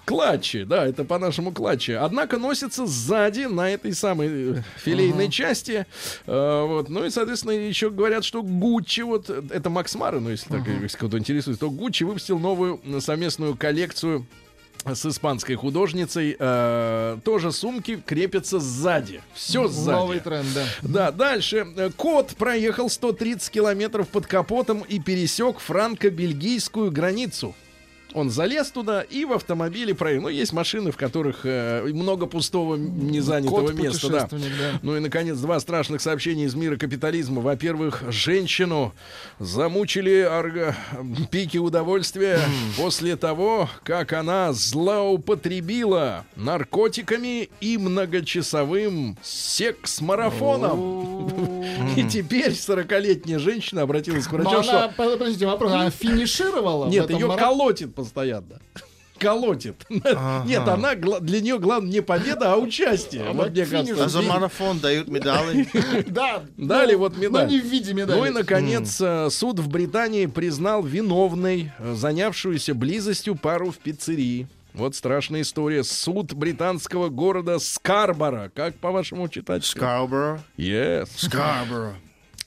[0.05, 1.91] Клатчи, да, это по-нашему клатчи.
[1.91, 5.85] Однако носятся сзади на этой самой э, филейной части.
[6.25, 6.89] Э, вот.
[6.89, 10.97] Ну и, соответственно, еще говорят, что Гуччи, вот это Макс Мара, ну если так, если
[10.97, 14.25] кто-то интересуется, то Гуччи выпустил новую совместную коллекцию
[14.85, 16.35] с испанской художницей.
[16.39, 19.21] Э, тоже сумки крепятся сзади.
[19.33, 19.95] Все сзади.
[19.95, 20.65] новый тренд, да.
[20.81, 21.67] Да, дальше.
[21.75, 27.55] Э, Кот проехал 130 километров под капотом и пересек франко-бельгийскую границу.
[28.17, 30.23] Он залез туда и в автомобиле проехал.
[30.23, 34.09] Ну, есть машины, в которых э, много пустого, незанятого места.
[34.09, 34.27] Да.
[34.31, 34.39] да.
[34.81, 37.41] Ну и, наконец, два страшных сообщения из мира капитализма.
[37.41, 38.91] Во-первых, женщину
[39.37, 40.73] замучили орга-
[41.29, 42.39] пики удовольствия
[42.75, 51.63] после того, как она злоупотребила наркотиками и многочасовым секс-марафоном.
[51.95, 56.89] И теперь 40-летняя женщина обратилась к врачу, она, подождите, вопрос, она финишировала?
[56.89, 58.59] нет, ее колотит постоянно.
[59.19, 59.85] Колотит.
[59.89, 63.23] Нет, она для нее главное не победа, а участие.
[63.23, 64.05] Она Вот мне кажется.
[64.05, 65.67] А за марафон дают медали.
[66.07, 66.43] Да.
[66.55, 67.45] Дали ну, вот медаль.
[67.45, 68.17] Но не в виде медали.
[68.17, 74.47] Ну и, наконец, э, суд в Британии признал виновной э, занявшуюся близостью пару в пиццерии.
[74.73, 75.83] Вот страшная история.
[75.83, 78.51] Суд британского города Скарбора.
[78.53, 79.65] Как по-вашему читать?
[79.65, 80.41] Скарборо.
[80.57, 81.09] Yes.
[81.17, 81.95] Скарборо.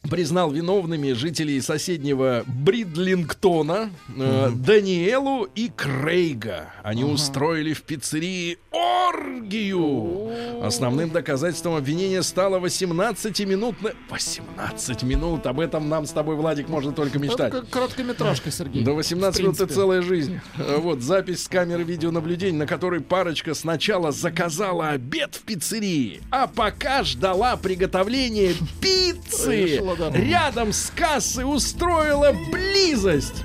[0.08, 6.72] Признал виновными жителей соседнего Бридлингтона э, Даниэлу и Крейга.
[6.82, 10.64] Они устроили в пиццерии оргию.
[10.64, 13.94] Основным доказательством обвинения стало 18-минутное...
[14.08, 15.46] 18 минут.
[15.46, 17.52] Об этом нам с тобой, Владик, можно только Это мечтать.
[17.52, 18.82] как короткометражка, Сергей.
[18.82, 20.40] До 18 В минут это целая жизнь.
[20.56, 26.46] Э, Вот запись с камеры видеонаблюдения, на которой парочка сначала заказала обед в пиццерии, а
[26.46, 30.10] пока ждала приготовления пиццы, да.
[30.10, 33.42] рядом с кассой устроила близость.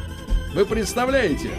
[0.54, 1.50] Вы представляете?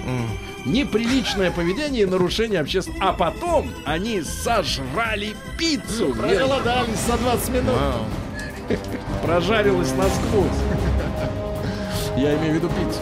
[0.64, 3.11] Неприличное поведение и нарушение общественного...
[3.11, 6.14] А потом они сожрали пиццу.
[6.14, 7.74] Проголодались за 20 минут.
[9.22, 10.47] прожарилась насквозь.
[12.16, 13.01] Я имею в виду пиццу.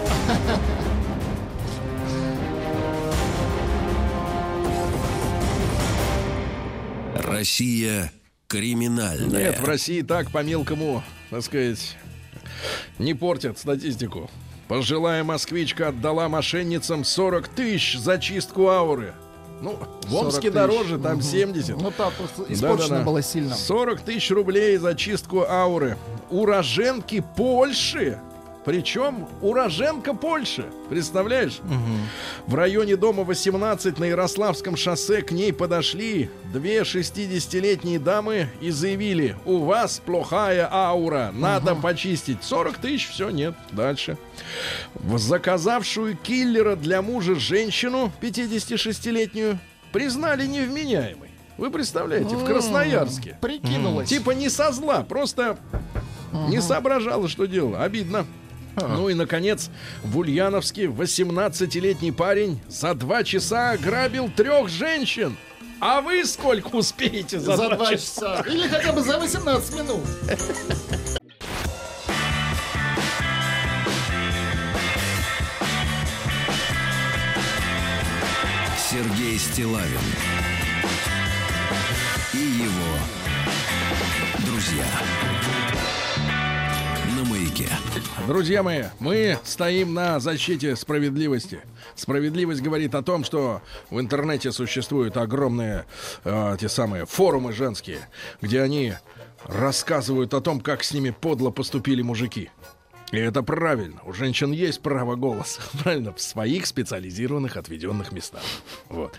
[7.16, 8.12] Россия
[8.48, 9.50] криминальная.
[9.50, 11.02] Нет, в России так по-мелкому,
[11.34, 11.96] так сказать,
[13.00, 14.30] не портят статистику.
[14.68, 19.14] Пожилая москвичка отдала мошенницам 40 тысяч за чистку ауры.
[19.60, 21.76] Ну, в 40 Омске дороже, там 70.
[21.76, 23.52] Ну, там просто испорчено было сильно.
[23.52, 25.98] 40 тысяч рублей за чистку ауры.
[26.30, 28.20] Уроженки Польши.
[28.64, 30.64] Причем уроженка Польши.
[30.88, 31.60] Представляешь?
[32.46, 39.36] В районе дома 18 на Ярославском шоссе к ней подошли две 60-летние дамы и заявили,
[39.44, 42.42] у вас плохая аура, надо почистить.
[42.42, 43.54] 40 тысяч, все, нет.
[43.72, 44.16] Дальше.
[44.94, 49.58] В заказавшую киллера для мужа женщину, 56-летнюю,
[49.92, 51.30] признали невменяемой.
[51.58, 53.38] Вы представляете, в Красноярске.
[53.40, 54.08] Прикинулась.
[54.08, 55.58] Типа не со зла, просто
[56.48, 57.82] не соображала, что делала.
[57.84, 58.26] Обидно.
[58.76, 59.70] Ну и, наконец,
[60.02, 65.36] в Ульяновске 18-летний парень за два часа ограбил трех женщин.
[65.80, 68.42] А вы сколько успеете за, за два, часа?
[68.42, 68.50] часа.
[68.50, 70.00] Или хотя бы за 18 минут.
[78.90, 79.98] Сергей Стилавин
[82.32, 82.96] и его
[84.46, 84.86] друзья
[87.54, 87.70] Америке.
[88.26, 91.60] Друзья мои, мы стоим на защите справедливости.
[91.94, 95.86] Справедливость говорит о том, что в интернете существуют огромные
[96.24, 98.08] э, те самые форумы женские,
[98.40, 98.94] где они
[99.44, 102.50] рассказывают о том, как с ними подло поступили мужики.
[103.12, 104.00] И это правильно.
[104.04, 105.60] У женщин есть право голоса.
[105.84, 108.42] Правильно, в своих специализированных отведенных местах.
[108.88, 109.14] Вот.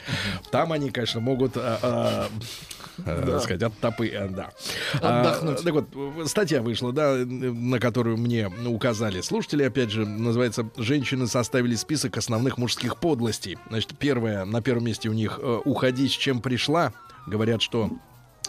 [0.51, 2.45] Там они, конечно, могут а, э,
[3.05, 4.51] так сказать, оттопы, э, да.
[5.01, 5.63] А, Отдохнуть.
[5.63, 11.75] так вот, статья вышла, да, на которую мне указали слушатели, опять же, называется «Женщины составили
[11.75, 13.57] список основных мужских подлостей».
[13.69, 16.93] Значит, первое, на первом месте у них э, «Уходи, с чем пришла».
[17.27, 17.89] Говорят, что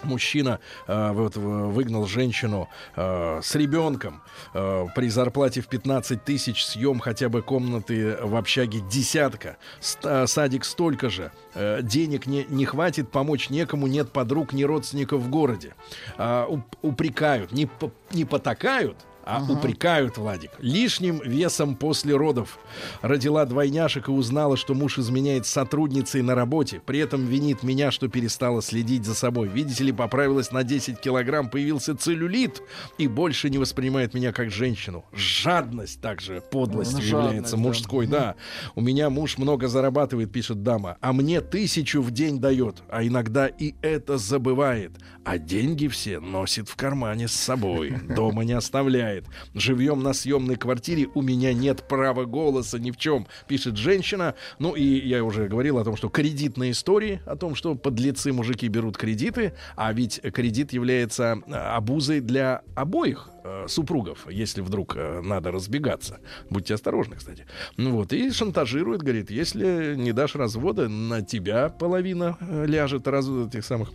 [0.04, 4.22] Мужчина э, вот, выгнал женщину э, с ребенком
[4.54, 10.26] э, при зарплате в 15 тысяч съем хотя бы комнаты в общаге десятка, Ст- э,
[10.26, 15.30] садик столько же, э, денег не, не хватит, помочь некому, нет подруг, ни родственников в
[15.30, 15.74] городе.
[16.18, 17.68] А, уп- упрекают, не,
[18.12, 18.96] не потакают,
[19.26, 22.58] а упрекают, Владик, лишним весом после родов.
[23.02, 26.80] Родила двойняшек и узнала, что муж изменяет сотрудницей на работе.
[26.86, 29.48] При этом винит меня, что перестала следить за собой.
[29.48, 32.62] Видите ли, поправилась на 10 килограмм, появился целлюлит
[32.98, 35.04] и больше не воспринимает меня как женщину.
[35.12, 37.62] Жадность также подлостью Ну, является да.
[37.62, 38.36] мужской, да.
[38.76, 43.48] У меня муж много зарабатывает, пишет дама, а мне тысячу в день дает, а иногда
[43.48, 44.92] и это забывает.
[45.24, 49.15] А деньги все носит в кармане с собой, дома не оставляет.
[49.54, 54.34] Живем на съемной квартире, у меня нет права голоса ни в чем, пишет женщина.
[54.58, 58.68] Ну и я уже говорил о том, что кредитные истории, о том, что подлецы мужики
[58.68, 65.20] берут кредиты, а ведь кредит является э, обузой для обоих э, супругов, если вдруг э,
[65.22, 66.20] надо разбегаться.
[66.50, 67.46] Будьте осторожны, кстати.
[67.76, 73.64] Ну вот, и шантажирует, говорит, если не дашь развода, на тебя половина ляжет раз, этих
[73.64, 73.90] самых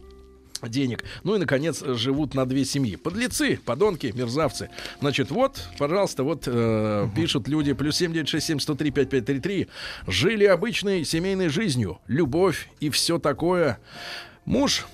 [0.69, 1.03] денег.
[1.23, 2.95] Ну и, наконец, живут на две семьи.
[2.95, 4.69] Подлецы, подонки, мерзавцы.
[4.99, 9.67] Значит, вот, пожалуйста, вот э, пишут люди, плюс 7967-103-5533,
[10.07, 13.79] жили обычной семейной жизнью, любовь и все такое.
[14.45, 14.85] Муж,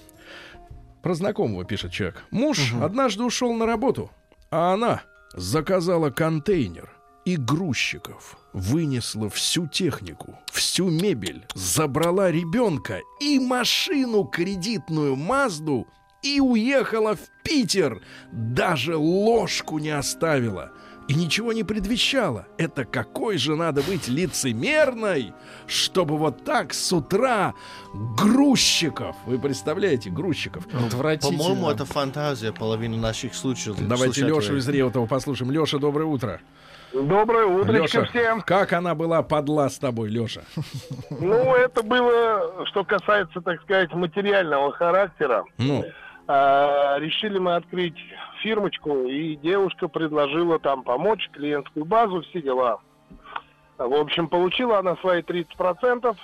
[1.02, 4.12] про знакомого пишет человек, муж однажды ушел на работу,
[4.52, 5.04] а она
[5.34, 6.92] заказала контейнер
[7.26, 15.88] и грузчиков, вынесла всю технику, всю мебель, забрала ребенка и машину кредитную Мазду
[16.24, 18.02] и уехала в Питер.
[18.32, 20.72] Даже ложку не оставила.
[21.08, 22.48] И ничего не предвещало.
[22.58, 25.32] Это какой же надо быть лицемерной,
[25.66, 27.54] чтобы вот так с утра
[28.18, 31.38] грузчиков, вы представляете, грузчиков, Отвратительно.
[31.38, 33.88] По-моему, это фантазия половины наших слушателей.
[33.88, 34.36] Давайте слушателей.
[34.36, 35.50] Лешу из Реутова послушаем.
[35.52, 36.42] Леша, доброе утро.
[37.04, 38.42] Доброе Леша, всем.
[38.42, 40.42] как она была подла с тобой, Леша?
[41.10, 45.44] Ну, это было, что касается, так сказать, материального характера.
[45.58, 45.84] Ну,
[46.30, 47.96] А, решили мы открыть
[48.42, 52.80] фирмочку, и девушка предложила там помочь, клиентскую базу, все дела.
[53.78, 56.18] В общем, получила она свои 30%,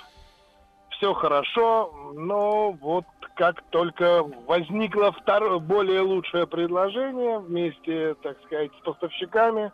[0.90, 3.04] все хорошо, но вот
[3.36, 9.72] как только возникло второе, более лучшее предложение вместе, так сказать, с поставщиками,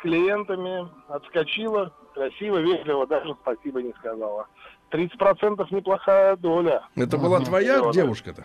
[0.00, 4.46] клиентами, отскочила, красиво, вежливо, даже спасибо не сказала.
[4.90, 6.82] 30% неплохая доля.
[6.96, 8.44] это была твоя девушка-то?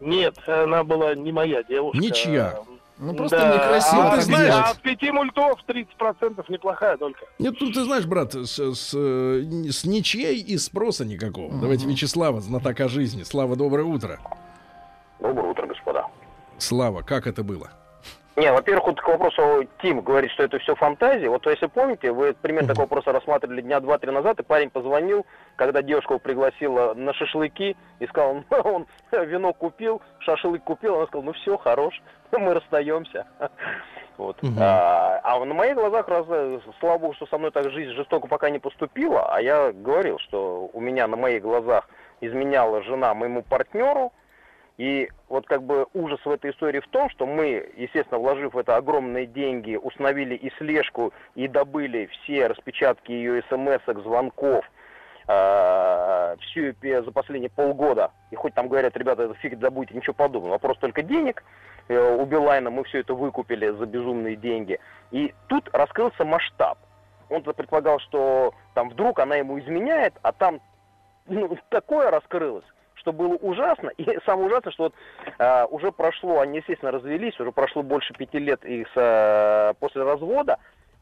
[0.00, 1.98] Нет, она была не моя девушка.
[1.98, 2.54] Ничья.
[2.98, 4.54] Ну, просто Да, некрасиво Ну, ты знаешь-.
[4.54, 7.24] А от пяти мультов 30% неплохая долька.
[7.38, 11.50] Нет, тут ты знаешь, брат, с, с, э, с ничьей и спроса никакого.
[11.58, 13.22] Давайте Вячеслава, знатока жизни.
[13.22, 14.18] Слава, доброе утро.
[15.18, 16.06] Доброе утро, господа.
[16.58, 17.70] Слава, как это было?
[18.40, 21.26] Не, во-первых, вот к вопросу Тим говорит, что это все фантазии.
[21.26, 25.26] Вот если помните, вы примерно такой вопрос рассматривали дня два-три назад, и парень позвонил,
[25.56, 28.86] когда девушка его пригласила на шашлыки, и сказал, ну, он
[29.26, 32.00] вино купил, шашлык купил, она сказала, ну все, хорош,
[32.32, 33.26] мы расстаемся.
[34.16, 34.36] Вот.
[34.58, 38.28] А, а на моих глазах, раз, э, слава богу, что со мной так жизнь жестоко
[38.28, 41.88] пока не поступила, а я говорил, что у меня на моих глазах
[42.20, 44.12] изменяла жена моему партнеру,
[44.80, 48.58] и вот как бы ужас в этой истории в том, что мы, естественно, вложив в
[48.58, 54.64] это огромные деньги, установили и слежку, и добыли все распечатки ее смс звонков,
[55.28, 58.10] э, всю за последние полгода.
[58.30, 60.52] И хоть там говорят, ребята, это фиг забудьте, ничего подобного.
[60.52, 61.44] Вопрос только денег.
[61.88, 64.80] Э, У Билайна мы все это выкупили за безумные деньги.
[65.10, 66.78] И тут раскрылся масштаб.
[67.28, 70.58] Он предполагал, что там вдруг она ему изменяет, а там
[71.26, 72.64] ну, такое раскрылось,
[73.00, 73.88] что было ужасно.
[73.96, 74.94] И самое ужасное, что вот
[75.38, 80.58] э, уже прошло, они, естественно, развелись, уже прошло больше пяти лет их э, после развода.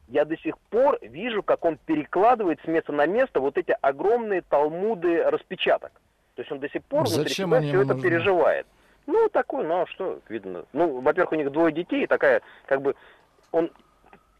[0.07, 4.41] Я до сих пор вижу, как он перекладывает с места на место вот эти огромные
[4.41, 5.91] талмуды распечаток.
[6.35, 8.09] То есть он до сих пор внутри Зачем себя они все ему это нужны?
[8.09, 8.65] переживает.
[9.05, 10.65] Ну, такой, ну, а что, видно.
[10.73, 12.95] Ну, во-первых, у них двое детей, такая, как бы,
[13.51, 13.71] он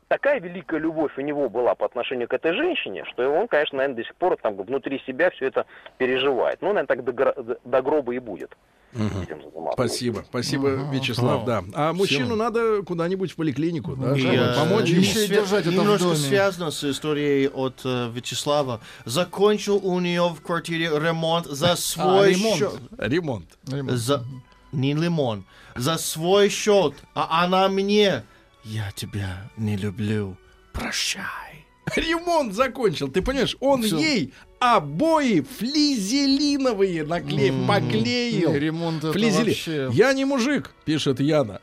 [0.10, 3.98] такая великая любовь у него была по отношению к этой женщине, что он, конечно, наверное,
[3.98, 5.66] до сих пор там внутри себя все это
[5.98, 6.62] переживает.
[6.62, 8.52] Ну, наверное, так до, гро- до гроба и будет.
[8.92, 9.74] заниматься.
[9.74, 11.64] Спасибо, спасибо, Вячеслав, да.
[11.74, 15.02] А мужчину надо куда-нибудь в поликлинику, да, И, чтобы помочь ему.
[15.02, 16.16] еще и держать это в доме.
[16.16, 18.82] связано с историей от э, Вячеслава.
[19.06, 22.58] Закончил у нее в квартире ремонт за свой ремонт.
[22.58, 22.74] счет.
[22.98, 23.46] Ремонт.
[23.64, 24.24] За...
[24.72, 25.46] Не лимон.
[25.76, 26.94] За свой счет.
[27.14, 28.24] А она мне.
[28.64, 30.38] Я тебя не люблю.
[30.74, 31.66] Прощай.
[31.96, 33.56] Ремонт закончил, ты понимаешь?
[33.60, 33.98] Он Всё.
[33.98, 37.52] ей обои флизелиновые накле...
[37.68, 38.52] поклеил.
[38.52, 41.62] Не, ремонт это Флизели- вообще- Я не мужик, пишет Яна.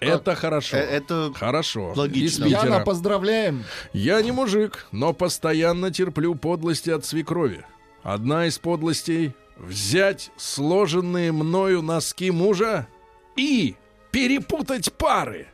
[0.00, 0.78] Это хорошо.
[0.78, 1.92] Э, Это Хорошо.
[1.94, 2.46] логично.
[2.46, 3.64] Яна, поздравляем.
[3.92, 7.66] Я не мужик, но постоянно терплю подлости от свекрови.
[8.02, 12.88] Одна из подлостей— взять сложенные мною носки мужа
[13.36, 13.76] и
[14.10, 15.48] перепутать пары.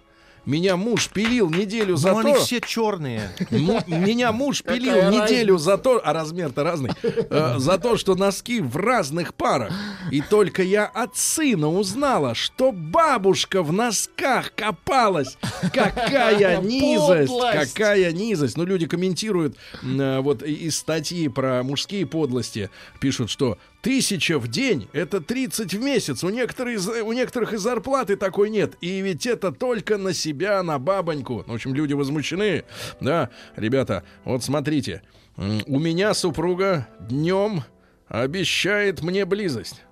[0.47, 2.41] Меня муж пилил неделю за но они то...
[2.41, 3.31] все черные.
[3.51, 8.61] Меня муж пилил Какая неделю за то, а размер-то разный, э, за то, что носки
[8.61, 9.73] в разных парах.
[10.13, 15.37] И только я от сына узнала, что бабушка в носках копалась.
[15.73, 18.57] Какая низость, какая низость.
[18.57, 22.71] Ну, люди комментируют э, вот из статьи про мужские подлости.
[23.01, 26.25] Пишут, что тысяча в день— это 30 в месяц.
[26.25, 28.75] У некоторых, у некоторых и зарплаты такой нет.
[28.81, 31.45] И ведь это только на себя, на бабоньку.
[31.47, 32.65] Ну, В общем, люди возмущены.
[33.01, 35.03] Да, ребята, вот смотрите.
[35.37, 37.63] У меня супруга днем
[38.09, 39.83] обещает мне близость.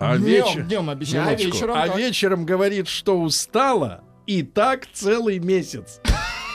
[0.00, 5.38] А Днем, вечер- днем обещает, а вечером а вечером говорит, что устала, и так целый
[5.38, 6.00] месяц.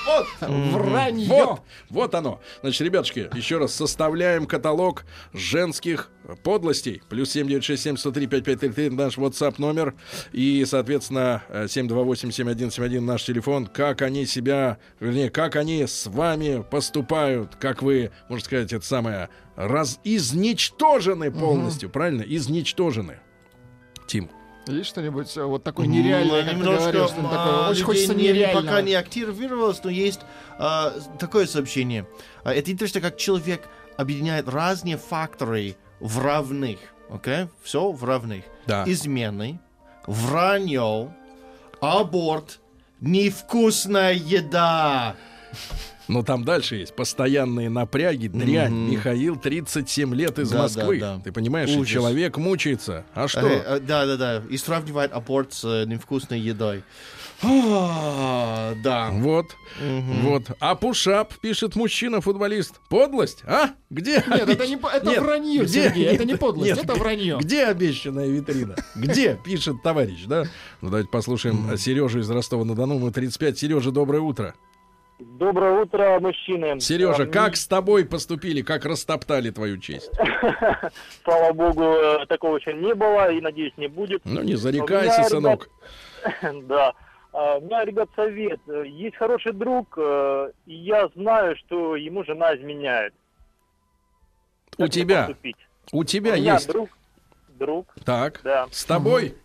[0.06, 1.28] Вот, Вранье.
[1.28, 2.42] вот, вот оно.
[2.62, 6.10] Значит, ребятушки, еще раз составляем каталог женских
[6.44, 7.02] подлостей.
[7.10, 9.96] Плюс 7967 наш WhatsApp номер.
[10.32, 13.68] И, соответственно, э, 728-7171 наш телефон.
[13.68, 19.30] Как они себя, вернее, как они с вами поступают, как вы, можно сказать, это самое,
[19.56, 22.22] раз, изничтожены полностью, правильно?
[22.22, 23.20] Изничтожены.
[24.08, 24.30] Тим.
[24.68, 27.54] Есть что-нибудь э, вот такое нереальное, ты немножко, говоришь, что-нибудь такое?
[27.66, 28.66] а, Очень хочется не- нереального.
[28.66, 30.22] Пока не активировалось, но есть
[30.60, 32.08] а, такое сообщение.
[32.44, 36.80] А, это интересно, как человек объединяет разные факторы в равных.
[37.10, 37.48] Окей?
[37.64, 38.44] Все в равных.
[38.68, 38.84] Да.
[38.88, 39.60] Измены,
[40.06, 41.14] вранье,
[41.82, 42.60] аборт,
[43.02, 45.16] невкусная еда.
[46.08, 48.74] Но там дальше есть постоянные напряги, дрянь.
[48.74, 48.92] Мгм.
[48.92, 51.00] Михаил 37 лет из Да, да, Москвы.
[51.00, 51.22] да.
[51.24, 51.88] Ты понимаешь, Ужас.
[51.88, 53.06] человек мучается.
[53.14, 53.48] А что?
[53.48, 54.44] Э, э, да, да, да.
[54.50, 56.84] И сравнивает аборт с э, невкусной едой.
[57.44, 59.10] А, да.
[59.12, 59.48] Вот,
[59.80, 60.44] вот.
[60.60, 62.80] А пушап, пишет мужчина-футболист.
[62.90, 63.72] Подлость, а?
[63.90, 64.24] Где?
[64.28, 65.84] Нет, это не это Нет, вранье, где?
[65.86, 67.38] Сергей, это не Нет, подлость, нет, это вранье.
[67.40, 68.76] Где обещанная витрина?
[68.96, 69.40] Где?
[69.44, 70.44] Пишет товарищ, да?
[70.82, 72.96] Ну, давайте послушаем Сережу из Ростова-на-Дону.
[72.96, 73.58] Ему 35.
[73.58, 74.54] Сережа, доброе утро.
[75.22, 76.80] Доброе утро, мужчины.
[76.80, 80.10] Сережа, А, как с тобой поступили, как растоптали твою честь?
[81.24, 84.22] Слава богу, э, такого еще не было и, надеюсь, не будет.
[84.26, 85.70] Ну, не зарекайся, сынок.
[86.68, 86.94] Да.
[87.34, 88.60] А, У меня, ребят, совет.
[88.86, 93.14] Есть хороший друг, э, и я знаю, что ему жена изменяет.
[94.78, 95.30] У тебя,
[95.92, 96.68] у тебя есть.
[96.68, 96.90] друг,
[97.50, 98.68] друг, Так, да.
[98.72, 99.36] с тобой?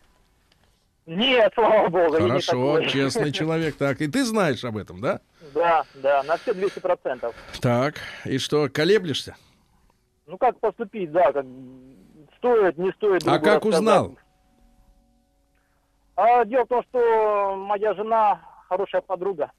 [1.07, 2.89] Нет, слава богу, я не Хорошо, такой.
[2.89, 3.77] честный человек.
[3.77, 5.21] Так, и ты знаешь об этом, да?
[5.55, 7.33] Да, да, на все 200%.
[7.61, 7.95] Так,
[8.25, 9.37] и что, колеблешься?
[10.27, 11.47] Ну, как поступить, да, как
[12.39, 13.23] стоит, не стоит.
[13.27, 13.79] А как рассказать.
[13.79, 14.19] узнал?
[16.17, 19.53] А, дело в том, что моя жена хорошая подруга.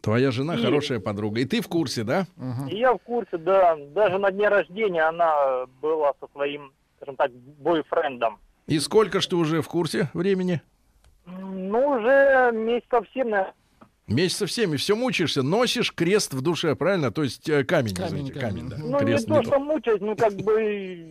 [0.00, 1.40] Твоя жена И- хорошая подруга.
[1.40, 2.26] И ты в курсе, да?
[2.70, 3.76] И я в курсе, да.
[3.76, 8.38] Даже на дне рождения она была со своим, скажем так, бойфрендом.
[8.70, 10.62] И сколько ж ты уже в курсе времени?
[11.26, 13.54] Ну, уже месяцев семь, наверное.
[14.10, 17.10] Месяцев семь, и все мучаешься, носишь крест в душе, правильно?
[17.10, 18.68] То есть э, камень, Камень, извините, камень.
[18.68, 18.76] камень, да.
[18.78, 20.52] Ну, крест не то, не что мучаюсь, ну, как бы,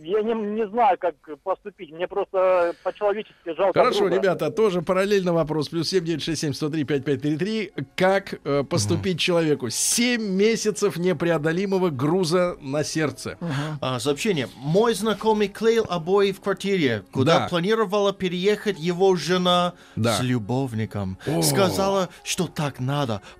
[0.04, 1.90] я не, не знаю, как поступить.
[1.92, 4.16] Мне просто по-человечески жалко Хорошо, друга.
[4.16, 5.68] ребята, тоже параллельно вопрос.
[5.70, 7.84] Плюс 7967-103-5533.
[7.96, 9.70] Как э, поступить человеку?
[9.70, 13.38] Семь месяцев непреодолимого груза на сердце.
[13.80, 14.48] А, сообщение.
[14.56, 17.48] Мой знакомый клеил обои в квартире, куда Да.
[17.48, 20.16] планировала переехать его жена Да.
[20.18, 21.18] с любовником.
[21.26, 21.40] О.
[21.42, 22.89] Сказала, что так надо,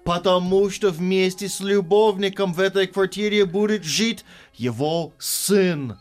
[0.04, 4.24] потому что вместе с любовником в этой квартире будет жить
[4.54, 5.98] его сын.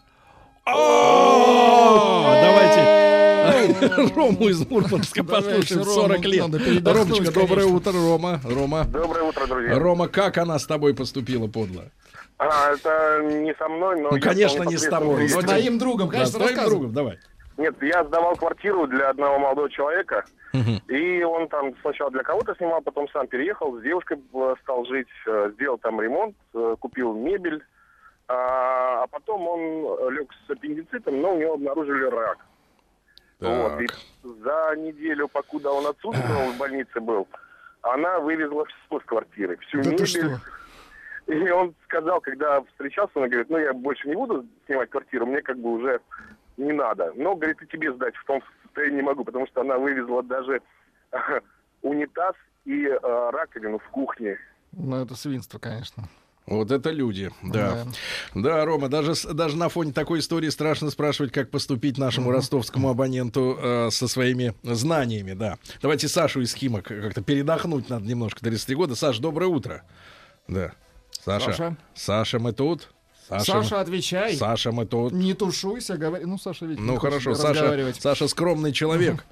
[0.65, 2.99] О, Давайте
[4.15, 5.83] Рому из Мурманска послушаем.
[5.83, 6.41] Рому 40 лет.
[6.41, 8.39] надо передохнуть, Ромочка, доброе утро, Рома.
[8.43, 8.85] Рома.
[8.85, 9.79] Доброе утро, друзья.
[9.79, 11.85] Рома, как она с тобой поступила подло?
[12.37, 14.11] А, это не со мной, но...
[14.11, 15.29] Ну, конечно, не с тобой.
[15.29, 17.19] но Твоим другом, конечно, с твоим другом, давай.
[17.57, 20.23] Нет, я сдавал квартиру для одного молодого человека.
[20.87, 25.07] И он там сначала для кого-то снимал, потом сам переехал, с девушкой э, стал жить,
[25.27, 27.63] э, сделал там ремонт, э, купил мебель.
[28.27, 32.37] А, а потом он лег с аппендицитом, но у него обнаружили рак.
[33.39, 33.87] Вот, и
[34.23, 37.27] за неделю, покуда он отсутствовал, в больнице был,
[37.81, 40.35] она вывезла все с квартиры, всю Да мебель.
[41.27, 45.41] И он сказал, когда встречался, он говорит, ну я больше не буду снимать квартиру, мне
[45.41, 46.01] как бы уже
[46.57, 47.13] не надо.
[47.15, 48.41] Но, говорит, и тебе сдать в том
[48.79, 50.61] состоянии не могу, потому что она вывезла даже
[51.81, 54.37] унитаз и э, раковину в кухне.
[54.71, 56.03] Ну, это свинство, конечно.
[56.45, 57.85] Вот это люди, да.
[58.33, 63.55] Да, Рома, даже, даже на фоне такой истории страшно спрашивать, как поступить нашему ростовскому абоненту
[63.61, 65.57] э, со своими знаниями, да.
[65.81, 68.95] Давайте Сашу из Химок как-то передохнуть надо немножко, 33 года.
[68.95, 69.83] Саш, доброе утро.
[70.47, 70.71] Да.
[71.11, 71.51] Саша.
[71.51, 71.77] Саша.
[71.93, 72.89] Саша, мы тут.
[73.29, 74.35] Саша, отвечай.
[74.35, 75.13] Саша, мы тут.
[75.13, 76.25] Не тушуйся, говори.
[76.25, 77.93] Ну, Саша ведь не Ну хорошо, Саша.
[77.99, 79.25] Саша скромный человек.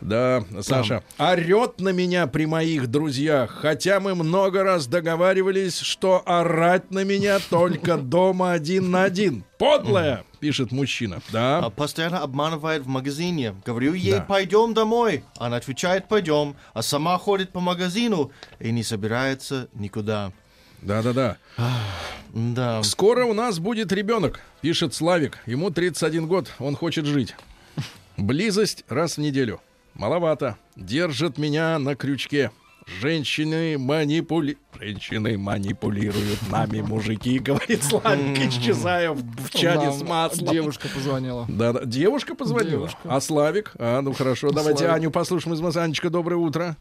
[0.00, 1.02] Да, Саша.
[1.18, 7.38] Орет на меня при моих друзьях, хотя мы много раз договаривались, что орать на меня
[7.50, 9.44] только дома один на один.
[9.58, 11.22] Подлая, пишет мужчина.
[11.32, 11.70] А Да.
[11.70, 13.54] постоянно обманывает в магазине.
[13.64, 14.20] Говорю ей, Да.
[14.22, 15.24] пойдем домой.
[15.38, 16.56] Она отвечает, пойдем.
[16.74, 20.32] А сама ходит по магазину и не собирается никуда.
[20.86, 21.36] Да,
[22.32, 22.82] да.
[22.84, 25.38] Скоро у нас будет ребенок, пишет Славик.
[25.46, 27.34] Ему 31 год, он хочет жить.
[28.16, 29.60] Близость раз в неделю.
[29.94, 30.56] Маловато.
[30.76, 32.52] Держит меня на крючке.
[33.00, 34.58] Женщины манипули...
[34.78, 40.52] Женщины манипулируют нами, мужики, говорит Славик, исчезая в, в чане с маслом.
[40.52, 41.46] Девушка позвонила.
[41.48, 41.84] Да, да.
[41.84, 42.70] Девушка позвонила.
[42.70, 42.98] Девушка.
[43.04, 43.72] А Славик?
[43.78, 44.96] А, ну хорошо, давайте Славик.
[44.96, 45.82] Аню послушаем из Москвы.
[45.82, 46.76] Анечка, доброе утро.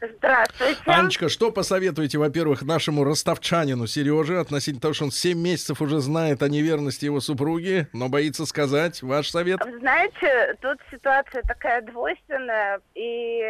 [0.00, 0.80] Здравствуйте.
[0.86, 6.42] Анечка, что посоветуете, во-первых, нашему ростовчанину Сереже относительно того, что он 7 месяцев уже знает
[6.42, 9.02] о неверности его супруги, но боится сказать?
[9.02, 9.64] Ваш совет?
[9.64, 13.42] Вы знаете, тут ситуация такая двойственная, и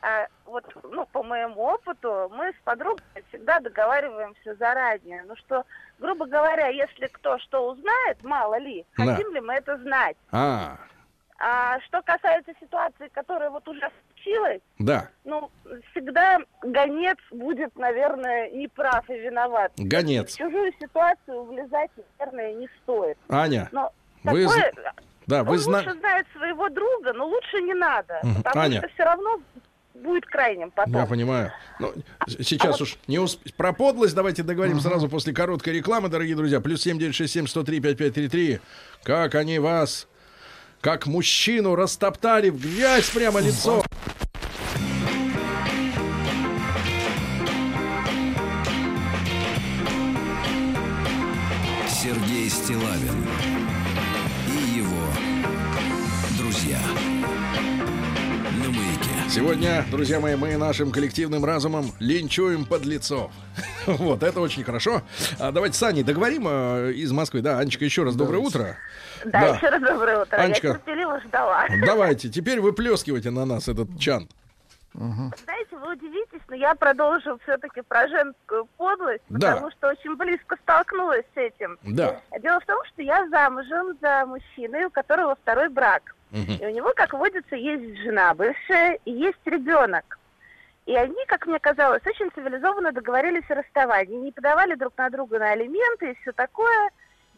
[0.00, 5.22] а, вот, ну, по моему опыту, мы с подругой всегда договариваемся заранее.
[5.28, 5.64] Ну что,
[6.00, 9.04] грубо говоря, если кто что узнает, мало ли, Да.
[9.14, 10.16] хотим ли мы это знать.
[10.32, 10.76] А,
[11.44, 13.90] А что касается ситуации, которая вот уже
[14.22, 15.50] случилась, да, ну,
[15.90, 19.72] всегда гонец будет, наверное, неправ и виноват.
[19.76, 20.34] Гонец.
[20.34, 23.16] В чужую ситуацию влезать, наверное, не стоит.
[23.28, 23.92] Аня, Но
[24.24, 24.72] вы такое,
[25.26, 28.20] да, вы он зна- лучше знает своего друга, но лучше не надо.
[28.22, 28.42] Мгм.
[28.42, 28.78] Потому Аня.
[28.78, 29.40] что все равно
[29.94, 30.94] будет крайним потом.
[30.94, 31.52] Я понимаю.
[31.78, 31.92] Ну,
[32.26, 33.40] сейчас уж не усп...
[33.56, 36.60] Про подлость давайте договорим сразу после короткой рекламы, дорогие друзья.
[36.60, 38.60] Плюс 7967 103 5533.
[39.04, 40.08] Как они вас,
[40.80, 43.81] как мужчину, растоптали в грязь прямо лицо.
[52.72, 53.26] Стилавин
[54.48, 55.06] и его
[56.38, 56.78] друзья.
[58.64, 59.28] На маяке.
[59.28, 63.30] Сегодня, друзья мои, мы нашим коллективным разумом линчуем под лицо.
[63.86, 65.02] Вот, это очень хорошо.
[65.38, 67.42] А давайте с Аней договорим э, из Москвы.
[67.42, 68.78] Да, Анечка, еще раз доброе утро.
[69.24, 69.56] Да, Да.
[69.56, 70.36] еще раз доброе утро.
[70.38, 70.66] Анечка.
[70.68, 71.66] Я терпеливо ждала.
[71.84, 74.28] Давайте, теперь выплескивайте на нас этот чан.
[74.94, 76.21] Знаете, вы удивитесь,
[76.52, 79.52] но я продолжу все-таки про женскую подлость, Да.
[79.54, 81.78] потому что очень близко столкнулась с этим.
[81.82, 82.20] Да.
[82.40, 86.14] Дело в том, что я замужем за мужчиной, у которого второй брак.
[86.30, 86.58] Мгм.
[86.60, 90.18] И у него, как водится, есть жена бывшая и есть ребенок.
[90.84, 94.16] И они, как мне казалось, очень цивилизованно договорились о расставании.
[94.16, 96.90] Не подавали друг на друга на алименты и все такое.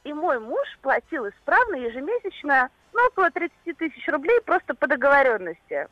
[0.02, 5.86] И мой муж платил исправно ежемесячно ну, около 30 тысяч рублей просто по договоренности.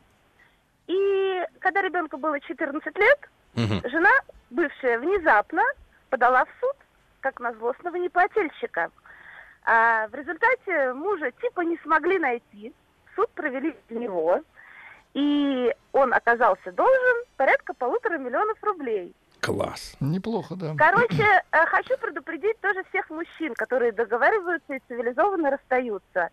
[0.87, 3.29] И когда ребенку было 14 лет,
[3.89, 4.11] жена
[4.49, 5.63] бывшая внезапно
[6.09, 6.75] подала в суд
[7.21, 8.91] как на злостного неплательщика.
[9.65, 12.73] А в результате мужа типа не смогли найти.
[13.15, 14.41] Суд провели без него.
[15.13, 19.13] И он оказался должен порядка полутора миллионов рублей.
[19.39, 19.95] Класс.
[19.99, 20.73] Неплохо, да.
[20.77, 26.29] Короче, э, хочу предупредить тоже всех мужчин, которые договариваются и цивилизованно расстаются.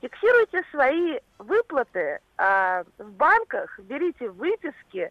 [0.00, 5.10] Фиксируйте свои выплаты а, в банках, берите выписки,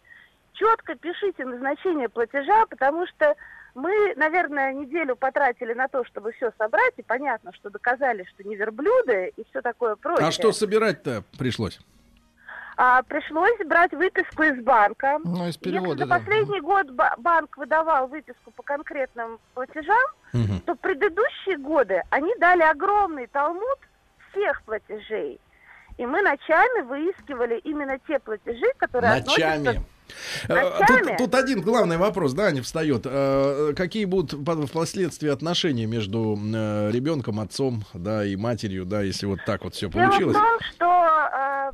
[0.54, 3.36] четко пишите назначение платежа, потому что
[3.74, 8.56] мы, наверное, неделю потратили на то, чтобы все собрать, и понятно, что доказали, что не
[8.56, 10.28] верблюды и все такое прочее.
[10.28, 11.80] А что собирать-то пришлось?
[12.78, 15.20] А, пришлось брать выписку из банка.
[15.24, 16.18] Ну, из Если перевода, за да.
[16.20, 20.60] последний год ба- банк выдавал выписку по конкретным платежам, Мгм.
[20.62, 23.80] то предыдущие годы они дали огромный талмуд
[24.34, 25.40] всех платежей.
[25.98, 29.68] И мы ночами выискивали именно те платежи, которые Ночами.
[29.68, 29.86] относятся...
[30.50, 31.08] Э, Ночами?
[31.10, 33.04] Тут, тут один главный вопрос, да, не встает.
[33.06, 39.28] Э, Какие будут по- впоследствии отношения между э, ребенком, отцом, да, и матерью, да, если
[39.28, 40.38] вот так вот все Дело в получилось?
[40.38, 41.72] том, что э,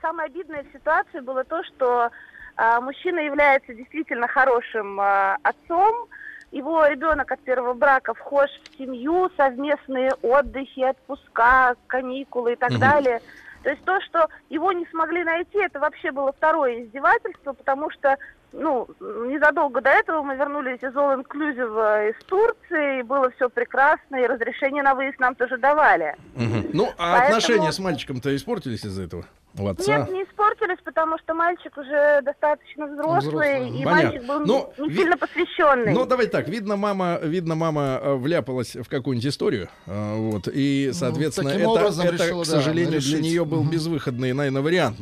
[0.00, 2.10] самое обидное в ситуации было то, что
[2.56, 6.08] а, мужчина является действительно хорошим а, отцом,
[6.52, 12.80] его ребенок от первого брака вхож в семью, совместные отдыхи, отпуска, каникулы и так Мгм.
[12.80, 13.20] далее.
[13.62, 18.16] То есть то, что его не смогли найти, это вообще было второе издевательство, потому что,
[18.52, 24.16] ну, незадолго до этого мы вернулись из All Inclusive из Турции, и было все прекрасно,
[24.16, 26.14] и разрешение на выезд нам тоже давали.
[26.34, 26.61] Мгм.
[26.72, 29.24] Ну, а Поэтому- отношения с мальчиком-то испортились из-за этого?
[29.58, 29.98] У отца?
[29.98, 33.18] Нет, не испортились, потому что мальчик уже достаточно взрослый,
[33.60, 33.80] Взрослый.
[33.80, 33.90] и Понятно.
[34.08, 35.92] мальчик был Ну, не ви- сильно посвященный.
[35.92, 40.92] Ну, давай так, видно, мама, видно, мама э, вляпалась в какую-нибудь историю, э, вот, и,
[40.94, 43.12] соответственно, таким это, образом это, решила, к да, сожалению, решить.
[43.12, 44.96] для нее был безвыходный, наверное, вариант.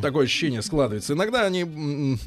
[0.00, 1.12] Такое ощущение складывается.
[1.12, 1.64] Иногда они,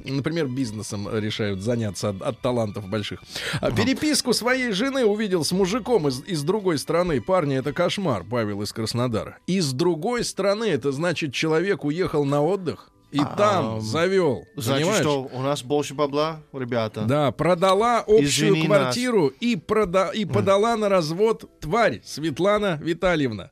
[0.05, 3.23] например, бизнесом решают заняться от, от талантов больших.
[3.61, 7.19] А Переписку своей жены увидел с мужиком из, из другой страны.
[7.19, 9.37] Парни, это кошмар, Павел из Краснодара.
[9.47, 14.43] Из другой страны, это значит, человек уехал на отдых и там Ам, завел.
[14.57, 15.01] Значит, понимаешь?
[15.01, 17.03] что у нас больше бабла, ребята.
[17.05, 23.51] Да, продала общую Извини квартиру и, прода- и подала на развод тварь Светлана Витальевна.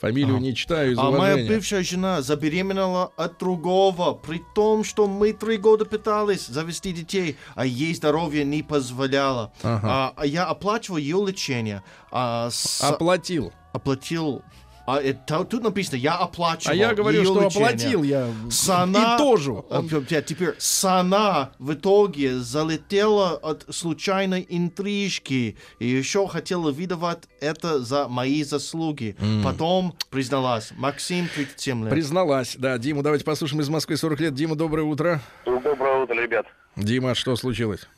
[0.00, 1.48] Фамилию не читаю из А моя уважения.
[1.48, 7.64] бывшая жена забеременела от другого, при том, что мы три года пытались завести детей, а
[7.66, 9.52] ей здоровье не позволяло.
[9.62, 9.80] Ага.
[9.88, 11.82] А, а я оплачивал ее лечение.
[12.10, 13.52] А, с- Оплатил.
[13.76, 14.42] Оплатил.
[14.86, 17.66] А это, тут написано, я оплачивал А я говорю, что лечение.
[17.66, 19.52] оплатил я Сана, и тоже.
[19.68, 19.82] А,
[20.22, 28.44] Теперь Сана в итоге залетела от случайной интрижки и еще хотела выдавать это за мои
[28.44, 29.16] заслуги.
[29.18, 29.42] М.
[29.42, 30.72] Потом призналась.
[30.76, 31.90] Максим, 37 лет.
[31.90, 32.54] Призналась.
[32.56, 34.34] Да, Дима, давайте послушаем из Москвы 40 лет.
[34.34, 35.20] Дима, доброе утро.
[35.44, 36.46] Доброе утро, ребят.
[36.76, 37.88] Дима, что случилось?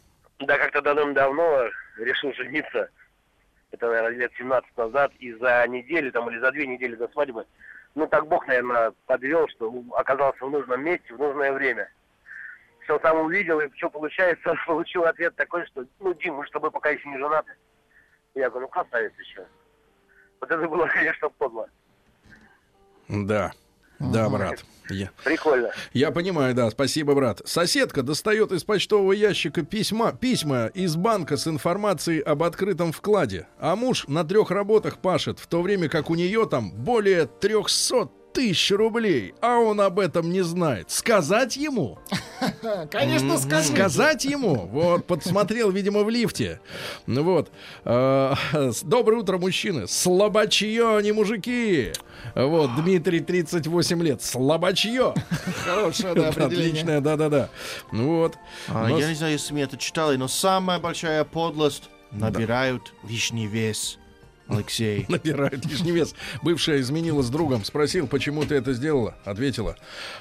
[0.41, 1.65] Да, как-то давным-давно
[1.99, 2.89] решил жениться.
[3.71, 5.13] Это, наверное, лет 17 назад.
[5.19, 7.47] И за неделю там, или за две недели до свадьбы,
[7.95, 11.91] ну, так Бог, наверное, подвел, что оказался в нужном месте в нужное время.
[12.85, 16.71] Все сам увидел, и что получается, получил ответ такой, что, ну, Дим, мы с тобой
[16.71, 17.53] пока еще не женаты.
[18.35, 19.47] Я говорю, ну, красавец еще.
[20.41, 21.69] Вот это было, конечно, подло.
[23.09, 23.53] Да.
[23.99, 24.65] Да, брат.
[24.91, 25.71] Я, Прикольно.
[25.93, 27.43] я понимаю, да, спасибо, брат.
[27.45, 33.47] Соседка достает из почтового ящика письма, письма из банка с информацией об открытом вкладе.
[33.59, 38.09] А муж на трех работах пашет, в то время как у нее там более 300
[38.39, 40.93] тысяч рублей, а он об этом не знает.
[40.93, 41.99] Сказать ему?
[42.91, 43.75] Конечно, скажите.
[43.75, 44.55] Сказать ему?
[44.67, 46.61] Вот, подсмотрел, видимо, в лифте.
[47.07, 47.51] Ну вот.
[47.85, 49.89] С- Доброе утро, мужчины.
[49.89, 51.91] Слабачье, а не мужики.
[52.37, 54.23] Вот, Дмитрий, 38 лет.
[54.23, 55.15] Слабачье.
[55.65, 56.69] Хорошее, да, определение.
[56.71, 57.49] Отличное, да-да-да.
[57.91, 58.37] Ну вот.
[58.69, 63.49] А, Но я не знаю, если вы это читали, но самая большая подлость набирают лишний
[63.49, 63.99] вес.
[64.49, 65.05] Алексей.
[65.09, 66.15] Набирают лишний вес.
[66.43, 67.65] Бывшая изменила с другом.
[67.65, 69.15] Спросил, почему ты это сделала.
[69.25, 69.77] Ответила,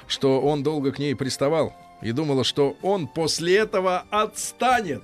[0.06, 1.74] что он долго к ней приставал.
[2.02, 5.02] И думала, что он после этого отстанет.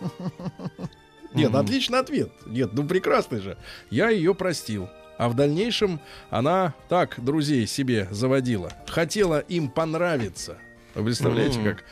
[1.34, 2.32] Нет, отличный ответ.
[2.46, 3.56] Нет, ну прекрасный же.
[3.90, 4.88] Я ее простил.
[5.18, 8.72] А в дальнейшем она так друзей себе заводила.
[8.86, 10.58] Хотела им понравиться.
[10.94, 11.84] Вы представляете, как?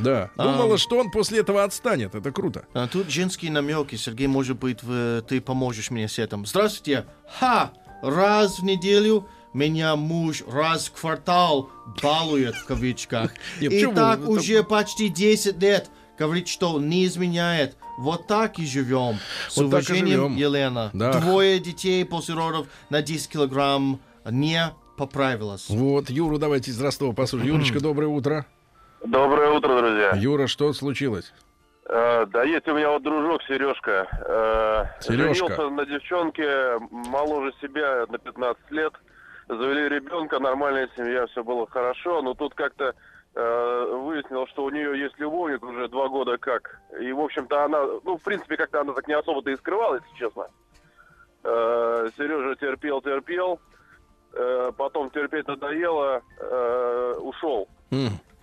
[0.00, 0.30] Да.
[0.36, 0.44] А.
[0.44, 2.14] Думала, что он после этого отстанет.
[2.14, 2.64] Это круто.
[2.74, 3.96] А тут женские намеки.
[3.96, 6.46] Сергей, может быть, вы- ты поможешь мне с этим.
[6.46, 7.06] Здравствуйте.
[7.38, 7.72] Ха!
[8.02, 11.70] Раз в неделю меня муж раз в квартал
[12.02, 13.32] балует в кавычках.
[13.60, 15.90] Нет, И так Это- уже почти 10 лет.
[16.18, 17.76] Говорит, что не изменяет.
[17.98, 19.18] Вот так и живем.
[19.48, 20.36] С Вот уважением, живем.
[20.36, 20.90] Елена.
[20.92, 21.18] Да.
[21.20, 25.66] Двое детей после родов на 10 килограмм не поправилась.
[25.68, 27.54] Вот, Юру давайте из Ростова послушаем.
[27.54, 28.46] Юрочка, доброе утро.
[29.04, 30.12] Доброе утро, друзья.
[30.14, 31.32] Юра, что случилось?
[31.86, 34.06] Э, да есть у меня вот дружок Сережка.
[34.26, 35.46] Э, Сережка.
[35.46, 38.92] Женился на девчонке моложе себя на 15 лет.
[39.48, 42.20] Завели ребенка, нормальная семья, все было хорошо.
[42.20, 42.94] Но тут как-то
[43.34, 46.78] э, выяснил, что у нее есть любовник уже два года как.
[47.00, 50.18] И, в общем-то, она, ну, в принципе, как-то она так не особо-то и скрывала, если
[50.18, 50.46] честно.
[51.42, 53.60] Э, Сережа терпел, терпел.
[54.34, 57.66] Э, потом терпеть надоело, э, ушел.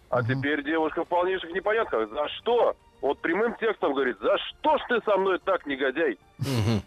[0.09, 2.09] А теперь девушка в полнейших непонятках.
[2.09, 2.75] За что?
[3.01, 6.17] Вот прямым текстом говорит, за что ж ты со мной так, негодяй?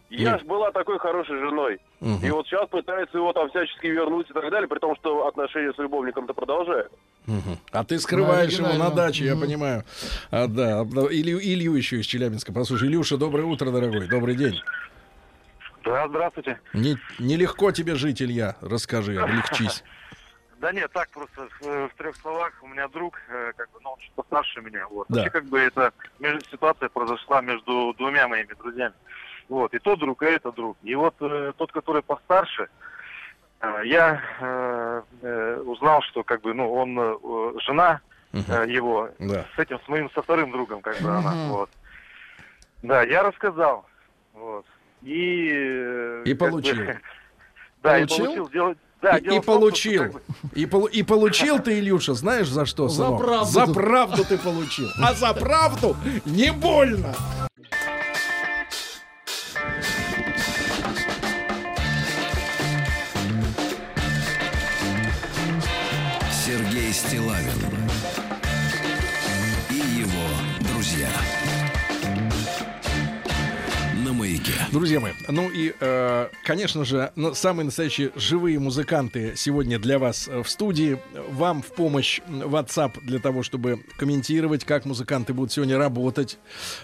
[0.08, 1.78] Я ж была такой хорошей женой.
[2.00, 2.26] Мгм.
[2.26, 5.72] И вот сейчас пытается его там всячески вернуть и так далее, при том, что отношения
[5.72, 6.90] с любовником-то продолжают.
[7.26, 7.58] Мгм.
[7.70, 9.84] А ты скрываешь его на даче, я понимаю.
[10.30, 12.52] А, да, да, Илью, Илью еще из Челябинска.
[12.52, 14.08] Послушай, Илюша, доброе утро, дорогой.
[14.08, 14.60] Добрый день.
[15.84, 16.58] Да, здравствуйте.
[16.74, 18.56] Не, нелегко тебе жить, Илья.
[18.60, 19.84] Расскажи, облегчись.
[20.60, 22.52] Да нет, так просто в, в трех словах.
[22.60, 24.86] У меня друг, э, как бы, ну, он чуть постарше меня.
[24.88, 25.06] Вот.
[25.08, 25.16] Да.
[25.16, 28.94] Вообще, как бы, это между, ситуация произошла между двумя моими друзьями.
[29.48, 29.72] Вот.
[29.72, 30.76] И тот друг, и этот друг.
[30.82, 32.68] И вот э, тот, который постарше,
[33.62, 38.02] э, я, э, э, узнал, что как бы, ну, он, э, жена
[38.34, 39.46] э, его, Да.
[39.56, 41.48] с этим, с моим, со вторым другом, как бы она, Мгм.
[41.52, 41.70] вот.
[42.82, 43.86] Да, я рассказал,
[44.34, 44.66] вот.
[45.00, 45.48] И...
[45.54, 46.76] э, И как бы, получил.
[47.82, 48.16] Да, Получил?
[48.24, 48.48] и получил.
[48.50, 50.20] Дело- да, и, и в том, что, получил.
[50.54, 53.20] И, полу- и получил ты, Илюша, знаешь за что, За сынок?
[53.20, 53.50] правду.
[53.52, 54.88] За правду ты получил.
[55.02, 57.14] А за правду не больно.
[66.30, 67.89] Сергей Стилавин
[74.40, 74.52] Маяке.
[74.72, 80.28] Друзья мои, ну и, э, конечно же, на- самые настоящие живые музыканты сегодня для вас
[80.28, 80.98] э, в студии.
[81.30, 86.38] Вам в помощь WhatsApp для того, чтобы комментировать, как музыканты будут сегодня работать.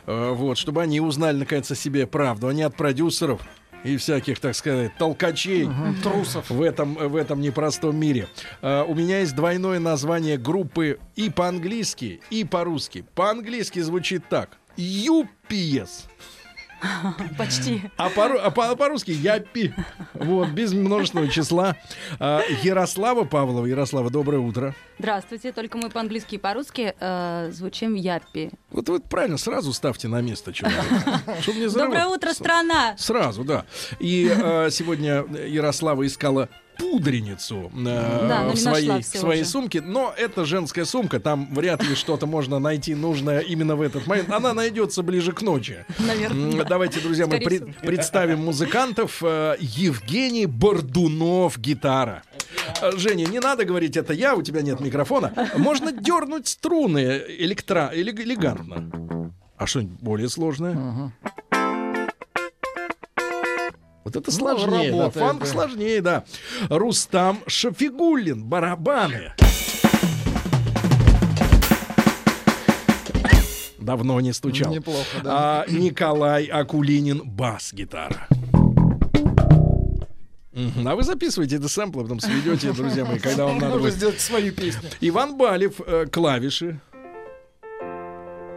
[0.07, 3.41] Э, вот, чтобы они узнали, наконец, о себе правду, а не от продюсеров
[3.85, 6.51] и всяких, так сказать, толкачей Мгм, трусов.
[6.51, 8.29] в этом, в этом непростом мире.
[8.61, 13.05] Э, у меня есть двойное название группы и по-английски, и по-русски.
[13.15, 14.59] По-английски звучит так.
[14.79, 15.89] UPS.
[17.39, 17.83] Почти.
[17.97, 19.75] А, по, а по- а по-русски Яппи.
[20.15, 21.77] Вот, без множественного числа.
[22.19, 23.67] А, Ярослава Павлова.
[23.67, 24.75] Ярослава, доброе утро.
[24.99, 28.51] Здравствуйте, только мы по-английски и по-русски э, звучим яппи.
[28.71, 31.21] Вот вы правильно сразу ставьте на место человека.
[31.75, 32.95] Доброе утро, страна!
[32.97, 33.67] Сразу, да.
[33.99, 36.49] И э, сегодня Ярослава искала
[36.79, 39.51] пудреницу э, Да, в своей, в своей уже.
[39.51, 39.81] сумке.
[39.81, 44.31] Но это женская сумка, там вряд ли что-то можно найти нужное именно в этот момент.
[44.31, 45.85] Она найдется ближе к ночи.
[45.99, 46.65] Наверное.
[46.65, 47.73] Давайте, друзья пред- всего.
[47.83, 49.23] представим музыкантов.
[49.23, 52.23] Э, Евгений Бордунов, гитара.
[52.83, 55.33] Э, Женя, не надо говорить, это я, у тебя нет микрофона.
[55.57, 59.33] Можно дернуть струны электро, элег- элегантно.
[59.57, 61.13] А что-нибудь более сложное?
[64.07, 65.47] Вот это Ну, сложнее, да, работает, фанк да.
[65.47, 66.25] сложнее, да.
[66.69, 69.33] Рустам Шафигуллин, барабаны.
[73.81, 74.73] Давно не стучал.
[74.73, 75.65] Неплохо, да.
[75.65, 78.29] А Николай Акулинин, бас-гитара.
[80.53, 83.95] А вы записывайте это сэмплы, потом сведете, друзья мои, когда вам надо будет.
[83.95, 84.89] сделать свою песню.
[85.01, 86.79] Иван Балев, э, клавиши.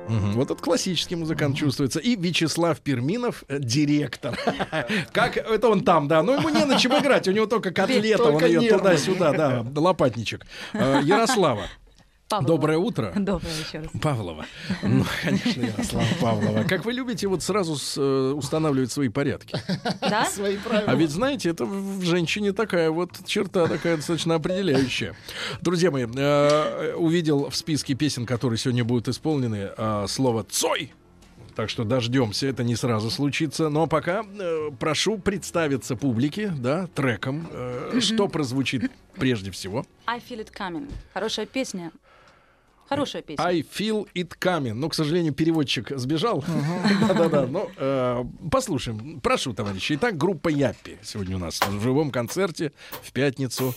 [0.10, 0.32] Мгм.
[0.34, 2.00] Вот этот классический музыкант чувствуется.
[2.00, 4.38] И Вячеслав Перминов, э, директор.
[5.14, 6.24] Как это он там, да.
[6.24, 7.28] Но ему не на чем играть.
[7.28, 10.46] У него только котлета, он ее туда-сюда, да, лопатничек.
[10.74, 11.64] Э, Ярослава.
[12.30, 12.48] Павлова.
[12.48, 13.12] Доброе утро.
[13.16, 13.88] Доброе еще раз.
[14.02, 14.46] Павлова.
[14.84, 16.64] Ну, конечно, Ярослава Павлова.
[16.64, 19.58] Как вы любите вот сразу с, э, устанавливать свои порядки.
[20.00, 20.26] Да?
[20.30, 20.92] Свои правила.
[20.92, 25.16] А ведь, знаете, это в женщине такая вот черта, такая достаточно определяющая.
[25.62, 30.94] Друзья мои, э, увидел в списке песен, которые сегодня будут исполнены, э, слово «Цой».
[31.56, 33.70] Так что дождемся, это не сразу случится.
[33.70, 39.84] Но пока э, прошу представиться публике, да, треком, э, что прозвучит прежде всего.
[40.06, 40.90] I feel it coming.
[41.14, 41.92] Хорошая песня.
[42.90, 43.44] Хорошая песня.
[43.44, 44.74] I feel it coming.
[44.74, 46.44] Ну, к сожалению, переводчик сбежал.
[47.08, 47.46] Да-да-да.
[47.46, 49.20] Но э, послушаем.
[49.22, 49.94] Прошу, товарищи.
[49.94, 52.72] Итак, группа Яппи сегодня у нас в живом концерте
[53.04, 53.76] в пятницу.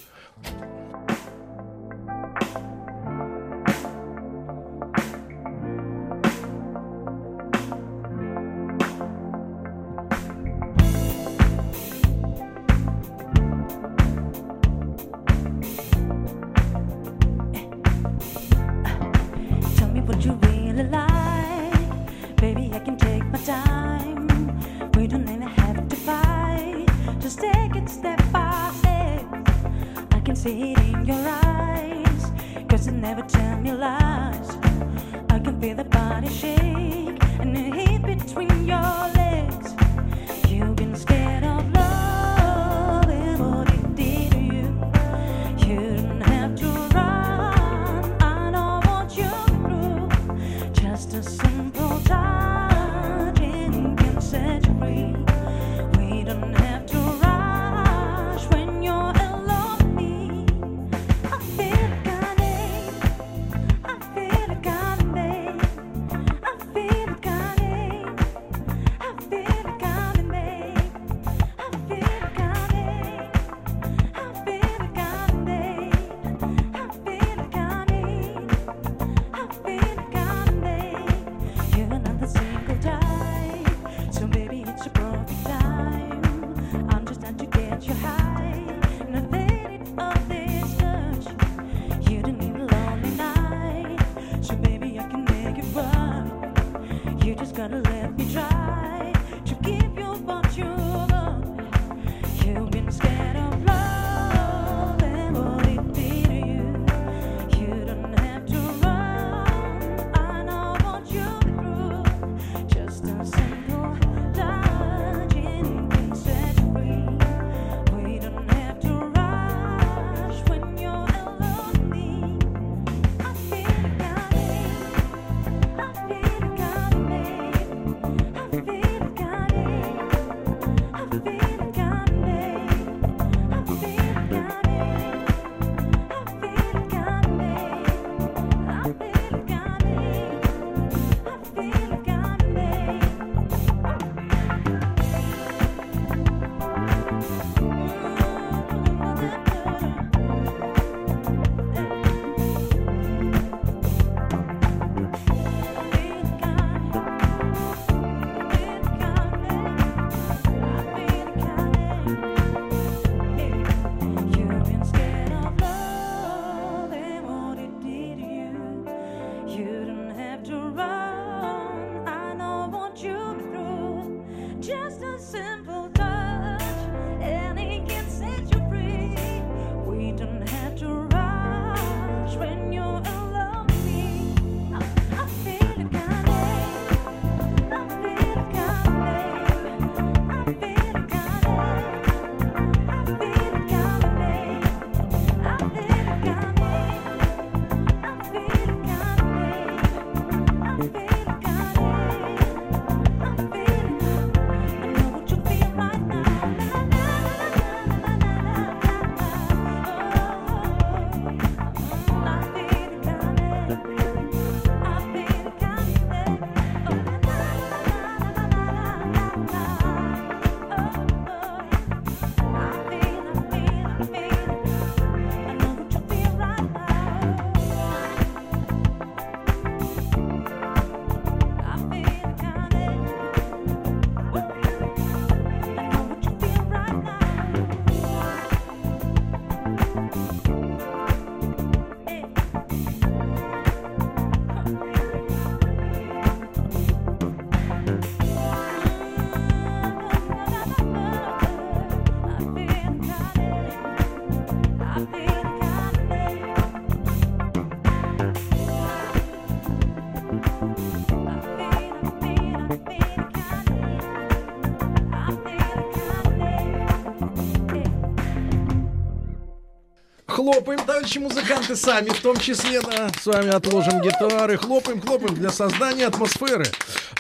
[270.43, 275.51] Хлопаем, товарищи музыканты, сами, в том числе, да, с вами отложим гитары, хлопаем, хлопаем для
[275.51, 276.65] создания атмосферы.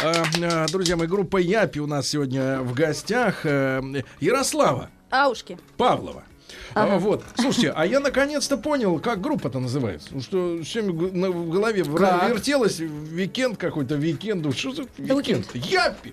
[0.03, 3.43] А, а, друзья мои, группа Япи у нас сегодня в гостях.
[3.47, 3.81] Э,
[4.19, 5.57] Ярослава Аушки.
[5.77, 6.25] Павлова.
[6.75, 6.95] Ага.
[6.95, 10.09] А, вот, слушайте, а я наконец-то понял, как группа-то называется.
[10.11, 12.29] Ну, что все в голове Как?
[12.29, 14.51] вертелось, викенд какой-то, викенду.
[14.51, 15.47] Что за викенд?
[15.55, 16.13] Япи!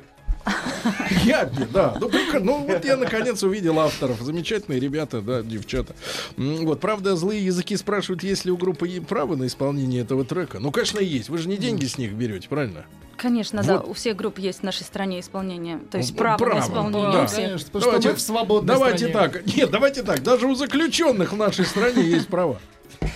[1.24, 1.98] Япи, да.
[2.00, 2.10] Ну.
[2.40, 4.22] Ну, вот я наконец увидел авторов.
[4.22, 5.96] Замечательные ребята, да, девчата.
[6.38, 10.60] Вот, правда, злые языки спрашивают, есть ли у группы право на исполнение этого трека.
[10.60, 11.30] Ну, конечно, есть.
[11.30, 12.86] Вы же не деньги с них берете, правильно?
[13.18, 13.78] Конечно, да.
[13.78, 13.90] Вот.
[13.90, 15.80] У всех групп есть в нашей стране исполнение.
[15.92, 17.28] То есть право, право, на исполнение да.
[17.28, 19.30] Конечно, потому что мы в свободной давайте стране.
[19.30, 19.56] так.
[19.56, 20.24] Нет, давайте так.
[20.24, 22.60] Даже у заключенных в нашей стране есть права.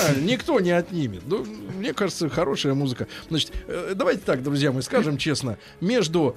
[0.00, 1.22] Правильно, никто не отнимет.
[1.26, 1.44] Ну,
[1.76, 3.06] мне кажется, хорошая музыка.
[3.28, 6.36] Значит, э, давайте так, друзья мои, скажем честно, между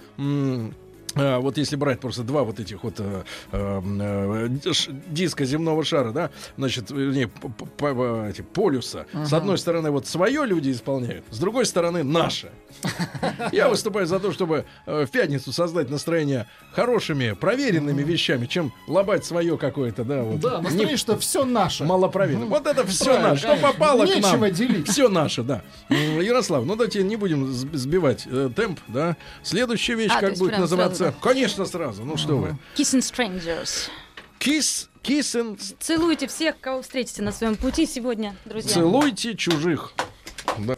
[1.15, 4.49] вот если брать просто два вот этих вот э, э, э,
[5.09, 9.05] диска земного шара, да, значит, вернее, п- п- п- эти полюса.
[9.13, 9.37] С Ага.
[9.37, 12.51] одной стороны, вот свое люди исполняют, с другой стороны, наше.
[13.51, 19.25] Я выступаю за то, чтобы э, в пятницу создать настроение хорошими, проверенными вещами, чем лобать
[19.25, 20.39] свое какое-то, да, вот.
[20.39, 21.83] Да, настроение, что все наше.
[21.85, 22.49] Малопроверенным.
[22.49, 23.41] Вот это все Правильно, наше.
[23.41, 24.51] Что попало к нам.
[24.51, 24.87] делить.
[24.89, 25.63] Все наше, да.
[25.89, 29.15] М, Ярослав, ну давайте не будем сб- сбивать э, темп, да.
[29.41, 30.96] Следующая вещь А, как будет называться?
[30.97, 32.03] Сразу, Конечно, сразу.
[32.05, 32.57] Ну что вы.
[32.75, 33.89] Kissing Strangers.
[34.39, 38.71] Kiss, kiss and Целуйте всех, кого встретите на своем пути сегодня, друзья.
[38.73, 39.93] целуйте чужих.
[40.59, 40.75] Да.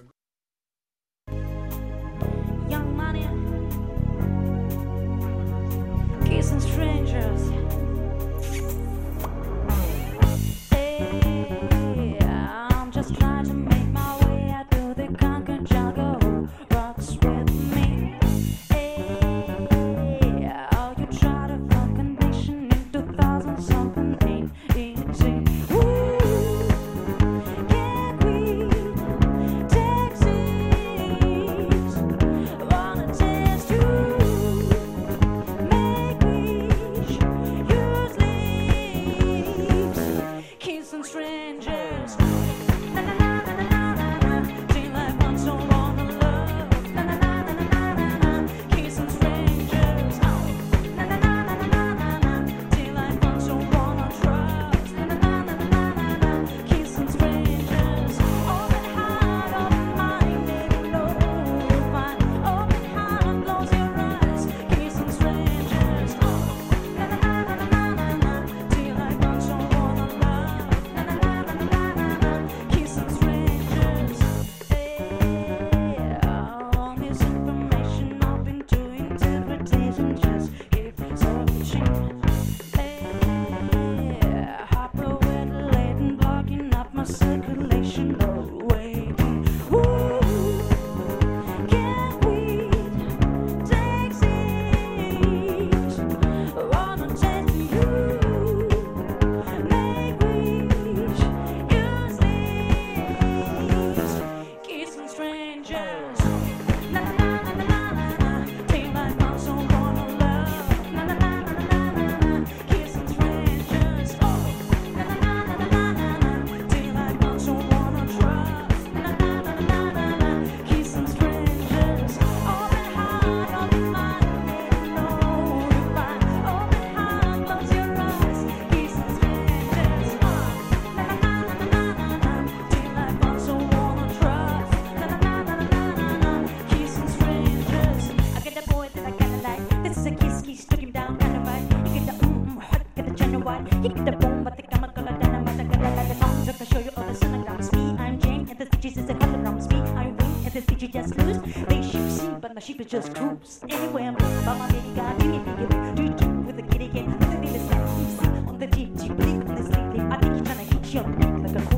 [152.89, 153.59] Just cruise.
[153.69, 157.05] Anyway, I'm but my baby got me, me, do do with the kitty cat.
[157.05, 159.77] With the baby slap, you see on the deep, do you on the sleep?
[160.09, 161.75] I think he's trying to hit your neck like a.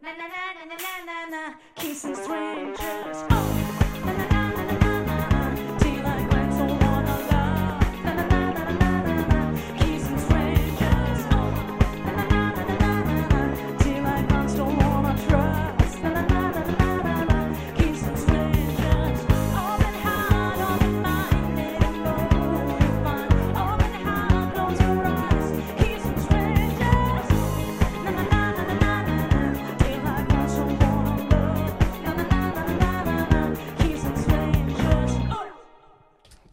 [0.00, 3.24] Na na na na na na na na, kissing strangers.
[3.28, 3.67] Oh,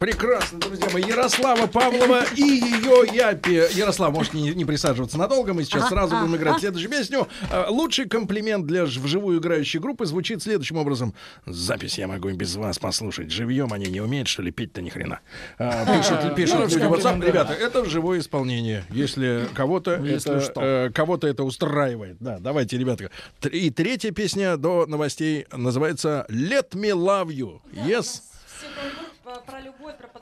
[0.06, 1.02] Прекрасно, друзья мои.
[1.02, 3.76] Ярослава Павлова и ее Япи.
[3.76, 5.52] Ярослав, можешь не, не присаживаться надолго.
[5.52, 6.36] Мы сейчас Ага, сразу будем ага.
[6.36, 7.26] играть следующую песню.
[7.50, 11.12] А, Лучший комплимент для вживую играющей группы звучит следующим образом.
[11.44, 13.32] Запись я могу и без вас послушать.
[13.32, 15.18] Живьем они не умеют, что ли, петь-то ни хрена.
[15.58, 17.26] А, Пишут, пишут Хороший люди в WhatsApp.
[17.26, 18.84] Ребята, это живое исполнение.
[18.90, 20.60] Если кого-то Ну, если это, что.
[20.62, 22.18] э, кого-то это устраивает.
[22.20, 23.10] Да, давайте, ребята.
[23.50, 27.58] И третья песня до новостей называется «Let me love you».
[27.72, 28.20] Yes?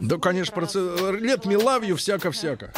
[0.01, 0.67] Да, конечно, про...
[0.67, 2.73] ц- «Let me love you» всяко-всяко.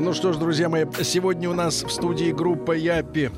[0.00, 3.30] Ну что ж, друзья мои, сегодня у нас в студии группа Япи.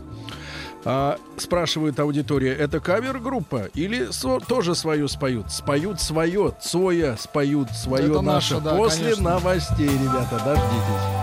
[0.84, 5.51] А, спрашивают аудитория, это кавер-группа или со- тоже свою споют?
[5.52, 8.55] Споют свое, Цоя споют свое Это наше.
[8.55, 9.30] наше, да, После конечно.
[9.30, 11.22] новостей, ребята, дождитесь.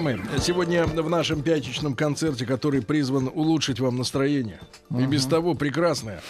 [0.00, 4.60] Мои, сегодня в нашем пятничном концерте, который призван улучшить вам настроение,
[4.90, 6.22] и без того прекрасная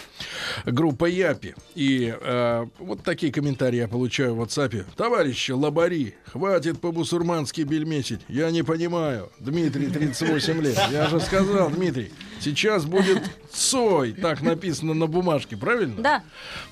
[0.65, 1.55] группа Япи.
[1.75, 4.85] И э, вот такие комментарии я получаю в WhatsApp.
[4.95, 8.21] Товарищи, лабари, хватит по-бусурмански бельмесить.
[8.27, 9.29] Я не понимаю.
[9.39, 10.79] Дмитрий, 38 лет.
[10.91, 13.21] Я же сказал, Дмитрий, сейчас будет
[13.51, 14.13] Цой.
[14.13, 16.01] Так написано на бумажке, правильно?
[16.01, 16.23] Да.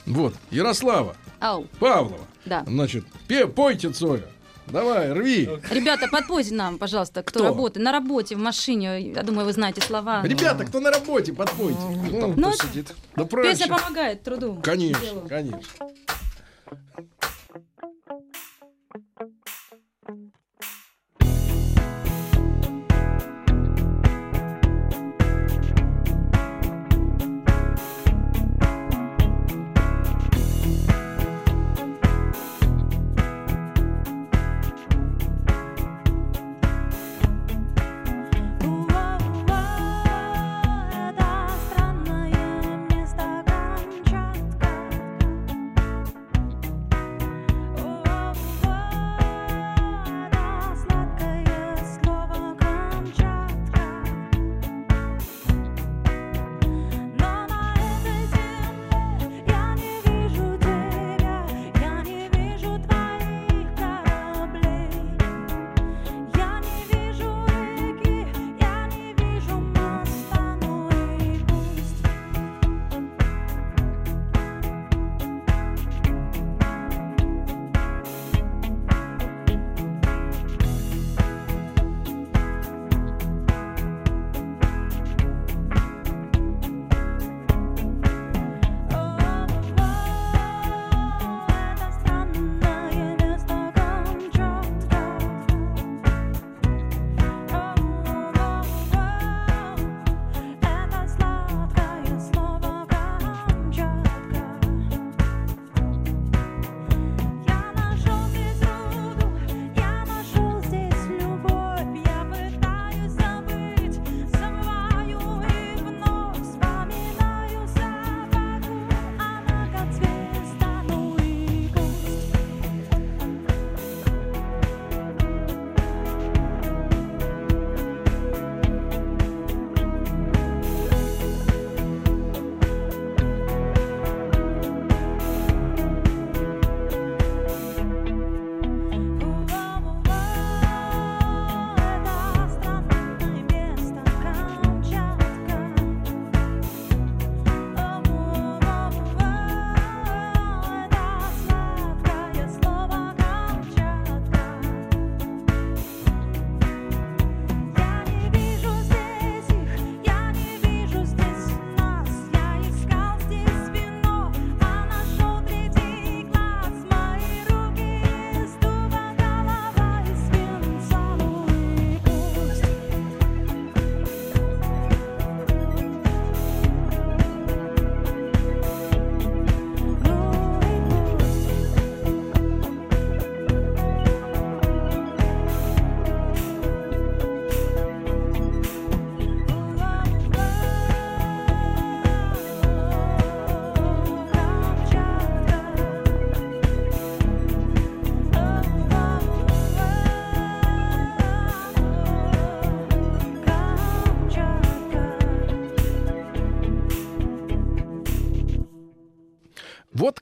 [0.05, 1.65] Вот, Ярослава Ау.
[1.79, 2.27] Павлова.
[2.45, 2.63] Да.
[2.67, 4.23] Значит, пе- пойте Цоя.
[4.67, 5.49] Давай, рви.
[5.69, 7.49] Ребята, подпойте нам, пожалуйста, кто, Кто?
[7.49, 7.83] работает.
[7.83, 9.11] На работе, в машине.
[9.13, 10.23] Я думаю, вы знаете слова.
[10.23, 11.79] Ребята, кто на работе, подпойте.
[11.79, 12.93] Ну, Ну, сидит.
[13.15, 14.59] Да Песня помогает труду.
[14.63, 15.61] Конечно, конечно.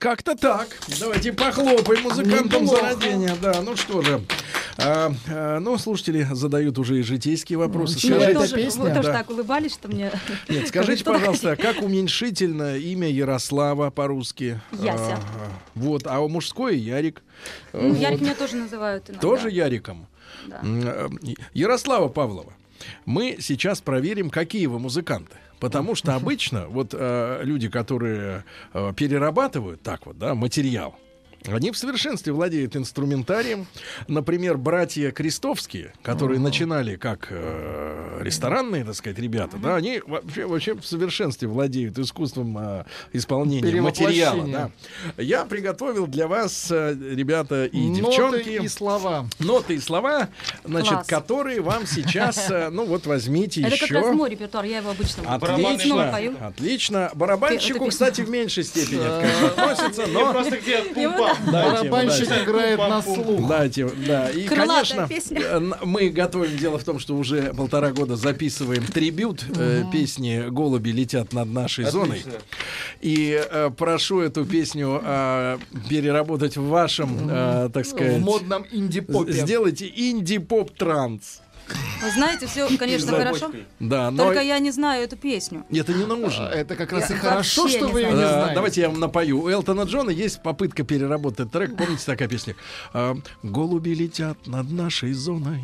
[0.01, 0.67] Как-то так.
[0.99, 3.35] Давайте похлопаем музыкантам за рождение.
[3.39, 4.19] Да, ну что же.
[4.77, 7.97] А, а, ну, слушатели задают уже и житейские вопросы.
[7.99, 8.81] это Скажите, тоже, песня?
[8.81, 9.13] вы тоже Да.
[9.13, 10.11] так улыбались, что мне...
[10.49, 14.59] Нет, скажите, пожалуйста, как уменьшительно имя Ярослава по-русски?
[14.71, 15.17] Яся.
[15.17, 15.19] А,
[15.75, 17.21] вот, а мужское Ярик.
[17.71, 17.97] Ну, Вот.
[17.97, 19.21] Ярик меня тоже называют иногда.
[19.21, 20.07] Тоже Яриком.
[20.47, 20.61] Да.
[20.63, 21.09] Э,
[21.53, 22.53] Ярослава Павлова,
[23.05, 25.35] мы сейчас проверим, какие вы музыканты.
[25.61, 28.43] Потому что обычно вот э, люди, которые
[28.73, 30.95] э, перерабатывают так вот, да, материал,
[31.47, 33.67] они в совершенстве владеют инструментарием.
[34.07, 40.75] Например, братья Крестовские, которые начинали как э, ресторанные, так сказать, ребята, да, они вообще, вообще
[40.75, 44.47] в совершенстве владеют искусством э, исполнения материала.
[44.47, 44.71] Да.
[45.17, 49.27] Я приготовил для вас, э, ребята и Ноты девчонки, и слова.
[49.39, 50.29] ноты и слова,
[50.63, 51.07] значит, Класс.
[51.07, 53.87] которые вам сейчас, э, ну вот возьмите Это еще.
[53.87, 56.35] как раз мой репертуар, я его обычно Отлично, пою.
[56.41, 57.11] отлично.
[57.15, 60.31] Барабанщику, кстати, в меньшей степени это, конечно, относится, но...
[60.31, 60.83] Просто где
[61.51, 62.43] Барабанщик дайте.
[62.43, 63.47] играет на слух.
[63.47, 64.29] Дайте, да.
[64.29, 65.41] И, Крылатая конечно, песня.
[65.41, 66.57] э, мы готовим.
[66.57, 71.85] Дело в том, что уже полтора года записываем трибют э, песни «Голуби летят над нашей
[71.85, 72.23] зоной».
[73.01, 75.57] И э, прошу эту песню э,
[75.89, 78.19] переработать в вашем, э, так В сказать...
[78.19, 79.31] модном инди-попе.
[79.31, 81.41] Сделайте инди-поп-транс.
[82.01, 83.51] Вы знаете, все, конечно, хорошо.
[83.79, 85.65] Да, но Только я не знаю эту песню.
[85.71, 86.47] это не нужно.
[86.49, 88.55] А, Это как раз и хорошо, что вы ее не А, знаете.
[88.55, 89.41] Давайте я вам напою.
[89.41, 91.75] У Элтона Джона есть попытка переработать трек.
[91.77, 92.55] Помните такая песня?
[92.93, 95.61] А, Голуби летят над нашей зоной.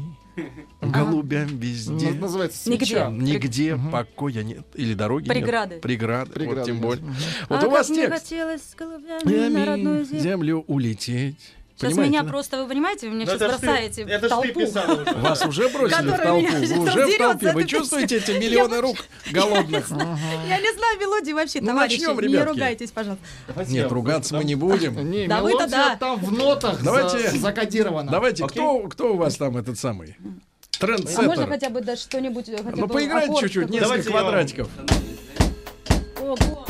[0.81, 2.11] Голубям везде.
[2.11, 3.07] Называется Нигде.
[3.09, 4.65] Нигде покоя нет.
[4.75, 5.75] Или дороги Преграды.
[5.75, 5.81] нет.
[5.81, 6.31] Преграды.
[6.31, 7.05] Преграды Вот тем более.
[7.49, 8.21] Вот а у вас текст.
[8.23, 10.21] хотелось с голубями на родную землю.
[10.21, 11.55] землю улететь.
[11.77, 12.29] Сейчас Понимаете, меня да?
[12.29, 14.63] просто, вы понимаете, вы меня Ну, сейчас это ты- бросаете это в ты толпу.
[14.63, 15.13] уже.
[15.21, 16.41] Вас уже бросили в толпу.
[16.41, 17.51] Вы уже в толпе.
[17.53, 18.97] Вы чувствуете эти миллионы рук
[19.31, 19.87] голодных?
[19.91, 21.99] Я не знаю мелодии вообще, Ну, товарищи.
[21.99, 22.49] начнем, Не ребятки.
[22.49, 23.23] ругайтесь, пожалуйста.
[23.67, 24.95] Нет, ругаться мы не будем.
[25.27, 25.95] Да вы-то мелодия да.
[25.97, 28.09] там в нотах Давайте- за- закодирована.
[28.11, 30.17] Давайте, кто, кто у вас там этот самый?
[30.19, 31.47] А можно Трендсеттер.
[31.47, 34.67] хотя бы даже что-нибудь, Ну, аккорд чуть-чуть, несколько квадратиков.
[36.21, 36.65] Ого.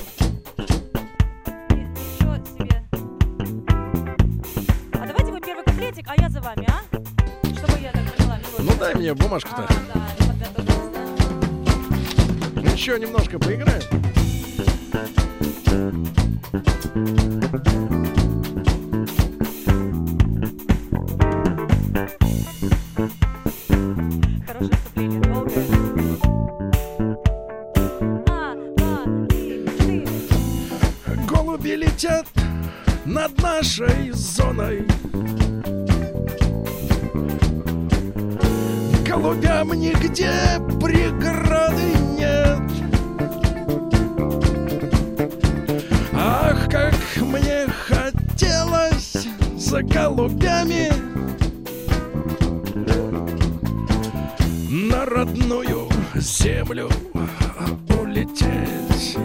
[6.08, 6.82] А я за вами, а?
[7.44, 8.60] Чтобы я так поняла мелодию.
[8.60, 9.64] Ну дай мне бумажку-то.
[9.64, 10.00] А, да,
[10.58, 10.72] да.
[12.56, 13.82] Ну, Еще немножко поиграем.
[28.30, 28.56] А,
[29.30, 30.08] четыре.
[31.28, 32.28] Голуби летят
[33.06, 34.86] над нашей зоной.
[39.20, 40.32] Голубям нигде
[40.80, 42.62] преграды нет.
[46.14, 49.28] Ах, как мне хотелось
[49.58, 50.92] за голубями
[54.70, 56.88] на родную землю
[58.00, 59.18] улететь.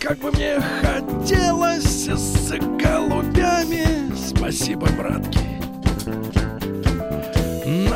[0.00, 5.49] Как бы мне хотелось с голубями Спасибо, братки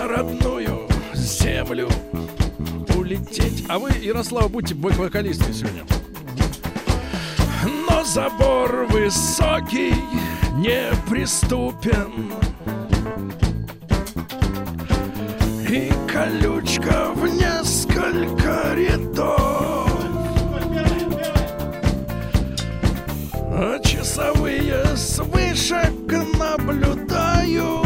[0.06, 1.89] Родную землю.
[2.94, 3.64] Улететь.
[3.68, 5.82] А вы, Ярослав, будьте бэк-вокалисткой сегодня.
[7.89, 9.94] Но забор высокий
[10.56, 12.32] неприступен.
[15.70, 19.90] И колючка в несколько рядов.
[23.56, 27.84] А часовые с вышек наблюдают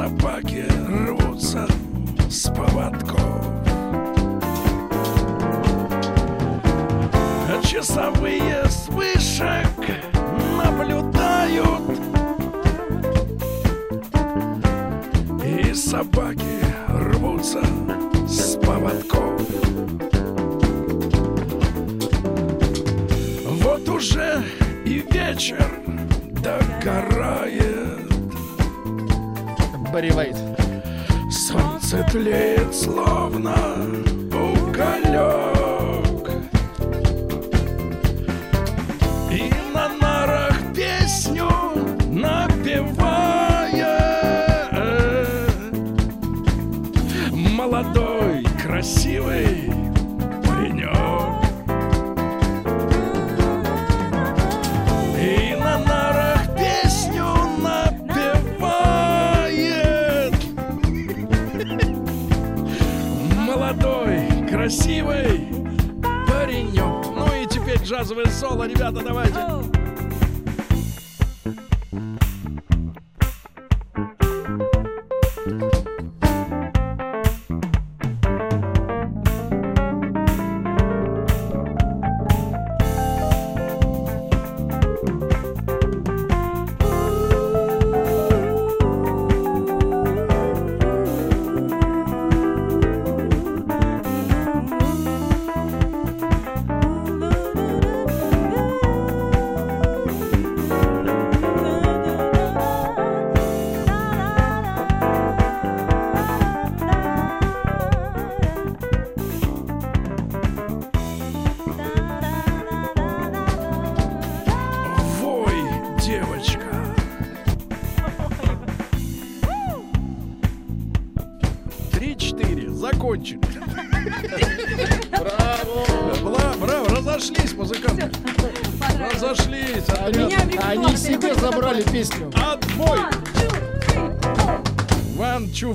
[0.00, 1.66] собаки рвутся
[2.30, 3.44] с поводков.
[7.46, 9.68] А часовые с вышек
[10.56, 12.00] наблюдают.
[15.44, 17.60] И собаки рвутся
[18.26, 19.42] с поводков.
[23.44, 24.42] Вот уже
[24.86, 25.70] и вечер
[26.30, 28.09] догорает
[29.92, 30.12] Барри
[31.30, 33.54] Солнце тлеет словно
[34.32, 35.59] уголек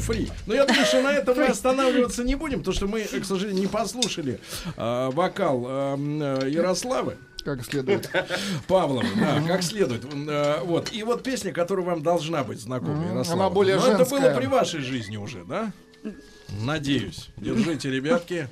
[0.08, 0.32] Free.
[0.46, 3.62] Но я думаю, что на этом мы останавливаться не будем, потому что мы, к сожалению,
[3.62, 4.40] не послушали
[4.78, 7.18] а, вокал а, э, Ярославы.
[7.44, 8.10] Как следует.
[8.68, 10.04] Павловы, да, как следует.
[10.28, 10.92] Э, Вот.
[10.92, 13.06] И вот песня, которая вам должна быть знакома.
[13.08, 13.46] Ярослава.
[13.46, 14.36] Она более Но это было женская.
[14.36, 15.72] при вашей жизни уже, да?
[16.62, 17.30] Надеюсь.
[17.38, 18.48] Держите, ребятки.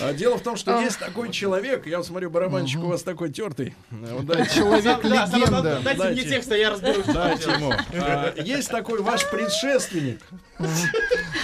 [0.00, 3.30] А, Дело в том, что есть такой человек, я вот смотрю, барабанщик у вас такой
[3.30, 3.74] тертый.
[3.90, 5.80] Э, Человек-легенда.
[5.84, 7.04] Дайте мне текст, а я разберусь.
[7.06, 7.72] Дайте ему.
[7.94, 10.20] А, Есть такой ваш предшественник.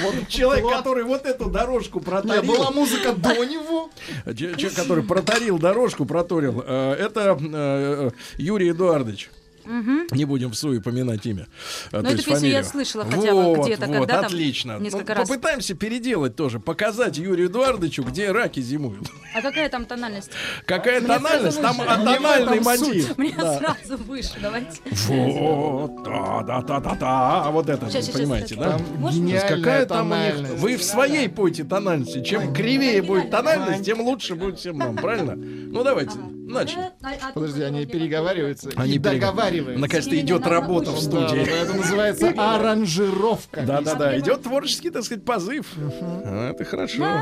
[0.03, 2.43] Вот человек, который вот эту дорожку Не, протарил.
[2.43, 3.91] была музыка до него.
[4.27, 6.63] Че- Человек, который протарил дорожку, проторил.
[6.67, 9.31] э, Это э, Юрий Эдуардович.
[9.67, 10.07] Мгм.
[10.13, 11.47] Не будем в суе поминать имя.
[11.93, 12.53] э, Но то эту песню фамилию.
[12.59, 14.79] я слышала хотя бы Вот, где-то, вот, когда там отлично.
[14.79, 15.29] несколько Ну, раз.
[15.29, 19.09] Попытаемся переделать тоже, показать Юрию Эдуардовичу, где раки зимуют.
[19.35, 20.31] А какая там тональность?
[20.67, 21.61] Какая Мне тональность?
[21.61, 23.19] Там атональный мотив.
[23.19, 23.59] Мне Да.
[23.59, 24.79] сразу выше, давайте.
[25.09, 27.43] Вот, да, да, да, да, да.
[27.45, 28.59] А вот это, Сейчас, понимаете, сейчас.
[28.59, 28.71] да?
[28.79, 30.35] Там какая там у них...
[30.59, 32.23] Вы в своей пойте тональности.
[32.23, 35.35] Чем кривее будет тональность, тем лучше будет всем нам, правильно?
[35.37, 36.19] Ну давайте,
[36.53, 36.91] начали.
[37.35, 39.81] Подожди, они переговариваются Они и договариваются.
[39.81, 41.45] Наконец-то идет работа в студии.
[41.45, 43.63] да, это называется аранжировка.
[43.63, 44.19] Да, да, да.
[44.19, 45.67] Идет творческий, так сказать, позыв.
[45.77, 47.21] А, Это хорошо.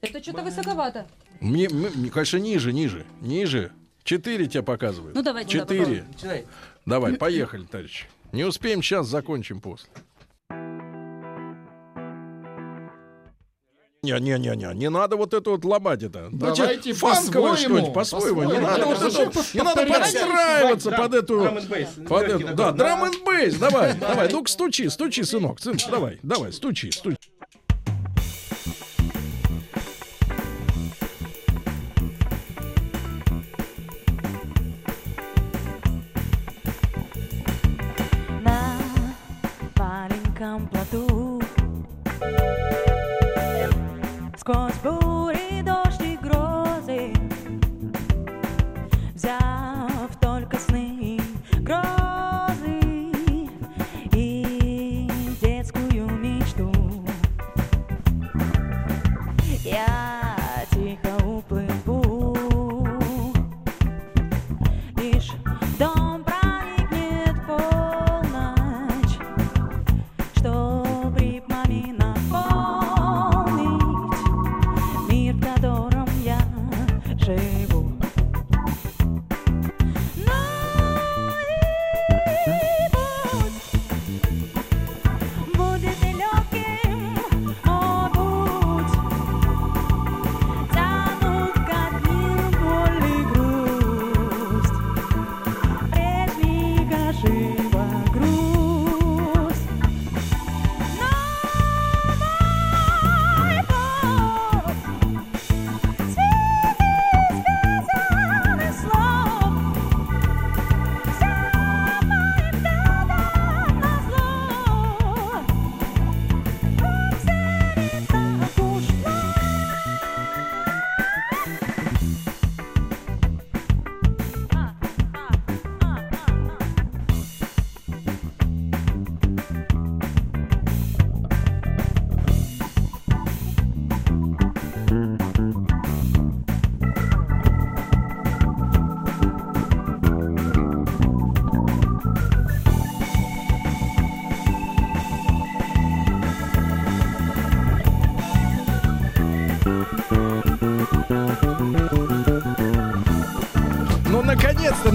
[0.00, 1.06] Это что-то высоковато.
[1.40, 3.72] Мне, мне, конечно, ниже, ниже, ниже.
[4.02, 5.14] Четыре тебя показывают.
[5.14, 6.04] Ну, давайте, да, Четыре.
[6.12, 6.46] Начинай.
[6.86, 8.06] Давай, поехали, товарищи.
[8.32, 9.88] Не успеем сейчас, закончим после.
[14.02, 16.30] Не-не-не-не, не надо вот это вот ломать это.
[16.32, 18.42] Давайте фанковое по-своему, что-нибудь, по-своему.
[18.44, 21.64] Не надо вот это, не надо подстраиваться под эту...
[22.08, 26.50] Под эту, да, драм and бейс, давай, давай, ну стучи, стучи, сынок, сын, давай, давай,
[26.50, 27.18] стучи, стучи.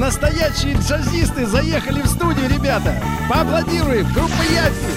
[0.06, 2.94] Настоящие джазисты заехали в студию, ребята.
[3.27, 4.06] Поаплодируем.
[4.14, 4.94] Группа Япи.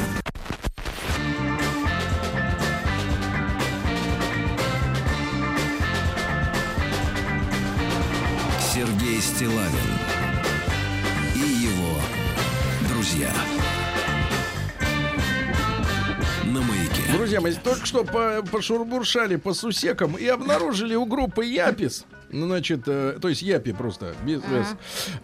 [8.75, 9.89] Сергей Стилавин
[11.35, 11.95] и его
[12.93, 13.31] друзья.
[16.45, 17.03] На маяке.
[17.13, 23.19] Друзья мои, только что по- пошурбуршали по сусекам и обнаружили у группы Япис, значит, э,
[23.21, 24.67] то есть Япи просто, без, без,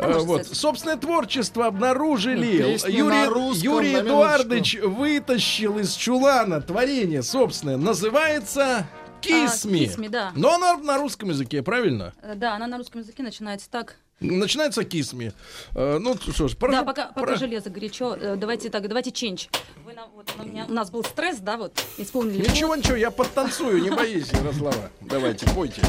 [0.06, 2.58] э, вот, собственное творчество обнаружили.
[2.58, 8.86] Песни Юрий, на русском, Юрий на Эдуардович вытащил из чулана творение собственное, называется
[9.22, 10.32] Kiss А, Me, да.
[10.36, 12.12] Но она на русском языке, правильно?
[12.22, 13.96] Э, Да, она на русском языке начинается так.
[14.20, 15.32] Начинается Me.
[15.74, 18.16] Э, ну, что ж, про- да, пока, пока про- железо горячо.
[18.36, 19.48] Давайте так, давайте ченч.
[19.84, 22.48] Вы нам- вот, у, меня- у нас был стресс, да, вот, исполнили.
[22.48, 24.90] Ничего, ничего, я подтанцую, не боись, Ярослава.
[25.00, 25.82] Давайте, пойте.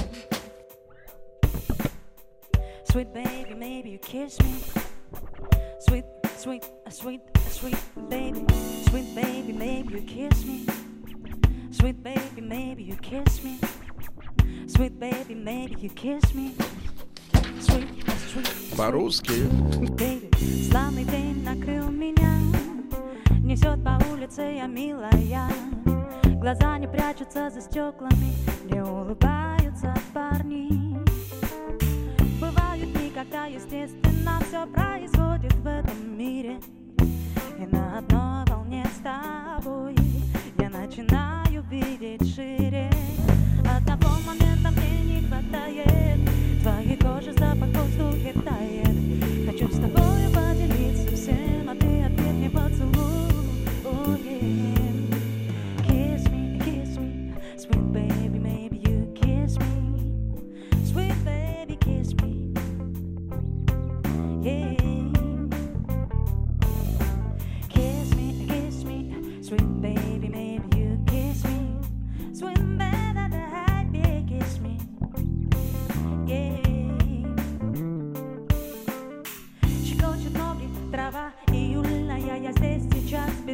[2.95, 4.55] Sweet baby, maybe you kiss me.
[5.79, 6.05] Sweet,
[6.37, 7.77] sweet, uh, sweet, uh, sweet
[8.07, 8.45] baby.
[8.87, 10.65] Sweet baby, maybe you kiss me.
[11.71, 13.59] Sweet baby, maybe you kiss me.
[14.67, 16.55] Sweet baby, maybe you kiss me.
[17.59, 19.43] Sweet, uh, sweet, По-русски.
[20.71, 22.31] Славный день накрыл меня
[23.41, 25.11] Несет по улице я милая
[26.39, 28.33] Глаза не прячутся за стеклами
[28.71, 30.84] Не улыбаются парни
[33.47, 36.59] естественно Все происходит в этом мире.
[37.57, 39.95] И на одной волне с тобой
[40.57, 42.94] Я начинаю видеть шире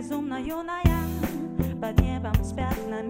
[0.01, 0.81] безумно юная.
[1.79, 3.00] Под небом с пятнами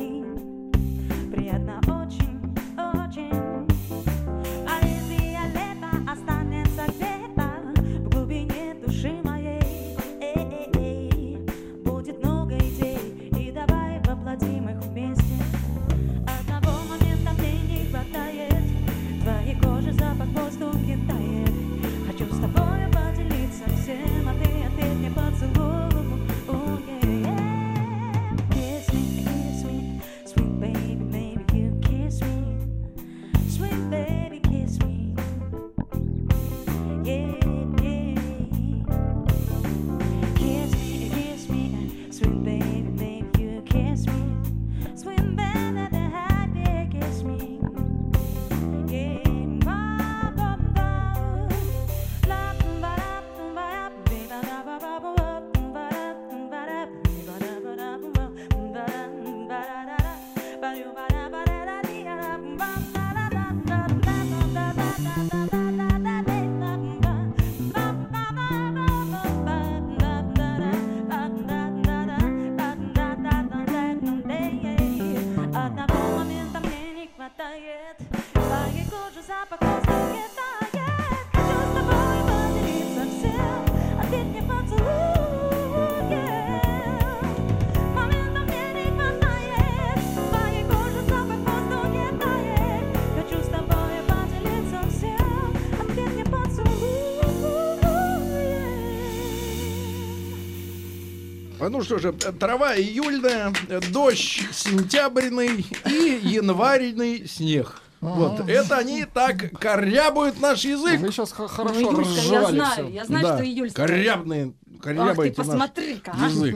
[101.82, 107.82] Ну что же, э, трава июльная, э, дождь сентябрьный и январный снег.
[108.02, 111.00] Вот, это они так корябают наш язык.
[111.00, 113.88] Вы сейчас хорошо Ну, июльская, я знаю, я знаю, Да, что июльская.
[113.88, 116.28] Корябные, Ах корябаете ты, наш посмотри-ка, а.
[116.28, 116.56] язык.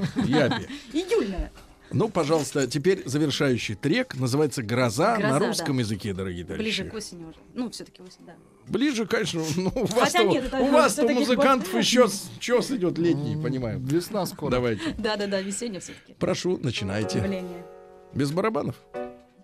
[0.93, 1.51] Июльная.
[1.91, 5.47] Ну, пожалуйста, теперь завершающий трек называется «Гроза», «Гроза», на да.
[5.47, 6.63] русском языке, дорогие товарищи.
[6.63, 7.37] Ближе к осени уже.
[7.53, 8.35] Ну, все-таки осень, да.
[8.67, 12.07] Ближе, конечно, ну, у вас, Хотя нет, у вас у музыкантов еще
[12.39, 13.79] чес идет летний, понимаю.
[13.79, 14.51] Весна скоро.
[14.51, 14.93] Давайте.
[14.97, 16.13] Да-да-да, весенний все-таки.
[16.13, 17.19] Прошу, начинайте.
[17.19, 17.65] Явление.
[18.13, 18.75] Без барабанов?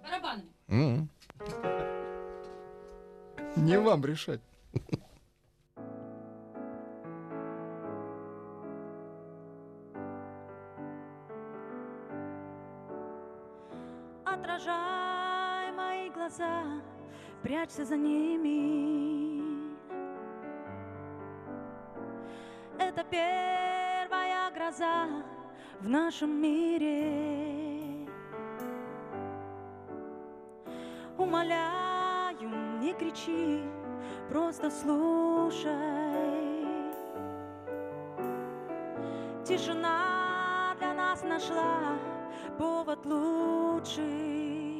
[0.03, 0.43] Барабаны.
[0.69, 1.09] М.
[3.55, 4.41] Не вам решать.
[17.71, 19.41] Прячься за ними.
[23.09, 25.07] первая гроза
[25.79, 28.07] в нашем мире.
[31.17, 32.49] Умоляю,
[32.79, 33.61] не кричи,
[34.29, 35.71] просто слушай.
[39.45, 41.97] Тишина для нас нашла
[42.57, 44.70] повод лучший.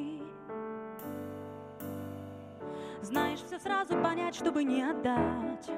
[3.62, 5.70] Сразу понять, чтобы не отдать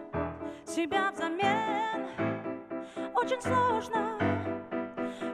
[0.65, 2.07] себя взамен.
[3.13, 4.17] Очень сложно.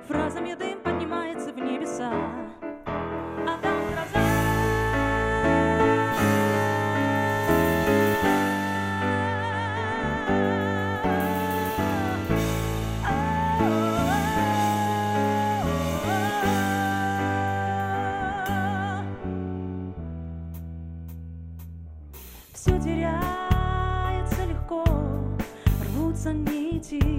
[0.07, 2.38] Фразами дым поднимается в небеса.
[26.91, 27.18] empty.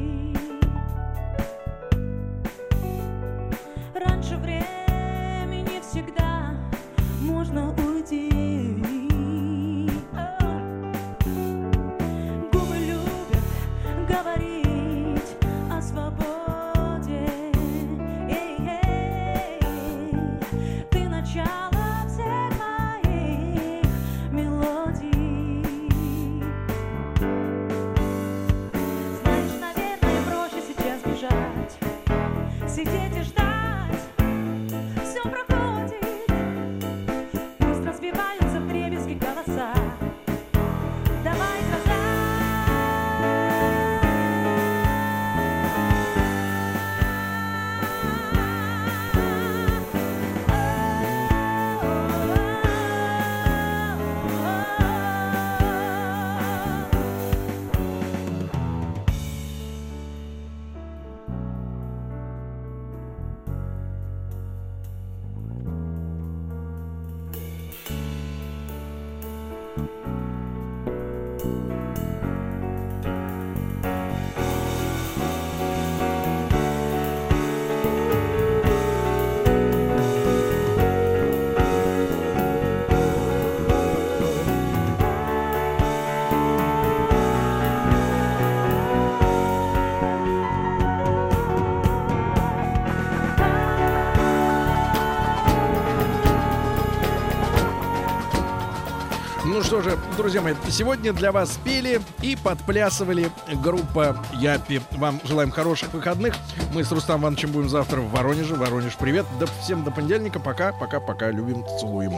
[99.70, 103.30] Что же, друзья мои, сегодня для вас пели и подплясывали
[103.62, 104.80] группа Япи.
[104.90, 106.34] Вам желаем хороших выходных.
[106.74, 108.56] Мы с Рустам Ивановичем будем завтра в Воронеже.
[108.56, 109.26] Воронеж, привет.
[109.38, 110.40] До, всем до понедельника.
[110.40, 111.30] Пока, пока, пока.
[111.30, 112.14] Любим, целуем.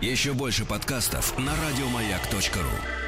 [0.00, 3.07] Еще больше подкастов на радиомаяк.ру.